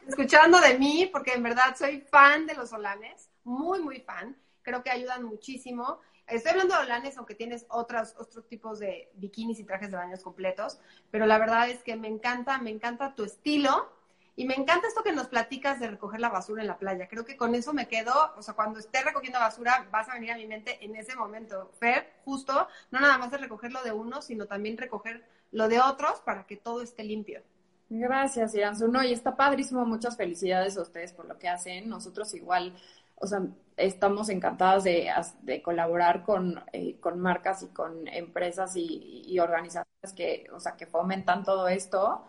Escuchando 0.07 0.59
de 0.59 0.79
mí, 0.79 1.07
porque 1.11 1.33
en 1.33 1.43
verdad 1.43 1.75
soy 1.77 2.01
fan 2.01 2.47
de 2.47 2.55
los 2.55 2.69
solanes, 2.69 3.29
muy, 3.43 3.79
muy 3.81 3.99
fan. 3.99 4.35
Creo 4.63 4.81
que 4.81 4.89
ayudan 4.89 5.23
muchísimo. 5.23 5.99
Estoy 6.25 6.51
hablando 6.51 6.75
de 6.75 6.81
olanes, 6.81 7.17
aunque 7.17 7.35
tienes 7.35 7.65
otros, 7.69 8.15
otros 8.17 8.47
tipos 8.47 8.79
de 8.79 9.11
bikinis 9.15 9.59
y 9.59 9.63
trajes 9.63 9.91
de 9.91 9.97
baños 9.97 10.23
completos, 10.23 10.79
pero 11.11 11.25
la 11.25 11.37
verdad 11.37 11.69
es 11.69 11.83
que 11.83 11.95
me 11.95 12.07
encanta, 12.07 12.57
me 12.59 12.69
encanta 12.69 13.15
tu 13.15 13.23
estilo 13.23 13.91
y 14.39 14.45
me 14.45 14.55
encanta 14.55 14.87
esto 14.87 15.03
que 15.03 15.11
nos 15.11 15.27
platicas 15.27 15.81
de 15.81 15.89
recoger 15.89 16.21
la 16.21 16.29
basura 16.29 16.61
en 16.61 16.69
la 16.69 16.77
playa. 16.77 17.09
Creo 17.09 17.25
que 17.25 17.35
con 17.35 17.55
eso 17.55 17.73
me 17.73 17.89
quedo, 17.89 18.13
o 18.37 18.41
sea, 18.41 18.53
cuando 18.53 18.79
esté 18.79 19.03
recogiendo 19.03 19.37
basura, 19.37 19.85
vas 19.91 20.07
a 20.07 20.13
venir 20.13 20.31
a 20.31 20.37
mi 20.37 20.47
mente 20.47 20.77
en 20.79 20.95
ese 20.95 21.13
momento. 21.13 21.69
Fer, 21.77 22.07
justo, 22.23 22.65
no 22.89 23.01
nada 23.01 23.17
más 23.17 23.31
de 23.31 23.37
recoger 23.37 23.73
lo 23.73 23.83
de 23.83 23.91
uno, 23.91 24.21
sino 24.21 24.45
también 24.45 24.77
recoger 24.77 25.25
lo 25.51 25.67
de 25.67 25.81
otros 25.81 26.21
para 26.21 26.45
que 26.45 26.55
todo 26.55 26.81
esté 26.81 27.03
limpio. 27.03 27.41
Gracias, 27.89 28.55
Iranzu. 28.55 28.87
No, 28.87 29.03
y 29.03 29.11
está 29.11 29.35
padrísimo. 29.35 29.85
Muchas 29.85 30.15
felicidades 30.15 30.77
a 30.77 30.83
ustedes 30.83 31.11
por 31.11 31.25
lo 31.25 31.37
que 31.37 31.49
hacen. 31.49 31.89
Nosotros 31.89 32.33
igual, 32.33 32.73
o 33.15 33.27
sea, 33.27 33.41
estamos 33.75 34.29
encantadas 34.29 34.85
de, 34.85 35.11
de 35.41 35.61
colaborar 35.61 36.23
con, 36.23 36.63
eh, 36.71 36.97
con, 37.01 37.19
marcas 37.19 37.63
y 37.63 37.67
con 37.73 38.07
empresas 38.07 38.77
y, 38.77 39.25
y, 39.27 39.37
organizaciones 39.39 40.13
que, 40.15 40.47
o 40.53 40.61
sea, 40.61 40.77
que 40.77 40.85
fomentan 40.85 41.43
todo 41.43 41.67
esto 41.67 42.23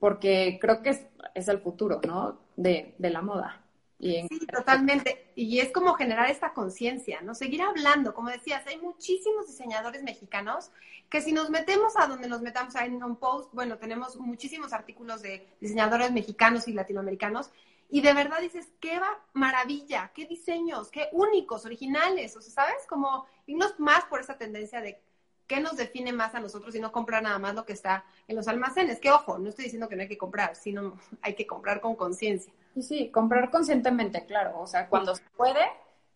porque 0.00 0.58
creo 0.60 0.82
que 0.82 0.90
es, 0.90 1.06
es 1.34 1.46
el 1.46 1.60
futuro, 1.60 2.00
¿no? 2.04 2.40
De, 2.56 2.94
de, 2.98 3.10
la 3.10 3.22
moda. 3.22 3.62
Sí, 4.00 4.26
totalmente. 4.50 5.30
Y 5.36 5.60
es 5.60 5.70
como 5.70 5.92
generar 5.92 6.30
esta 6.30 6.54
conciencia, 6.54 7.20
¿no? 7.20 7.34
Seguir 7.34 7.60
hablando. 7.62 8.14
Como 8.14 8.30
decías, 8.30 8.66
hay 8.66 8.78
muchísimos 8.78 9.46
diseñadores 9.46 10.02
mexicanos 10.02 10.70
que 11.10 11.20
si 11.20 11.32
nos 11.32 11.50
metemos 11.50 11.92
a 11.96 12.06
donde 12.06 12.28
nos 12.28 12.40
metamos 12.40 12.74
en 12.76 13.04
un 13.04 13.16
post, 13.16 13.52
bueno, 13.52 13.76
tenemos 13.76 14.16
muchísimos 14.16 14.72
artículos 14.72 15.20
de 15.20 15.46
diseñadores 15.60 16.10
mexicanos 16.12 16.66
y 16.66 16.72
latinoamericanos. 16.72 17.50
Y 17.90 18.00
de 18.00 18.14
verdad 18.14 18.40
dices, 18.40 18.68
qué 18.80 18.98
maravilla, 19.34 20.12
qué 20.14 20.24
diseños, 20.24 20.90
qué 20.90 21.08
únicos, 21.12 21.66
originales. 21.66 22.34
O 22.36 22.40
sea, 22.40 22.64
¿sabes? 22.64 22.86
Como 22.88 23.26
irnos 23.46 23.78
más 23.78 24.04
por 24.04 24.20
esa 24.20 24.38
tendencia 24.38 24.80
de 24.80 24.98
qué 25.50 25.60
nos 25.60 25.76
define 25.76 26.12
más 26.12 26.32
a 26.36 26.40
nosotros 26.40 26.76
y 26.76 26.80
no 26.80 26.92
comprar 26.92 27.24
nada 27.24 27.40
más 27.40 27.56
lo 27.56 27.66
que 27.66 27.72
está 27.72 28.04
en 28.28 28.36
los 28.36 28.46
almacenes. 28.46 29.00
Que 29.00 29.10
ojo, 29.10 29.36
no 29.36 29.48
estoy 29.48 29.64
diciendo 29.64 29.88
que 29.88 29.96
no 29.96 30.02
hay 30.02 30.08
que 30.08 30.16
comprar, 30.16 30.54
sino 30.54 30.96
hay 31.22 31.34
que 31.34 31.44
comprar 31.44 31.80
con 31.80 31.96
conciencia. 31.96 32.52
Sí, 32.74 32.82
sí, 32.82 33.10
comprar 33.10 33.50
conscientemente, 33.50 34.24
claro. 34.26 34.60
O 34.60 34.68
sea, 34.68 34.88
cuando 34.88 35.16
se 35.16 35.24
puede, 35.36 35.64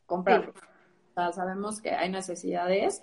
comprar. 0.07 0.51
O 0.51 1.15
sea, 1.15 1.33
sabemos 1.33 1.81
que 1.81 1.91
hay 1.91 2.11
necesidades, 2.11 3.03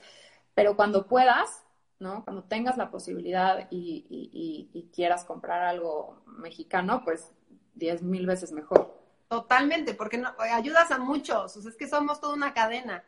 pero 0.54 0.78
cuando 0.78 1.06
puedas, 1.06 1.66
¿no? 2.00 2.24
Cuando 2.24 2.44
tengas 2.44 2.78
la 2.78 2.90
posibilidad 2.92 3.68
y, 3.70 4.88
quieras 4.96 5.26
comprar 5.26 5.64
algo 5.64 6.24
mexicano, 6.28 7.04
pues 7.04 7.30
diez 7.74 8.02
mil 8.04 8.26
veces 8.26 8.54
mejor. 8.54 8.98
Totalmente, 9.28 9.94
porque 9.96 10.18
no, 10.18 10.34
ayudas 10.40 10.92
a 10.92 10.98
muchos, 10.98 11.58
o 11.58 11.62
sea, 11.62 11.72
es 11.72 11.76
que 11.76 11.90
somos 11.90 12.22
toda 12.22 12.36
una 12.36 12.54
cadena. 12.54 13.04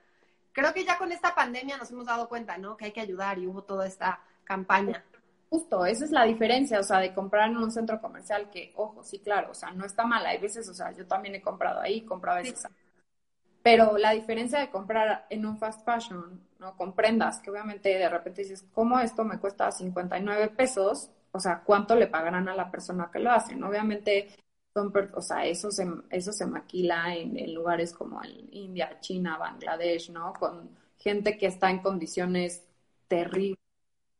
Creo 0.54 0.74
que 0.74 0.86
ya 0.86 0.98
con 0.98 1.12
esta 1.12 1.36
pandemia 1.36 1.78
nos 1.78 1.92
hemos 1.92 2.06
dado 2.06 2.30
cuenta, 2.30 2.58
¿no? 2.58 2.78
Que 2.78 2.86
hay 2.86 2.92
que 2.92 3.02
ayudar 3.02 3.40
y 3.40 3.48
hubo 3.48 3.64
toda 3.64 3.88
esta 3.88 4.22
campaña. 4.44 5.04
Justo, 5.50 5.86
esa 5.86 6.06
es 6.06 6.12
la 6.12 6.24
diferencia, 6.24 6.80
o 6.80 6.84
sea, 6.84 7.00
de 7.00 7.14
comprar 7.14 7.50
en 7.50 7.58
un 7.58 7.72
centro 7.72 8.00
comercial 8.02 8.50
que, 8.50 8.72
ojo, 8.76 9.04
sí, 9.04 9.20
claro, 9.20 9.52
o 9.52 9.54
sea, 9.54 9.72
no 9.72 9.86
está 9.86 10.06
mal, 10.06 10.26
hay 10.26 10.40
veces, 10.40 10.68
o 10.68 10.74
sea, 10.74 10.92
yo 10.92 11.06
también 11.06 11.36
he 11.36 11.42
comprado 11.42 11.80
ahí, 11.80 12.02
comprado 12.02 12.40
veces. 12.40 12.68
Pero 13.62 13.98
la 13.98 14.12
diferencia 14.12 14.60
de 14.60 14.70
comprar 14.70 15.26
en 15.30 15.46
un 15.46 15.58
fast 15.58 15.86
fashion, 15.86 16.42
¿no? 16.60 16.76
Con 16.76 16.94
prendas, 16.94 17.40
que 17.40 17.50
obviamente 17.50 17.90
de 17.90 18.10
repente 18.10 18.42
dices, 18.42 18.66
¿cómo 18.74 19.00
esto 19.00 19.24
me 19.24 19.40
cuesta 19.40 19.72
59 19.72 20.50
pesos? 20.50 21.10
O 21.32 21.40
sea, 21.40 21.62
¿cuánto 21.64 21.96
le 21.96 22.08
pagarán 22.08 22.50
a 22.50 22.56
la 22.56 22.70
persona 22.70 23.10
que 23.12 23.20
lo 23.20 23.32
hace? 23.32 23.56
Obviamente, 23.56 24.36
son, 24.74 24.94
o 25.16 25.22
sea, 25.22 25.46
eso 25.46 25.72
se, 25.72 25.86
eso 26.10 26.32
se 26.34 26.46
maquila 26.46 27.16
en, 27.16 27.54
lugares 27.54 27.94
como 27.94 28.24
en 28.24 28.48
India, 28.54 29.00
China, 29.02 29.38
Bangladesh, 29.38 30.12
¿no? 30.12 30.34
Con 30.34 30.70
gente 30.98 31.38
que 31.38 31.48
está 31.48 31.70
en 31.70 31.80
condiciones 31.82 32.64
terribles 33.08 33.60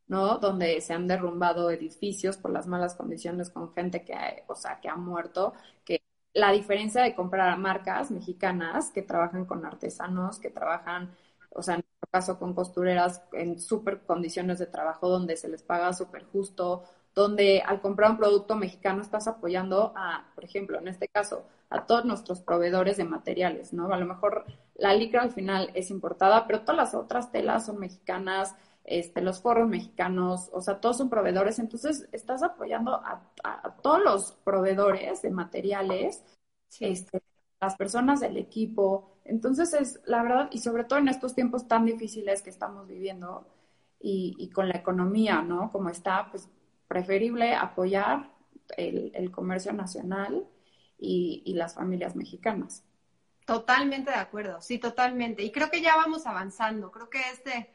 ¿no? 0.06 0.38
Donde 0.38 0.80
se 0.80 0.92
han 0.94 1.08
derrumbado 1.08 1.70
edificios 1.70 2.36
por 2.36 2.50
las 2.52 2.66
malas 2.66 2.94
condiciones 2.94 3.50
con 3.50 3.72
gente 3.74 4.04
que, 4.04 4.14
o 4.48 4.54
sea, 4.54 4.80
que 4.80 4.88
ha 4.88 4.96
muerto, 4.96 5.54
que 5.84 6.02
la 6.34 6.52
diferencia 6.52 7.02
de 7.02 7.14
comprar 7.14 7.58
marcas 7.58 8.10
mexicanas 8.10 8.90
que 8.90 9.02
trabajan 9.02 9.46
con 9.46 9.64
artesanos, 9.64 10.38
que 10.38 10.50
trabajan, 10.50 11.14
o 11.50 11.62
sea, 11.62 11.76
en 11.76 11.80
nuestro 11.82 12.08
caso 12.10 12.38
con 12.38 12.54
costureras 12.54 13.22
en 13.32 13.60
súper 13.60 14.02
condiciones 14.02 14.58
de 14.58 14.66
trabajo 14.66 15.08
donde 15.08 15.36
se 15.36 15.48
les 15.48 15.62
paga 15.62 15.92
súper 15.92 16.24
justo, 16.24 16.84
donde 17.14 17.62
al 17.64 17.80
comprar 17.80 18.10
un 18.10 18.16
producto 18.16 18.56
mexicano 18.56 19.02
estás 19.02 19.28
apoyando 19.28 19.92
a, 19.96 20.30
por 20.34 20.44
ejemplo, 20.44 20.78
en 20.78 20.88
este 20.88 21.08
caso, 21.08 21.46
a 21.70 21.86
todos 21.86 22.04
nuestros 22.04 22.40
proveedores 22.40 22.96
de 22.96 23.04
materiales, 23.04 23.72
¿no? 23.72 23.92
A 23.92 23.98
lo 23.98 24.06
mejor 24.06 24.44
la 24.74 24.94
licra 24.94 25.22
al 25.22 25.32
final 25.32 25.70
es 25.74 25.90
importada, 25.90 26.46
pero 26.46 26.60
todas 26.60 26.76
las 26.76 26.94
otras 26.94 27.30
telas 27.30 27.66
son 27.66 27.78
mexicanas, 27.78 28.54
este, 28.84 29.22
los 29.22 29.40
foros 29.40 29.68
mexicanos, 29.68 30.50
o 30.52 30.60
sea, 30.60 30.80
todos 30.80 30.98
son 30.98 31.08
proveedores, 31.08 31.58
entonces 31.58 32.08
estás 32.12 32.42
apoyando 32.42 32.94
a, 32.94 33.22
todos 33.82 34.02
los 34.02 34.32
proveedores 34.44 35.22
de 35.22 35.30
materiales, 35.30 36.22
este, 36.80 37.22
las 37.60 37.76
personas 37.76 38.20
del 38.20 38.36
equipo, 38.36 39.18
entonces 39.24 39.72
es 39.74 40.00
la 40.04 40.22
verdad, 40.22 40.48
y 40.52 40.58
sobre 40.58 40.84
todo 40.84 40.98
en 40.98 41.08
estos 41.08 41.34
tiempos 41.34 41.66
tan 41.66 41.86
difíciles 41.86 42.42
que 42.42 42.50
estamos 42.50 42.86
viviendo 42.86 43.46
y, 44.00 44.50
con 44.50 44.68
la 44.68 44.76
economía, 44.76 45.40
¿no? 45.40 45.72
Como 45.72 45.88
está, 45.88 46.28
pues 46.30 46.48
preferible 46.94 47.56
apoyar 47.56 48.30
el, 48.76 49.32
comercio 49.32 49.72
nacional 49.72 50.46
y, 50.96 51.42
y 51.44 51.54
las 51.54 51.74
familias 51.74 52.14
mexicanas. 52.14 52.84
Totalmente 53.44 54.12
de 54.12 54.16
acuerdo, 54.16 54.60
sí, 54.60 54.78
totalmente. 54.78 55.42
Y 55.42 55.50
creo 55.50 55.72
que 55.72 55.82
ya 55.82 55.96
vamos 55.96 56.24
avanzando. 56.24 56.92
Creo 56.92 57.10
que 57.10 57.20
este, 57.32 57.74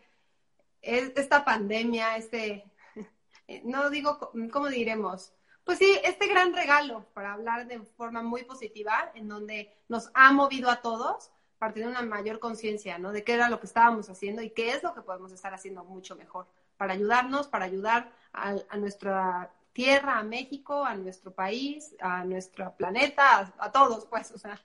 esta 0.82 1.44
pandemia, 1.44 2.16
este, 2.16 2.72
no 3.66 3.90
digo, 3.90 4.32
¿cómo 4.54 4.70
diremos? 4.70 5.34
Pues 5.66 5.80
sí, 5.80 6.00
este 6.06 6.28
gran 6.28 6.54
regalo, 6.54 7.06
para 7.14 7.34
hablar 7.34 7.68
de 7.68 7.82
forma 7.82 8.24
muy 8.24 8.44
positiva, 8.44 9.12
en 9.16 9.28
donde 9.28 9.84
nos 9.90 10.10
ha 10.14 10.32
movido 10.32 10.70
a 10.70 10.82
todos 10.82 11.30
para 11.58 11.74
tener 11.74 11.90
una 11.90 12.04
mayor 12.04 12.40
conciencia, 12.40 12.98
¿no? 12.98 13.12
De 13.12 13.26
qué 13.26 13.34
era 13.34 13.50
lo 13.50 13.60
que 13.60 13.66
estábamos 13.66 14.10
haciendo 14.10 14.42
y 14.42 14.52
qué 14.52 14.72
es 14.72 14.82
lo 14.82 14.96
que 14.96 15.02
podemos 15.02 15.34
estar 15.34 15.54
haciendo 15.54 15.84
mucho 15.84 16.16
mejor, 16.16 16.48
para 16.78 16.94
ayudarnos, 16.94 17.50
para 17.50 17.66
ayudar 17.66 18.14
a, 18.34 18.78
nuestra 18.78 19.52
tierra, 19.74 20.20
a 20.20 20.24
México, 20.24 20.84
a 20.84 20.96
nuestro 20.96 21.32
país, 21.32 21.96
a 22.00 22.24
nuestro 22.24 22.74
planeta, 22.76 23.40
a, 23.40 23.54
a, 23.66 23.72
todos, 23.72 24.06
pues, 24.06 24.32
o 24.32 24.38
sea, 24.38 24.60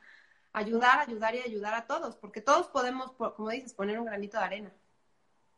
ayudar, 0.52 1.00
ayudar 1.00 1.34
y 1.34 1.40
ayudar 1.40 1.74
a 1.74 1.86
todos, 1.86 2.16
porque 2.16 2.40
todos 2.40 2.68
podemos, 2.68 3.12
como 3.12 3.50
dices, 3.50 3.74
poner 3.74 3.98
un 3.98 4.06
granito 4.06 4.38
de 4.38 4.44
arena. 4.44 4.72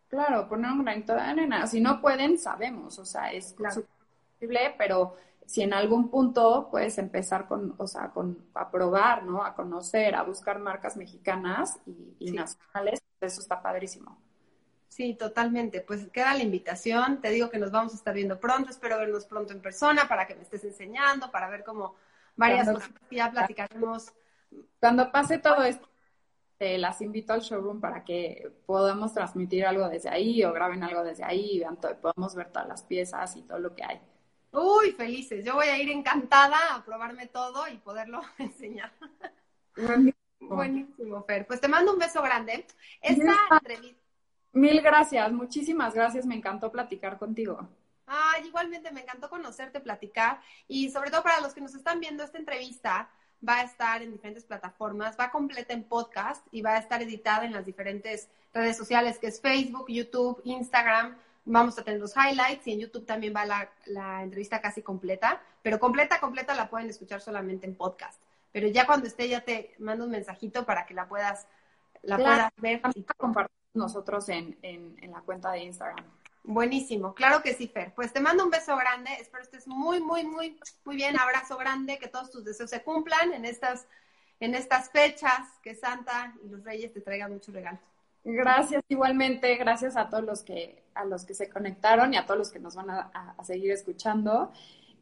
Claro, 0.08 0.48
poner 0.48 0.70
un 0.72 0.84
granito 0.84 1.14
de 1.14 1.20
arena. 1.20 1.66
Si 1.66 1.80
no 1.80 2.00
pueden, 2.00 2.38
sabemos, 2.38 2.98
o 2.98 3.04
sea, 3.04 3.32
es 3.32 3.52
posible, 3.52 4.74
pero 4.78 5.16
si 5.46 5.62
en 5.62 5.72
algún 5.72 6.08
punto 6.10 6.68
puedes 6.70 6.98
empezar 6.98 7.46
con, 7.46 7.74
o 7.78 7.86
sea, 7.86 8.10
con, 8.10 8.46
a 8.54 8.70
probar, 8.70 9.24
¿no? 9.24 9.44
A 9.44 9.54
conocer, 9.54 10.14
a 10.14 10.22
buscar 10.22 10.58
marcas 10.58 10.96
mexicanas 10.96 11.78
y, 12.18 12.32
nacionales, 12.32 13.02
eso 13.20 13.40
está 13.40 13.62
padrísimo. 13.62 14.18
Sí, 14.96 15.12
totalmente. 15.12 15.82
Pues 15.82 16.08
queda 16.08 16.32
la 16.32 16.42
invitación. 16.42 17.20
Te 17.20 17.28
digo 17.28 17.50
que 17.50 17.58
nos 17.58 17.70
vamos 17.70 17.92
a 17.92 17.96
estar 17.96 18.14
viendo 18.14 18.40
pronto. 18.40 18.70
Espero 18.70 18.96
vernos 18.96 19.26
pronto 19.26 19.52
en 19.52 19.60
persona 19.60 20.08
para 20.08 20.26
que 20.26 20.34
me 20.34 20.40
estés 20.40 20.64
enseñando, 20.64 21.30
para 21.30 21.50
ver 21.50 21.64
cómo 21.64 21.96
varias 22.34 22.66
cosas 22.66 22.88
que 23.10 23.16
ya 23.16 23.30
platicaremos. 23.30 24.14
Cuando 24.80 25.12
pase 25.12 25.36
todo 25.36 25.64
esto, 25.64 25.86
te 26.56 26.78
las 26.78 27.02
invito 27.02 27.34
al 27.34 27.42
showroom 27.42 27.78
para 27.78 28.04
que 28.04 28.50
podamos 28.64 29.12
transmitir 29.12 29.66
algo 29.66 29.86
desde 29.86 30.08
ahí 30.08 30.42
o 30.44 30.52
graben 30.54 30.82
algo 30.82 31.04
desde 31.04 31.24
ahí 31.24 31.56
y 31.56 31.58
vean 31.58 31.78
todo, 31.78 31.94
podamos 32.00 32.34
ver 32.34 32.50
todas 32.50 32.66
las 32.66 32.82
piezas 32.82 33.36
y 33.36 33.42
todo 33.42 33.58
lo 33.58 33.74
que 33.74 33.84
hay. 33.84 34.00
Uy, 34.52 34.92
felices. 34.92 35.44
Yo 35.44 35.56
voy 35.56 35.66
a 35.66 35.78
ir 35.78 35.90
encantada 35.90 36.74
a 36.74 36.82
probarme 36.82 37.26
todo 37.26 37.68
y 37.68 37.76
poderlo 37.76 38.22
enseñar. 38.38 38.92
Buenísimo. 40.40 41.22
Fer. 41.24 41.46
Pues 41.46 41.60
te 41.60 41.68
mando 41.68 41.92
un 41.92 41.98
beso 41.98 42.22
grande. 42.22 42.66
Esta 43.02 43.34
entrevista. 43.50 44.05
Mil 44.56 44.80
gracias, 44.80 45.30
muchísimas 45.32 45.92
gracias. 45.92 46.24
Me 46.24 46.34
encantó 46.34 46.72
platicar 46.72 47.18
contigo. 47.18 47.68
Ay, 48.06 48.46
igualmente 48.46 48.90
me 48.90 49.02
encantó 49.02 49.28
conocerte, 49.28 49.80
platicar 49.80 50.40
y 50.66 50.88
sobre 50.90 51.10
todo 51.10 51.22
para 51.22 51.42
los 51.42 51.52
que 51.52 51.60
nos 51.60 51.74
están 51.74 52.00
viendo 52.00 52.24
esta 52.24 52.38
entrevista, 52.38 53.10
va 53.46 53.56
a 53.56 53.64
estar 53.64 54.00
en 54.00 54.12
diferentes 54.12 54.44
plataformas, 54.44 55.14
va 55.20 55.30
completa 55.30 55.74
en 55.74 55.84
podcast 55.84 56.46
y 56.52 56.62
va 56.62 56.76
a 56.76 56.78
estar 56.78 57.02
editada 57.02 57.44
en 57.44 57.52
las 57.52 57.66
diferentes 57.66 58.30
redes 58.54 58.78
sociales 58.78 59.18
que 59.18 59.26
es 59.26 59.42
Facebook, 59.42 59.88
YouTube, 59.88 60.40
Instagram. 60.44 61.18
Vamos 61.44 61.78
a 61.78 61.84
tener 61.84 62.00
los 62.00 62.14
highlights 62.16 62.66
y 62.66 62.72
en 62.72 62.80
YouTube 62.80 63.04
también 63.04 63.34
va 63.36 63.44
la, 63.44 64.22
entrevista 64.22 64.62
casi 64.62 64.80
completa, 64.80 65.42
pero 65.62 65.78
completa, 65.78 66.18
completa 66.18 66.54
la 66.54 66.70
pueden 66.70 66.88
escuchar 66.88 67.20
solamente 67.20 67.66
en 67.66 67.74
podcast. 67.74 68.22
Pero 68.52 68.68
ya 68.68 68.86
cuando 68.86 69.06
esté 69.06 69.28
ya 69.28 69.42
te 69.42 69.74
mando 69.80 70.06
un 70.06 70.12
mensajito 70.12 70.64
para 70.64 70.86
que 70.86 70.94
la 70.94 71.06
puedas, 71.06 71.46
la 72.00 72.16
puedas 72.16 72.50
ver 72.56 72.80
y 72.94 73.02
compartir 73.18 73.55
nosotros 73.76 74.28
en, 74.28 74.58
en, 74.62 74.96
en 75.00 75.10
la 75.12 75.20
cuenta 75.20 75.52
de 75.52 75.64
Instagram. 75.64 76.04
Buenísimo, 76.48 77.12
claro 77.12 77.42
que 77.42 77.54
sí, 77.54 77.66
Fer. 77.66 77.92
Pues 77.92 78.12
te 78.12 78.20
mando 78.20 78.44
un 78.44 78.50
beso 78.50 78.76
grande, 78.76 79.10
espero 79.18 79.42
estés 79.42 79.66
muy, 79.66 80.00
muy, 80.00 80.24
muy, 80.24 80.60
muy 80.84 80.94
bien. 80.94 81.18
Abrazo 81.18 81.56
grande, 81.56 81.98
que 81.98 82.06
todos 82.06 82.30
tus 82.30 82.44
deseos 82.44 82.70
se 82.70 82.84
cumplan 82.84 83.32
en 83.32 83.44
estas, 83.44 83.88
en 84.38 84.54
estas 84.54 84.88
fechas, 84.90 85.40
que 85.60 85.74
Santa 85.74 86.34
y 86.44 86.48
los 86.48 86.62
Reyes 86.62 86.92
te 86.92 87.00
traigan 87.00 87.32
muchos 87.32 87.52
regalos. 87.52 87.80
Gracias 88.22 88.84
igualmente, 88.88 89.56
gracias 89.56 89.96
a 89.96 90.08
todos 90.08 90.22
los 90.22 90.42
que, 90.42 90.84
a 90.94 91.04
los 91.04 91.24
que 91.24 91.34
se 91.34 91.48
conectaron 91.48 92.14
y 92.14 92.16
a 92.16 92.26
todos 92.26 92.38
los 92.38 92.50
que 92.50 92.60
nos 92.60 92.76
van 92.76 92.90
a, 92.90 93.36
seguir 93.42 93.72
escuchando. 93.72 94.52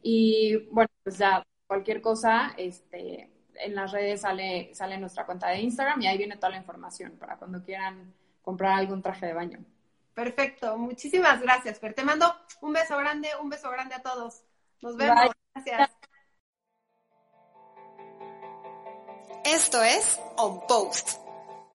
Y 0.01 0.67
bueno, 0.71 0.89
pues 1.03 1.19
ya 1.19 1.43
cualquier 1.67 2.01
cosa, 2.01 2.53
este, 2.57 3.29
en 3.53 3.75
las 3.75 3.91
redes 3.91 4.21
sale, 4.21 4.73
sale 4.73 4.97
nuestra 4.97 5.27
cuenta 5.27 5.49
de 5.49 5.59
Instagram 5.59 6.01
y 6.01 6.07
ahí 6.07 6.17
viene 6.17 6.37
toda 6.37 6.49
la 6.49 6.57
información 6.57 7.13
para 7.19 7.37
cuando 7.37 7.63
quieran 7.63 8.13
comprar 8.45 8.73
algún 8.79 9.01
traje 9.01 9.25
de 9.25 9.33
baño. 9.33 9.65
Perfecto, 10.13 10.77
muchísimas 10.77 11.41
gracias, 11.41 11.79
Fer. 11.79 11.93
Te 11.93 12.03
mando 12.03 12.33
un 12.61 12.71
beso 12.71 12.95
grande, 12.97 13.29
un 13.41 13.49
beso 13.49 13.69
grande 13.69 13.95
a 13.95 14.01
todos. 14.01 14.43
Nos 14.81 14.95
vemos. 14.95 15.31
Gracias. 15.53 15.89
Esto 19.43 19.83
es 19.83 20.19
On 20.37 20.65
Post. 20.67 21.24